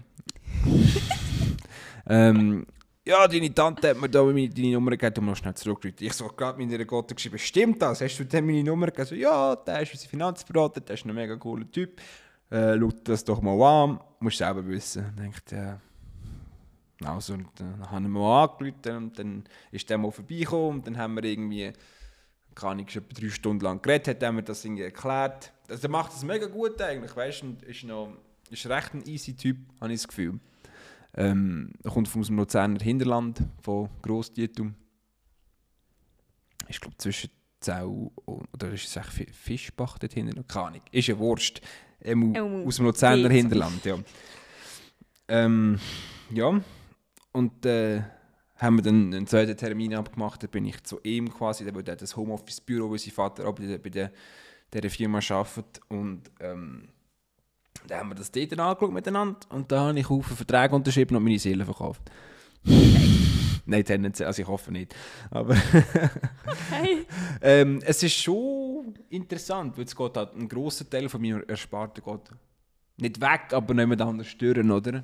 ähm, 2.09 2.65
ja, 3.09 3.27
deine 3.27 3.53
Tante 3.53 3.89
hat 3.89 3.99
mir 3.99 4.07
da 4.07 4.23
meine, 4.23 4.49
deine 4.49 4.73
Nummer 4.73 4.91
gegeben 4.91 5.21
und 5.21 5.25
noch 5.25 5.35
schnell 5.35 5.55
zurückgerufen. 5.55 6.05
Ich 6.05 6.13
so 6.13 6.27
gerade 6.27 6.57
mit 6.59 6.71
ihrer 6.71 6.85
Gotte 6.85 7.15
geschrieben, 7.15 7.39
stimmt 7.39 7.81
das? 7.81 8.01
Hast 8.01 8.19
du 8.19 8.23
dem 8.23 8.45
meine 8.45 8.63
Nummer 8.63 8.85
gegeben? 8.85 9.07
So, 9.07 9.15
ja, 9.15 9.55
der 9.55 9.81
ist 9.81 9.93
unser 9.93 10.07
Finanzberater, 10.07 10.81
der 10.81 10.93
ist 10.93 11.05
ein 11.05 11.15
mega 11.15 11.35
cooler 11.35 11.69
Typ. 11.71 11.99
Äh, 12.51 12.77
schau 12.79 12.91
das 13.03 13.23
doch 13.23 13.41
mal 13.41 13.59
an, 13.61 13.99
musst 14.19 14.37
selber 14.37 14.65
wissen. 14.67 15.05
Dachte, 15.15 15.55
ja. 15.55 15.81
Also, 17.03 17.33
und 17.33 17.47
dann 17.55 17.89
haben 17.89 18.03
wir 18.03 18.19
mal 18.19 18.43
angerufen 18.43 18.95
und 18.95 19.17
dann 19.17 19.43
ist 19.71 19.89
der 19.89 19.97
mal 19.97 20.11
vorbeigekommen 20.11 20.77
und 20.77 20.87
dann 20.87 20.97
haben 20.97 21.15
wir 21.15 21.23
irgendwie, 21.23 21.71
keine 22.53 22.71
Ahnung, 22.71 22.87
etwa 22.87 23.01
drei 23.01 23.29
Stunden 23.29 23.63
lang 23.63 23.81
geredet, 23.81 24.07
hat 24.09 24.23
er 24.23 24.31
mir 24.31 24.43
das 24.43 24.63
irgendwie 24.65 24.83
erklärt. 24.83 25.51
Also, 25.67 25.81
der 25.81 25.89
macht 25.89 26.11
das 26.11 26.23
mega 26.23 26.45
gut 26.45 26.79
eigentlich, 26.81 27.15
weißt 27.15 27.43
du, 27.43 27.65
ist 27.65 27.83
noch, 27.85 28.13
ist 28.51 28.67
recht 28.67 28.93
ein 28.93 29.07
easy 29.07 29.33
Typ, 29.35 29.57
habe 29.79 29.93
ich 29.93 30.01
das 30.01 30.07
Gefühl. 30.07 30.39
Ähm, 31.15 31.73
er 31.83 31.91
kommt 31.91 32.15
aus 32.15 32.27
dem 32.27 32.37
Luzerner 32.37 32.79
Hinterland, 32.79 33.41
von 33.61 33.89
Grosstietum. 34.01 34.75
Ich 36.67 36.79
glaube 36.79 36.97
zwischen 36.97 37.31
Zau 37.59 38.11
und, 38.25 38.47
oder 38.53 38.71
ist 38.71 38.85
es 38.85 38.95
echt 38.95 39.09
Fi- 39.09 39.31
Fischbach 39.31 39.97
dort 39.97 40.13
hinten? 40.13 40.47
Keine 40.47 40.65
Ahnung. 40.67 40.81
Ist 40.91 41.07
ja 41.07 41.17
Wurst. 41.17 41.61
Ähm, 42.01 42.33
Ähm, 42.35 42.65
aus 42.65 42.77
dem 42.77 42.85
Luzerner. 42.85 43.29
Hinterland, 43.29 43.83
ja. 43.83 43.97
Ähm, 45.27 45.79
ja, 46.31 46.61
und 47.33 47.65
äh, 47.65 48.01
haben 48.55 48.77
wir 48.77 48.83
dann 48.83 49.13
einen 49.13 49.27
zweiten 49.27 49.55
Termin 49.57 49.93
abgemacht, 49.95 50.43
da 50.43 50.47
bin 50.47 50.65
ich 50.65 50.83
zu 50.83 50.99
ihm 51.03 51.29
quasi, 51.31 51.65
der 51.65 51.73
hat 51.93 52.01
das 52.01 52.15
Homeoffice-Büro, 52.15 52.89
wo 52.89 52.97
sein 52.97 53.13
Vater 53.13 53.51
bei, 53.53 53.65
der, 53.65 53.77
bei 53.77 53.89
der, 53.89 54.11
dieser 54.73 54.89
Firma 54.89 55.19
arbeitet 55.29 55.81
und 55.87 56.23
ähm, 56.39 56.89
da 57.87 57.99
haben 57.99 58.09
wir 58.09 58.15
das 58.15 58.31
dort 58.31 58.59
angeschaut 58.59 58.93
miteinander 58.93 59.39
und 59.49 59.71
da 59.71 59.87
habe 59.87 59.99
ich 59.99 60.09
Haufen 60.09 60.35
Verträge 60.35 60.75
unterschrieben 60.75 61.15
und 61.15 61.23
meine 61.23 61.39
Seele 61.39 61.65
verkauft. 61.65 62.01
Nein, 63.65 63.85
tendenziell, 63.85 64.27
also 64.27 64.41
ich 64.41 64.47
hoffe 64.47 64.71
nicht. 64.71 64.95
Aber 65.29 65.53
okay. 65.53 67.05
ähm, 67.41 67.81
es 67.85 68.01
ist 68.01 68.15
schon 68.15 68.95
interessant, 69.09 69.77
weil 69.77 69.85
es 69.85 69.95
geht 69.95 70.17
halt, 70.17 70.35
ein 70.35 70.49
grosser 70.49 70.89
Teil 70.89 71.07
von 71.07 71.21
meiner 71.21 71.47
Ersparten 71.47 72.03
geht 72.03 72.31
nicht 72.97 73.21
weg, 73.21 73.53
aber 73.53 73.73
nicht 73.73 73.87
mehr 73.87 74.01
anders 74.01 74.27
stören, 74.27 74.71
oder? 74.71 75.03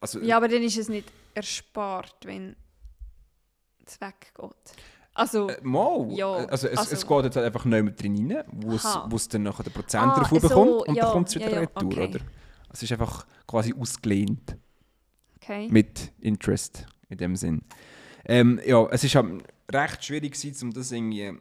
Also, 0.00 0.20
ja, 0.20 0.36
aber 0.36 0.48
dann 0.48 0.62
ist 0.62 0.76
es 0.76 0.88
nicht 0.88 1.10
erspart, 1.34 2.16
wenn 2.24 2.56
es 3.86 4.00
weggeht. 4.00 4.76
Also, 5.14 5.48
äh, 5.48 5.58
mal. 5.62 6.08
Ja, 6.12 6.32
also, 6.32 6.68
es, 6.68 6.78
also, 6.78 6.94
es 6.94 7.06
geht 7.06 7.24
jetzt 7.24 7.36
halt 7.36 7.46
einfach 7.46 7.64
nicht 7.64 7.82
mehr 7.82 7.92
drin 7.92 8.32
rein, 8.32 8.44
wo 8.52 9.16
es 9.16 9.28
dann 9.28 9.42
nachher 9.42 9.62
den 9.62 9.72
Prozent 9.72 10.04
ah, 10.04 10.20
davon 10.20 10.40
so, 10.40 10.48
bekommt 10.48 10.88
und 10.88 10.94
ja, 10.94 11.04
dann 11.04 11.12
kommt 11.12 11.28
es 11.28 11.34
wieder 11.34 11.50
ja, 11.50 11.54
ja, 11.54 11.60
retour, 11.60 11.84
okay. 11.84 12.08
oder? 12.08 12.20
Es 12.72 12.82
ist 12.82 12.92
einfach 12.92 13.26
quasi 13.46 13.74
ausgelehnt. 13.78 14.56
Okay. 15.36 15.68
Mit 15.70 16.12
Interest 16.20 16.86
in 17.08 17.18
dem 17.18 17.36
Sinn. 17.36 17.62
Ähm, 18.24 18.60
ja, 18.64 18.86
es 18.90 19.04
ist 19.04 19.14
halt 19.14 19.42
recht 19.70 20.04
schwierig 20.04 20.32
gewesen, 20.32 20.68
um 20.68 20.72
das 20.72 20.92
irgendwie 20.92 21.32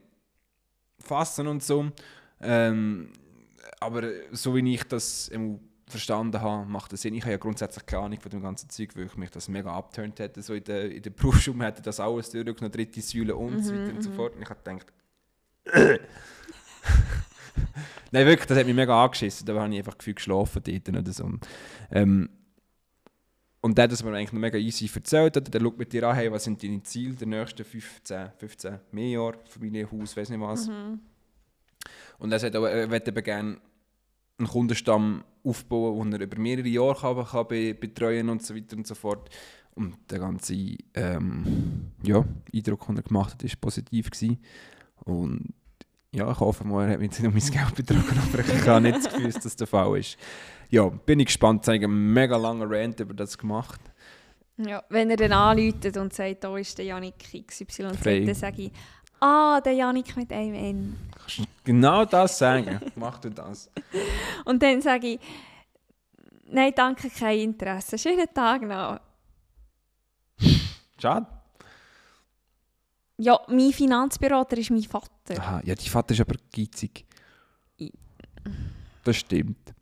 fassen 0.99 1.47
und 1.47 1.63
so. 1.63 1.91
Ähm, 2.41 3.13
aber 3.79 4.03
so 4.31 4.55
wie 4.55 4.73
ich 4.73 4.83
das 4.83 5.29
verstanden 5.91 6.41
habe, 6.41 6.65
macht 6.67 6.91
das 6.93 7.01
Sinn. 7.01 7.13
Ich 7.13 7.21
habe 7.21 7.31
ja 7.31 7.37
grundsätzlich 7.37 7.85
keine 7.85 8.03
Ahnung 8.03 8.19
von 8.19 8.31
dem 8.31 8.41
ganzen 8.41 8.69
Zeug, 8.69 8.95
weil 8.95 9.05
ich 9.05 9.15
mich 9.15 9.29
das 9.29 9.47
mega 9.47 9.71
abtönt 9.71 10.19
hätte. 10.19 10.41
So 10.41 10.53
in 10.53 10.63
der, 10.63 10.91
in 10.91 11.01
der 11.01 11.11
Berufsschule 11.11 11.63
hätte 11.65 11.81
das 11.81 11.99
alles 11.99 12.31
durchgenommen, 12.31 12.71
dritte 12.71 13.01
Säule 13.01 13.35
und 13.35 13.57
mhm, 13.57 13.63
so 13.63 13.73
weiter 13.73 13.93
und 13.93 14.01
so 14.01 14.09
mhm. 14.09 14.15
fort. 14.15 14.35
Und 14.35 14.41
ich 14.41 14.49
habe 14.49 14.59
gedacht, 14.63 14.93
Nein, 18.11 18.25
wirklich, 18.25 18.47
das 18.47 18.57
hat 18.57 18.65
mich 18.65 18.75
mega 18.75 19.03
angeschissen. 19.03 19.45
Da 19.45 19.53
habe 19.59 19.71
ich 19.71 19.79
einfach 19.79 19.97
gefühlt 19.97 20.17
geschlafen 20.17 20.61
dort 20.63 20.89
oder 20.89 21.13
so. 21.13 21.31
Ähm, 21.91 22.29
und 23.61 23.77
der 23.77 23.83
hat 23.83 23.91
das 23.91 24.03
mir 24.03 24.13
eigentlich 24.13 24.33
noch 24.33 24.39
mega 24.39 24.57
easy 24.57 24.89
erzählt. 24.93 25.53
Der 25.53 25.59
schaut 25.59 25.77
mit 25.77 25.93
dir 25.93 26.07
an, 26.07 26.15
hey, 26.15 26.31
was 26.31 26.43
sind 26.43 26.61
deine 26.63 26.81
Ziele 26.83 27.13
der 27.13 27.27
nächsten 27.27 27.63
15, 27.63 28.31
15 28.37 28.79
mehr 28.91 29.09
Jahre, 29.09 29.37
Familie, 29.47 29.89
Haus, 29.91 30.17
weiß 30.17 30.29
nicht 30.29 30.41
was. 30.41 30.67
Mhm. 30.67 30.99
Und 32.17 32.31
er 32.31 32.39
sagt 32.39 32.55
auch, 32.55 32.65
er 32.65 32.87
möchte 32.87 33.13
gerne 33.13 33.61
einen 34.37 34.47
Kundenstamm 34.47 35.23
aufbauen, 35.43 36.11
den 36.11 36.19
er 36.21 36.25
über 36.27 36.39
mehrere 36.39 36.67
Jahre 36.67 36.99
kann, 36.99 37.25
kann 37.25 37.79
betreuen 37.79 38.29
und 38.29 38.43
so 38.43 38.55
weiter 38.55 38.77
und 38.77 38.87
so 38.87 38.95
fort. 38.95 39.29
Und 39.73 39.95
der 40.09 40.19
ganze 40.19 40.55
ähm, 40.93 41.91
ja, 42.03 42.23
Eindruck, 42.53 42.87
den 42.87 42.97
er 42.97 43.03
gemacht 43.03 43.33
hat, 43.33 43.43
war 43.43 43.51
positiv. 43.61 44.11
Gewesen. 44.11 44.39
Und 45.05 45.53
ja, 46.13 46.29
ich 46.29 46.39
hoffe 46.39 46.65
mal, 46.65 46.85
er 46.85 46.93
hat 46.93 46.99
mich 46.99 47.11
nicht 47.11 47.25
um 47.25 47.33
mein 47.33 47.41
Geld 47.51 47.75
betrogen, 47.75 48.19
aber 48.19 48.39
ich 48.39 48.67
habe 48.67 48.81
nicht 48.81 48.97
das 48.97 49.09
Gefühl, 49.09 49.31
dass 49.31 49.43
das 49.43 49.55
der 49.55 49.67
Fall 49.67 49.97
ist. 49.97 50.17
Ja, 50.69 50.89
bin 50.89 51.19
ich 51.19 51.27
gespannt. 51.27 51.67
Ich 51.67 51.73
habe 51.73 51.85
einen 51.85 52.13
mega 52.13 52.35
langen 52.37 52.71
Rant 52.71 52.99
über 52.99 53.13
das 53.13 53.37
gemacht. 53.37 53.79
Ja, 54.57 54.83
wenn 54.89 55.09
er 55.09 55.17
dann 55.17 55.31
anläutet 55.31 55.97
und 55.97 56.13
sagt, 56.13 56.43
da 56.43 56.57
ist 56.57 56.77
der 56.77 56.85
Janik 56.85 57.15
XYZ, 57.47 57.77
dann 57.77 58.35
sage 58.35 58.63
ich, 58.63 58.71
ah, 59.19 59.61
der 59.61 59.73
Janik 59.73 60.15
mit 60.17 60.31
einem 60.31 60.53
N. 60.53 60.97
Genau 61.63 62.05
das 62.05 62.37
sagen? 62.37 62.79
Mach 62.95 63.19
du 63.19 63.29
das. 63.29 63.69
Und 64.45 64.61
dann 64.61 64.81
sage 64.81 65.07
ich, 65.07 65.19
nein, 66.45 66.73
danke, 66.75 67.09
kein 67.09 67.39
Interesse. 67.39 67.97
Schönen 67.97 68.27
Tag 68.33 68.61
noch. 68.63 68.99
Schade. 70.99 71.27
Ja, 73.17 73.39
mein 73.47 73.71
Finanzberater 73.71 74.57
ist 74.57 74.71
mein 74.71 74.83
Vater. 74.83 75.37
Aha, 75.37 75.61
ja, 75.63 75.75
dein 75.75 75.85
Vater 75.85 76.13
ist 76.13 76.21
aber 76.21 76.35
geizig. 76.51 77.05
Das 79.03 79.17
stimmt. 79.17 79.73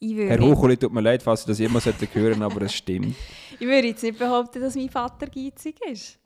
Herr 0.00 0.38
Hochuli, 0.38 0.76
tut 0.76 0.92
mir 0.92 1.00
leid, 1.00 1.22
falls 1.22 1.42
Sie 1.42 1.48
das 1.48 1.58
jemals 1.58 1.86
hören 2.12 2.42
aber 2.42 2.62
es 2.62 2.74
stimmt. 2.74 3.16
ich 3.58 3.66
würde 3.66 3.88
jetzt 3.88 4.02
nicht 4.02 4.18
behaupten, 4.18 4.60
dass 4.60 4.76
mein 4.76 4.88
Vater 4.88 5.26
geizig 5.26 5.80
ist. 5.90 6.18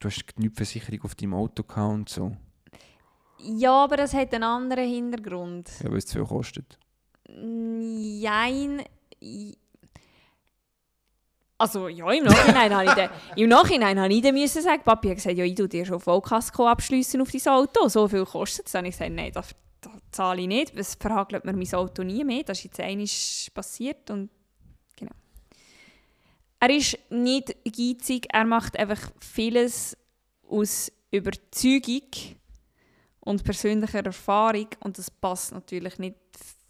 Du 0.00 0.08
hast 0.08 0.26
genügend 0.26 0.56
Versicherung 0.56 1.02
auf 1.02 1.14
deinem 1.14 1.34
Auto 1.34 1.64
und 1.76 2.08
so. 2.08 2.36
Ja, 3.38 3.84
aber 3.84 3.96
das 3.96 4.14
hat 4.14 4.32
einen 4.34 4.44
anderen 4.44 4.88
Hintergrund. 4.88 5.70
Ja, 5.82 5.90
weil 5.90 5.98
es 5.98 6.06
zu 6.06 6.18
viel 6.18 6.26
kostet. 6.26 6.78
Nein. 7.28 8.82
Also 11.56 11.88
ja, 11.88 12.10
im 12.10 12.24
Nachhinein 12.24 12.74
habe 12.74 12.84
ich 12.86 12.92
dann, 12.92 13.10
im 13.36 13.48
Nachhinein 13.48 14.00
habe 14.00 14.12
ich 14.12 14.22
dann 14.22 14.34
müssen 14.34 14.60
sagen, 14.60 14.82
Papi 14.82 15.08
hat 15.08 15.16
gesagt, 15.16 15.36
ja, 15.36 15.44
ich 15.44 15.54
tue 15.54 15.68
dir 15.68 15.86
schon 15.86 16.00
Vollkasko 16.00 16.66
abschließen 16.66 17.20
auf 17.20 17.30
dein 17.30 17.52
Auto, 17.52 17.88
so 17.88 18.08
viel 18.08 18.24
kostet 18.24 18.66
es. 18.66 18.72
Dann 18.72 18.80
habe 18.80 18.88
ich 18.88 18.94
gesagt, 18.94 19.12
nein, 19.12 19.30
das, 19.32 19.54
das 19.80 19.92
zahle 20.10 20.42
ich 20.42 20.48
nicht, 20.48 20.76
es 20.76 20.94
verhagelt 20.96 21.44
mir 21.44 21.52
mein 21.52 21.74
Auto 21.74 22.02
nie 22.02 22.24
mehr, 22.24 22.42
das 22.42 22.58
ist 22.58 22.64
jetzt 22.64 22.80
einmal 22.80 23.06
passiert 23.54 24.10
und 24.10 24.30
genau. 24.96 25.12
Er 26.60 26.70
ist 26.70 26.98
nicht 27.10 27.56
geizig, 27.64 28.26
er 28.32 28.44
macht 28.44 28.76
einfach 28.76 29.00
vieles 29.20 29.96
aus 30.48 30.90
Überzeugung 31.10 32.02
und 33.24 33.44
persönlicher 33.44 34.04
Erfahrung 34.04 34.68
und 34.80 34.98
das 34.98 35.10
passt 35.10 35.52
natürlich 35.52 35.98
nicht 35.98 36.16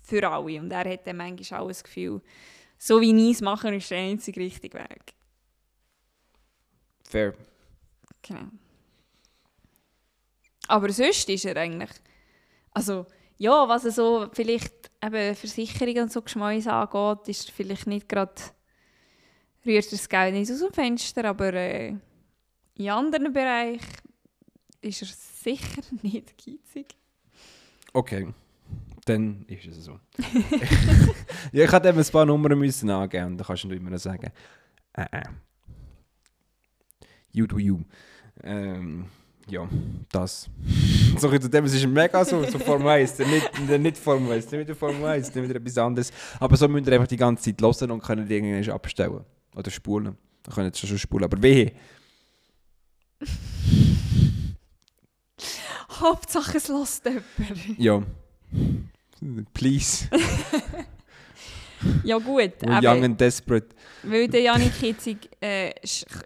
für 0.03 0.29
alle 0.29 0.61
und 0.61 0.71
er 0.71 0.91
hat 0.91 1.07
dann 1.07 1.17
manchmal 1.17 1.61
auch 1.61 1.69
das 1.69 1.83
Gefühl, 1.83 2.21
so 2.79 3.01
wie 3.01 3.31
ich 3.31 3.37
es 3.37 3.41
mache, 3.41 3.75
ist 3.75 3.91
der 3.91 3.99
einzige 3.99 4.41
richtige 4.41 4.79
Weg. 4.79 5.15
Fair. 7.05 7.35
Genau. 8.23 8.49
Aber 10.69 10.91
sonst 10.91 11.29
ist 11.29 11.45
er 11.45 11.57
eigentlich, 11.57 11.91
also 12.73 13.07
ja, 13.37 13.69
was 13.69 13.85
er 13.85 13.91
so 13.91 14.29
vielleicht 14.33 14.91
eben 15.03 15.35
Versicherungen 15.35 16.05
und 16.05 16.13
so 16.13 16.23
Geschmäuse 16.23 16.73
angeht, 16.73 17.29
ist 17.29 17.51
vielleicht 17.51 17.87
nicht 17.87 18.09
gerade, 18.09 18.35
rührt 19.67 19.93
das 19.93 20.09
Geld 20.09 20.35
nicht 20.35 20.51
aus 20.51 20.61
dem 20.61 20.73
Fenster, 20.73 21.25
aber 21.25 21.53
äh, 21.53 21.95
in 22.77 22.91
anderen 22.91 23.33
Bereichen 23.33 24.04
ist 24.85 25.03
er 25.03 25.09
sicher 25.09 25.82
nicht 26.03 26.35
geizig. 26.39 26.95
Okay 27.93 28.32
dann 29.05 29.45
ist 29.49 29.66
es 29.66 29.85
so. 29.85 29.99
ja, 31.53 31.64
ich 31.64 31.72
hätte 31.72 31.89
eben 31.89 31.99
ein 31.99 32.07
paar 32.07 32.24
Nummern 32.24 32.59
müssen 32.59 32.91
angeben 32.91 33.26
und 33.26 33.39
dann 33.39 33.47
kannst 33.47 33.64
du 33.64 33.70
immer 33.70 33.99
sagen, 33.99 34.30
äh, 34.95 35.03
äh. 35.11 35.22
You 37.32 37.47
do 37.47 37.59
you. 37.59 37.80
Ähm, 38.43 39.07
ja, 39.49 39.68
das. 40.11 40.49
so 41.18 41.28
zu 41.28 41.51
dem, 41.51 41.64
es 41.64 41.74
ist 41.74 41.87
mega 41.87 42.24
so, 42.24 42.45
so 42.45 42.59
Form 42.59 42.87
1, 42.87 43.18
nicht, 43.18 43.78
nicht 43.78 43.99
Form 43.99 44.30
1, 44.30 44.51
nicht 44.51 44.61
wieder 44.61 44.74
Form 44.74 45.05
1, 45.05 45.35
nicht 45.35 45.45
wieder 45.45 45.57
etwas 45.57 45.78
anderes. 45.78 46.12
Aber 46.41 46.57
so 46.57 46.68
müsst 46.68 46.87
ihr 46.87 46.95
einfach 46.95 47.09
die 47.09 47.16
ganze 47.16 47.45
Zeit 47.45 47.61
hören 47.61 47.91
und 47.91 48.03
können 48.03 48.26
die 48.26 48.35
irgendwie 48.35 48.70
abstellen. 48.70 49.24
Oder 49.55 49.70
spulen. 49.70 50.16
Dann 50.45 50.55
können 50.55 50.66
jetzt 50.68 50.78
schon 50.78 50.99
spulen, 50.99 51.24
aber 51.24 51.43
wehe. 51.43 51.72
Hauptsache 56.01 56.57
es 56.57 56.69
lässt 56.69 57.05
jemand. 57.05 57.79
Ja. 57.79 58.03
Please. 59.53 60.09
ja 62.05 62.19
gut. 62.19 62.53
young 62.63 63.05
and 63.05 63.21
desperate. 63.21 63.69
Weil 64.03 64.29
der 64.29 64.41
Janik 64.43 64.75
Hitzig 64.75 65.31
äh, 65.41 65.73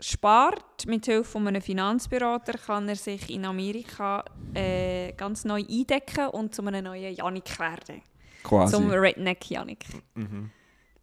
spart, 0.00 0.86
mit 0.86 1.06
Hilfe 1.06 1.24
von 1.24 1.46
einem 1.46 1.62
Finanzberater 1.62 2.58
kann 2.58 2.88
er 2.88 2.96
sich 2.96 3.30
in 3.30 3.44
Amerika 3.44 4.24
äh, 4.54 5.12
ganz 5.12 5.44
neu 5.44 5.62
eindecken 5.68 6.28
und 6.28 6.54
zu 6.54 6.62
einem 6.62 6.84
neuen 6.84 7.14
Janik 7.14 7.58
werden. 7.58 8.02
Quasi. 8.42 8.74
Zum 8.74 8.90
Redneck 8.90 9.50
Janik. 9.50 9.84
Mhm. 10.14 10.50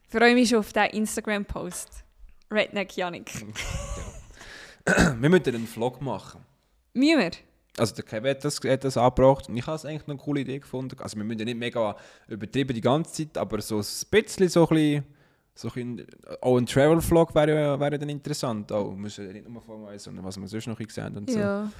Freue 0.07 0.33
mich 0.33 0.49
schon 0.49 0.59
auf 0.59 0.73
diesen 0.73 0.89
Instagram-Post. 0.89 2.03
Redneck 2.51 2.95
Janik. 2.97 3.31
Ja. 4.87 5.15
wir 5.19 5.29
müssen 5.29 5.55
einen 5.55 5.67
Vlog 5.67 6.01
machen. 6.01 6.41
Müssen 6.93 7.19
wir? 7.19 7.31
Also 7.77 7.95
der 7.95 8.05
Kevin 8.05 8.31
hat 8.31 8.43
das, 8.45 8.59
hat 8.63 8.83
das 8.83 8.97
angebracht 8.97 9.49
und 9.49 9.57
ich 9.57 9.67
habe 9.67 9.75
es 9.75 9.85
eigentlich 9.85 10.07
eine 10.07 10.17
coole 10.17 10.41
Idee 10.41 10.59
gefunden. 10.59 10.97
Also 10.99 11.17
wir 11.17 11.23
müssen 11.23 11.39
ja 11.39 11.45
nicht 11.45 11.57
mega 11.57 11.95
übertrieben 12.27 12.73
die 12.73 12.81
ganze 12.81 13.11
Zeit, 13.11 13.37
aber 13.37 13.61
so 13.61 13.77
ein 13.77 13.85
bisschen 14.11 14.49
so 14.49 14.67
ein 14.67 14.75
bisschen, 14.75 15.03
so 15.55 15.69
ein, 15.75 16.05
auch 16.41 16.57
ein 16.57 16.65
Travel-Vlog 16.65 17.35
wäre, 17.35 17.79
wäre 17.79 17.99
dann 17.99 18.09
interessant. 18.09 18.71
Auch, 18.71 18.91
wir 18.91 18.97
müssen 18.97 19.31
nicht 19.31 19.49
nur 19.49 19.61
Formel 19.61 19.89
1, 19.89 20.03
sondern 20.03 20.23
was 20.23 20.39
wir 20.39 20.47
sonst 20.47 20.67
noch 20.67 20.77
gesehen 20.77 21.17
und 21.17 21.29
so. 21.29 21.39
Ja. 21.39 21.71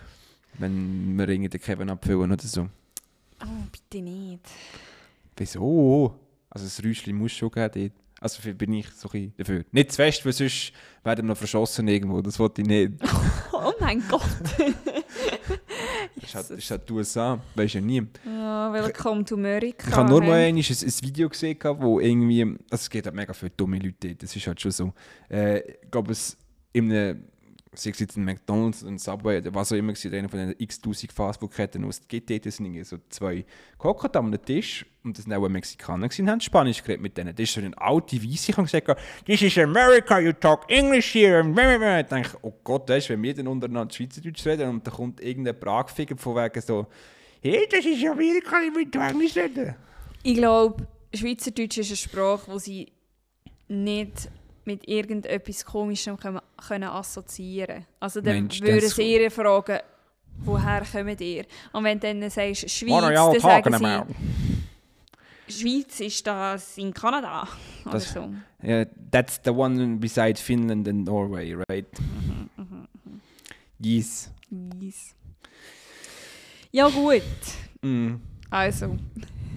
Wenn 0.58 1.18
wir 1.18 1.30
irgendwie 1.30 1.50
den 1.50 1.62
Kevin 1.62 1.90
abfüllen 1.90 2.32
oder 2.32 2.44
so. 2.44 2.68
Oh, 3.42 3.64
bitte 3.72 4.04
nicht. 4.04 4.48
Wieso? 5.38 6.14
Also 6.50 6.66
das 6.66 6.84
Räuschchen 6.84 7.16
muss 7.16 7.32
schon 7.32 7.52
geben 7.52 7.72
dort. 7.74 8.06
Also 8.22 8.54
bin 8.54 8.74
ich 8.74 8.90
so 8.92 9.10
ein 9.14 9.34
dafür. 9.38 9.66
Nicht 9.72 9.92
zu 9.92 9.98
fest, 9.98 10.26
weil 10.26 10.34
sonst 10.34 10.72
werden 11.04 11.26
wir 11.26 11.30
noch 11.30 11.38
verschossen 11.38 11.88
irgendwo. 11.88 12.22
Das 12.22 12.40
wollte 12.40 12.62
ich 12.62 12.68
nicht. 12.68 12.94
oh 13.54 13.74
mein 13.80 14.02
Gott. 14.08 14.22
das 16.16 16.24
ist 16.24 16.36
halt, 16.36 16.50
ist 16.52 16.72
halt 16.72 16.90
die 16.90 16.94
USA, 16.94 17.40
weißt 17.56 17.74
du 17.74 17.78
ja 17.80 17.86
nie. 17.86 18.08
Ja, 18.26 18.74
willkommen 18.74 19.26
to 19.26 19.36
America. 19.36 19.88
Ich 19.88 19.96
habe 19.96 20.10
nur 20.10 20.22
mal 20.22 20.40
ein, 20.40 20.56
ein, 20.56 20.58
ein 20.58 20.64
Video 21.02 21.30
gesehen, 21.30 21.58
wo 21.80 22.00
irgendwie, 22.00 22.44
also 22.44 22.58
es 22.72 22.90
geht 22.90 23.06
halt 23.06 23.16
mega 23.16 23.34
viele 23.34 23.52
dumme 23.52 23.78
Leute 23.80 24.10
dort, 24.10 24.24
das 24.24 24.36
ist 24.36 24.48
halt 24.48 24.62
schon 24.62 24.72
so. 24.72 24.94
Äh, 25.30 25.60
ich 25.60 25.92
glaube, 25.92 26.12
es 26.12 26.38
in 26.74 26.92
einem 26.92 27.24
sei 27.80 27.92
es 27.92 28.00
jetzt 28.00 28.18
ein 28.18 28.26
McDonalds, 28.26 28.84
ein 28.84 28.98
Subway 28.98 29.38
oder 29.38 29.54
was 29.54 29.72
auch 29.72 29.78
immer, 29.78 29.94
einer 30.12 30.30
von 30.30 30.40
den 30.40 30.56
x-tausend 30.58 31.12
Fastfood-Ketten, 31.12 31.82
die 31.82 31.88
es 31.88 32.08
gibt, 32.08 32.30
dort 32.30 32.44
sind 32.52 32.86
so 32.86 32.98
zwei 33.10 33.46
gehockt 33.80 34.16
am 34.16 34.34
Tisch 34.44 34.86
und 35.04 35.18
das 35.18 35.30
waren 35.30 35.44
auch 35.44 35.50
Mexikaner 35.50 36.10
und 36.20 36.30
haben 36.30 36.42
Spanisch 36.42 36.82
geredet 36.82 37.02
mit 37.02 37.18
denen. 37.18 37.36
Das 37.36 37.44
ist 37.44 37.54
so 37.54 37.62
eine 37.62 37.78
alte 37.78 38.22
Weisse, 38.24 38.52
ich 38.52 38.58
habe 38.58 38.68
gesagt, 38.68 39.00
«This 39.26 39.42
is 39.42 39.58
America, 39.58 40.20
you 40.20 40.34
talk 40.34 40.70
English 40.70 41.14
here!» 41.14 41.42
und 41.42 41.58
ich 41.58 42.08
denke, 42.08 42.38
oh 42.42 42.54
Gott, 42.64 42.90
weißt, 42.90 43.10
wenn 43.10 43.22
wir 43.22 43.34
dann 43.34 43.48
untereinander 43.48 43.94
Schweizerdeutsch 43.94 44.46
reden 44.46 44.70
und 44.70 44.88
da 44.88 44.92
kommt 44.92 45.22
irgendein 45.22 45.60
Pragfiger 45.60 46.18
von 46.18 46.36
wegen 46.36 46.62
so 46.62 46.88
«Hey, 47.42 47.68
das 47.70 47.86
ist 47.86 48.06
Amerika, 48.06 48.58
ich 48.62 48.74
will 48.76 49.02
Englisch 49.02 49.36
reden!» 49.36 49.76
Ich 50.24 50.36
glaube, 50.36 50.88
Schweizerdeutsch 51.14 51.78
ist 51.78 51.90
eine 51.90 51.98
Sprache, 51.98 52.52
wo 52.52 52.58
sie 52.58 52.92
nicht 53.68 54.30
mit 54.66 54.88
irgendetwas 54.88 55.66
Komischem 55.66 56.18
können, 56.18 56.40
können 56.68 56.90
assoziieren 56.90 57.86
Also 58.00 58.22
dann 58.22 58.36
Mensch, 58.36 58.62
würden 58.62 58.90
sie 58.90 59.14
ihre 59.14 59.30
fragen, 59.30 59.80
woher 60.40 60.84
kommt 60.84 61.22
ihr? 61.22 61.46
Und 61.72 61.84
wenn 61.84 62.00
du 62.00 62.08
dann 62.08 62.30
sagst, 62.30 62.70
Schweiz, 62.70 63.02
dann 63.02 63.42
sagen 63.42 63.78
sie, 63.78 64.16
Schweiz 65.48 66.00
ist 66.00 66.26
das 66.26 66.78
in 66.78 66.94
Kanada 66.94 67.48
oder 67.86 67.94
das, 67.94 68.12
so. 68.12 68.30
Yeah, 68.64 68.86
that's 69.12 69.40
the 69.44 69.52
one 69.52 69.98
beside 69.98 70.40
Finland 70.40 70.88
and 70.88 71.06
Norway, 71.06 71.54
right? 71.70 71.86
Mhm, 72.00 72.50
mhm, 72.58 72.88
mhm. 73.04 73.22
Yes. 73.80 74.32
Yes. 74.80 75.16
Ja 76.72 76.90
gut. 76.90 77.22
Mm. 77.82 78.16
Also, 78.50 78.98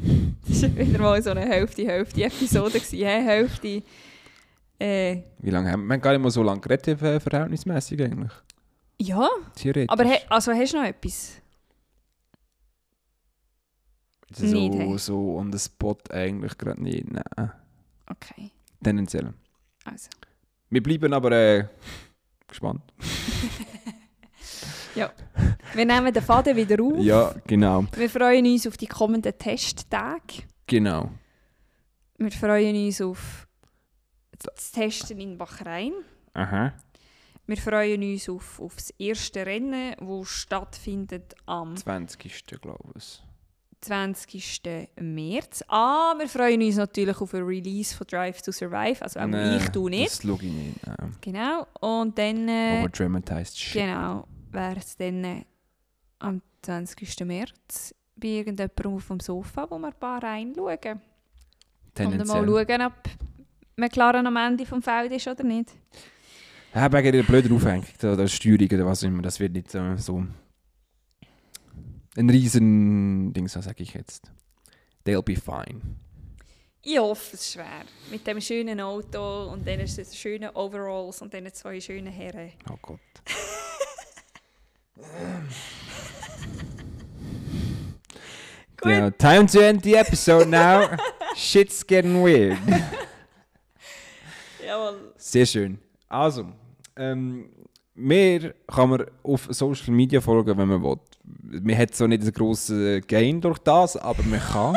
das 0.49 0.63
war 0.63 0.77
wieder 0.77 0.99
mal 1.01 1.23
so 1.23 1.31
eine 1.31 1.47
Hälfte-Hälfte-Episode. 1.47 2.81
Hälfte 2.81 3.83
äh, 4.79 5.23
Wie 5.39 5.51
lange 5.51 5.71
haben 5.71 5.83
wir? 5.83 5.89
Wir 5.89 5.95
haben 5.95 6.01
gar 6.01 6.13
nicht 6.13 6.23
mal 6.23 6.31
so 6.31 6.43
lange 6.43 6.61
geredet, 6.61 7.03
äh, 7.03 7.21
verhältnismäßig 7.21 8.03
eigentlich. 8.03 8.33
Ja, 9.01 9.29
Theoretisch. 9.55 9.91
aber 9.91 10.05
he, 10.05 10.19
also 10.29 10.53
hast 10.53 10.73
du 10.73 10.79
noch 10.79 10.85
etwas? 10.85 11.41
So, 14.31 14.45
nicht, 14.45 14.75
hey. 14.75 14.99
so 14.99 15.39
on 15.39 15.53
the 15.53 15.59
spot 15.59 15.99
eigentlich 16.11 16.57
gerade 16.59 16.83
nicht, 16.83 17.11
nein. 17.11 17.53
Okay. 18.11 18.51
Tendenziell. 18.83 19.33
Also. 19.85 20.09
Wir 20.71 20.83
bleiben 20.83 21.13
aber 21.15 21.33
äh, 21.33 21.65
gespannt. 22.47 22.83
ja. 24.95 25.11
Wir 25.75 25.87
nehmen 25.87 26.13
den 26.13 26.23
Faden 26.23 26.57
wieder 26.57 26.83
auf. 26.83 26.99
Ja, 26.99 27.35
genau. 27.47 27.87
Wir 27.97 28.11
freuen 28.11 28.45
uns 28.45 28.67
auf 28.67 28.77
die 28.77 28.87
kommenden 28.87 29.37
Testtage. 29.37 30.43
Genau. 30.67 31.11
Wir 32.19 32.31
freuen 32.31 32.87
uns 32.87 33.01
auf 33.01 33.48
das 34.39 34.73
Testen 34.73 35.21
in 35.21 35.39
Bahrain. 35.39 35.93
Aha. 36.35 36.73
Wir 37.47 37.57
freuen 37.57 38.03
uns 38.03 38.29
auf, 38.29 38.61
auf 38.61 38.77
das 38.77 38.91
erste 38.99 39.47
Rennen, 39.47 39.95
das 39.99 40.29
stattfindet 40.29 41.35
am 41.47 41.77
20. 41.77 42.45
glaube 42.61 42.93
ich. 42.97 43.23
20. 43.81 44.91
März. 45.01 45.65
Ah, 45.69 46.15
wir 46.19 46.29
freuen 46.29 46.61
uns 46.63 46.77
natürlich 46.77 47.19
auf 47.21 47.33
ein 47.33 47.45
Release 47.45 47.95
von 47.95 48.07
Drive 48.07 48.43
to 48.43 48.53
Survive. 48.53 49.01
Also 49.01 49.21
auch 49.21 49.27
nee, 49.27 49.57
ich, 49.57 49.69
du 49.69 49.89
nicht. 49.89 50.11
Das 50.11 50.23
schaue 50.23 50.43
ich 50.43 50.53
nicht. 50.53 50.87
Ja. 50.87 50.97
Genau. 51.21 51.67
Und 51.81 52.19
dann... 52.19 52.49
Äh, 52.49 52.81
Overdramatized 52.81 53.59
shit. 53.59 53.83
Genau. 53.83 54.27
Wäre 54.51 54.77
es 54.77 54.97
dann 54.97 55.25
äh, 55.25 55.45
am 56.19 56.43
20. 56.63 57.21
März 57.25 57.95
bei 58.17 58.29
irgendjemandem 58.29 58.95
auf 58.95 59.07
dem 59.07 59.21
Sofa, 59.21 59.67
wo 59.71 59.79
wir 59.79 59.89
ein 59.89 59.95
paar 59.95 60.23
reinschauen. 60.23 61.01
Und 61.99 62.27
mal 62.27 62.47
schauen, 62.47 62.83
ob 62.83 62.95
McLaren 63.79 64.27
am 64.27 64.37
Ende 64.37 64.67
vom 64.67 64.83
Feld 64.83 65.13
ist 65.13 65.29
oder 65.29 65.45
nicht. 65.45 65.73
Ja, 66.75 66.93
wegen 66.93 67.13
der 67.13 67.23
blöden 67.23 67.57
Aufhängung 67.57 67.87
oder 68.03 68.29
Steuerung 68.29 68.67
oder 68.67 68.87
was 68.87 69.03
immer. 69.03 69.23
Das 69.23 69.41
wird 69.41 69.53
nicht 69.53 69.75
äh, 69.75 69.97
so 69.97 70.27
ein 72.17 72.31
riesen 72.31 73.33
Ding, 73.33 73.49
so 73.49 73.61
sage 73.61 73.83
ich 73.83 73.95
jetzt. 73.95 74.31
They'll 75.07 75.23
be 75.23 75.37
fine. 75.37 75.81
Ich 76.83 76.99
hoffe, 76.99 77.35
es 77.35 77.41
ist 77.41 77.53
schwer. 77.53 77.85
Mit 78.11 78.27
dem 78.27 78.41
schönen 78.41 78.81
Auto 78.81 79.53
und 79.53 79.67
dann 79.67 79.81
ist 79.81 79.99
es 79.99 80.17
schöne 80.17 80.55
Overalls 80.55 81.23
und 81.23 81.33
dann 81.33 81.53
zwei 81.53 81.81
schönen 81.81 82.13
Herren. 82.13 82.53
Oh 82.71 82.77
Gott. 82.83 83.01
yeah, 88.85 89.11
time 89.11 89.47
to 89.47 89.61
end 89.61 89.83
the 89.83 89.97
episode 89.97 90.49
now. 90.49 90.89
Shit's 91.37 91.87
getting 91.87 92.23
weird. 92.23 92.59
Jawohl. 94.69 95.15
Sehr 95.17 95.47
schön. 95.47 95.79
Also, 96.11 96.53
ähm, 96.95 97.49
mehr 97.95 98.53
kann 98.67 98.91
man 98.91 99.07
auf 99.23 99.49
Social 99.51 99.95
Media 99.95 100.21
folgen, 100.21 100.59
wenn 100.59 100.69
man 100.69 100.83
will. 100.83 100.99
Man 101.23 101.79
hat 101.79 101.95
so 101.95 102.07
nicht 102.07 102.21
einen 102.23 102.33
grossen 102.33 103.01
Gain 103.07 103.41
durch 103.41 103.59
das, 103.61 103.97
aber 103.97 104.23
man 104.25 104.41
kann. 104.41 104.77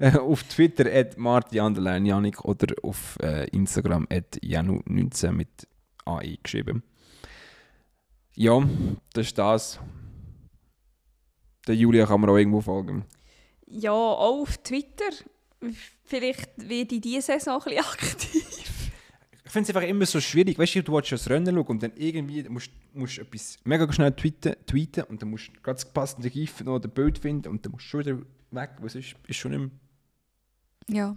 auf 0.18 0.42
Twitter 0.42 0.92
at 0.92 1.16
Marti 1.16 1.58
Janik 1.58 2.44
oder 2.44 2.74
auf 2.82 3.16
äh, 3.22 3.48
Instagram 3.50 4.08
at 4.10 4.38
Janu19 4.42 5.30
mit 5.30 5.68
AI 6.04 6.38
geschrieben. 6.42 6.82
Ja, 8.34 8.68
das 9.12 9.28
ist 9.28 9.38
das. 9.38 9.78
Der 11.68 11.76
Julia 11.76 12.04
kann 12.06 12.20
man 12.20 12.30
auch 12.30 12.36
irgendwo 12.36 12.60
folgen. 12.60 13.04
Ja, 13.64 13.92
auch 13.92 14.42
auf 14.42 14.58
Twitter 14.58 15.10
vielleicht 16.04 16.50
werde 16.56 16.94
ich 16.94 17.00
diese 17.00 17.22
Saison 17.22 17.62
ein 17.62 17.64
bisschen 17.64 17.84
aktiv. 17.84 18.90
Ich 19.44 19.52
finde 19.52 19.70
es 19.70 19.76
einfach 19.76 19.88
immer 19.88 20.06
so 20.06 20.20
schwierig. 20.20 20.58
Weißt 20.58 20.74
du, 20.74 20.82
du 20.82 20.92
willst 20.92 21.12
das 21.12 21.30
Rennen 21.30 21.54
schauen 21.54 21.66
und 21.66 21.82
dann 21.82 21.92
irgendwie 21.96 22.42
musst 22.48 22.70
du 22.94 23.20
etwas 23.22 23.58
mega 23.64 23.90
schnell 23.92 24.12
tweeten, 24.12 24.56
tweeten 24.66 25.04
und 25.04 25.22
dann 25.22 25.30
musst 25.30 25.48
du 25.54 25.60
ganz 25.60 25.84
passende 25.84 26.30
GIF 26.30 26.60
oder 26.62 26.88
Bild 26.88 27.18
finden 27.18 27.48
und 27.48 27.64
dann 27.64 27.72
musst 27.72 27.84
du 27.86 27.88
schon 27.88 28.00
wieder 28.00 28.18
weg. 28.50 28.70
Was 28.80 28.96
ist, 28.96 29.14
ist 29.26 29.36
schon 29.36 29.52
nicht 29.52 29.72
Ja. 30.88 31.16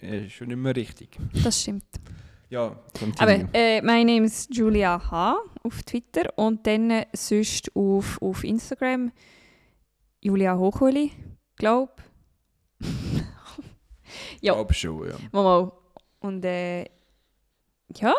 Ist 0.00 0.32
schon 0.32 0.48
nicht 0.48 0.56
mehr 0.56 0.74
richtig. 0.76 1.18
Das 1.42 1.60
stimmt. 1.60 1.84
Ja, 2.48 2.68
continue. 2.98 3.16
Aber 3.18 3.54
äh, 3.54 3.82
mein 3.82 4.06
Name 4.06 4.26
ist 4.26 4.54
Julia 4.54 5.10
H. 5.10 5.36
auf 5.64 5.82
Twitter 5.82 6.32
und 6.36 6.64
dann 6.66 6.90
äh, 6.90 7.06
sonst 7.12 7.74
auf, 7.74 8.22
auf 8.22 8.44
Instagram 8.44 9.10
Julia 10.20 10.56
Hochuli, 10.56 11.10
glaube 11.56 11.92
ja. 14.40 14.54
glaube 14.54 14.74
schon, 14.74 15.08
ja. 15.08 15.16
Mal, 15.32 15.72
Und 16.20 16.44
äh, 16.44 16.84
ja, 17.94 18.14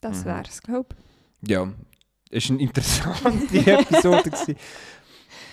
das 0.00 0.20
mhm. 0.20 0.24
wäre 0.24 0.42
es, 0.48 0.62
glaube 0.62 0.96
ich. 1.42 1.50
Ja, 1.50 1.72
es 2.30 2.48
war 2.48 2.54
eine 2.56 2.62
interessante 2.62 3.58
Episode. 3.66 4.56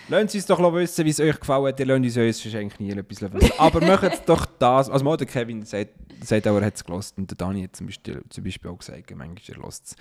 Lasst 0.09 0.35
uns 0.35 0.45
doch 0.45 0.73
wissen, 0.73 1.05
wie 1.05 1.09
es 1.09 1.19
euch 1.19 1.39
gefallen 1.39 1.65
hat. 1.65 1.79
Ihr 1.79 1.85
lasst 1.85 2.17
uns 2.17 2.45
wahrscheinlich 2.45 2.79
nie 2.79 2.91
etwas 2.91 3.21
wissen. 3.21 3.51
Aber 3.57 3.81
macht 3.81 4.29
doch 4.29 4.45
das. 4.45 4.89
Also 4.89 5.03
mal 5.03 5.17
der 5.17 5.27
Kevin 5.27 5.65
sagt, 5.65 5.91
sagt 6.23 6.47
auch, 6.47 6.55
er 6.55 6.65
hat 6.65 6.75
es 6.75 6.83
gelost. 6.83 7.17
Und 7.17 7.29
der 7.29 7.37
Dani 7.37 7.63
hat 7.63 7.75
zum 7.75 7.87
Beispiel, 7.87 8.23
zum 8.29 8.43
Beispiel 8.43 8.71
auch 8.71 8.77
gesagt, 8.77 9.13
manchmal 9.15 9.57
er 9.57 9.61
lost 9.61 9.85
es. 9.87 9.95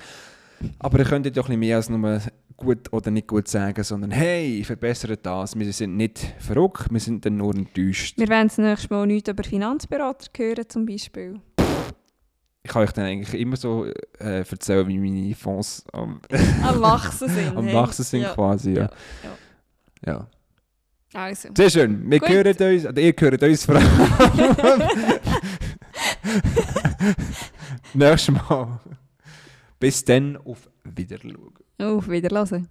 Aber 0.78 0.98
ihr 0.98 1.04
könntet 1.04 1.36
doch 1.36 1.44
ein 1.44 1.58
bisschen 1.58 1.60
mehr 1.60 1.76
als 1.76 1.88
nur 1.88 2.20
gut 2.56 2.92
oder 2.92 3.10
nicht 3.10 3.26
gut 3.26 3.48
sagen, 3.48 3.82
sondern 3.84 4.10
hey, 4.10 4.62
verbessert 4.64 5.20
das. 5.24 5.58
Wir 5.58 5.72
sind 5.72 5.96
nicht 5.96 6.34
verrückt, 6.38 6.86
wir 6.90 7.00
sind 7.00 7.24
dann 7.26 7.36
nur 7.36 7.54
enttäuscht. 7.54 8.18
Wir 8.18 8.28
werden 8.28 8.48
das 8.48 8.58
nächste 8.58 8.94
Mal 8.94 9.06
nichts 9.06 9.28
über 9.28 9.44
Finanzberater 9.44 10.26
hören 10.36 10.64
zum 10.68 10.86
Beispiel. 10.86 11.40
Ich 12.62 12.72
kann 12.72 12.82
euch 12.82 12.92
dann 12.92 13.04
eigentlich 13.04 13.40
immer 13.40 13.56
so 13.56 13.86
äh, 14.18 14.40
erzählen, 14.40 14.88
wie 14.88 14.98
meine 14.98 15.34
Fonds 15.34 15.84
am, 15.92 16.20
am 16.62 16.80
Wachsen 16.80 17.28
sind. 17.28 17.56
am 17.56 17.72
Wachsen 17.72 18.04
sind 18.04 18.22
ja. 18.22 18.34
quasi, 18.34 18.72
ja. 18.72 18.90
ja. 20.04 20.06
ja. 20.06 20.26
Also. 21.14 21.48
Sehr 21.56 21.70
schön. 21.70 22.10
Wir 22.10 22.18
Gut. 22.18 22.28
hören 22.28 22.48
uns, 22.48 22.84
oder 22.86 23.00
ihr 23.00 23.14
hört 23.16 23.42
uns 23.42 23.64
vor 23.64 23.76
allem. 23.76 23.86
Nächstes 27.94 28.34
Mal. 28.34 28.80
Bis 29.78 30.04
dann, 30.04 30.36
auf 30.36 30.68
Wiedersehen. 30.84 31.52
Auf 31.78 32.08
Wiedersehen. 32.08 32.68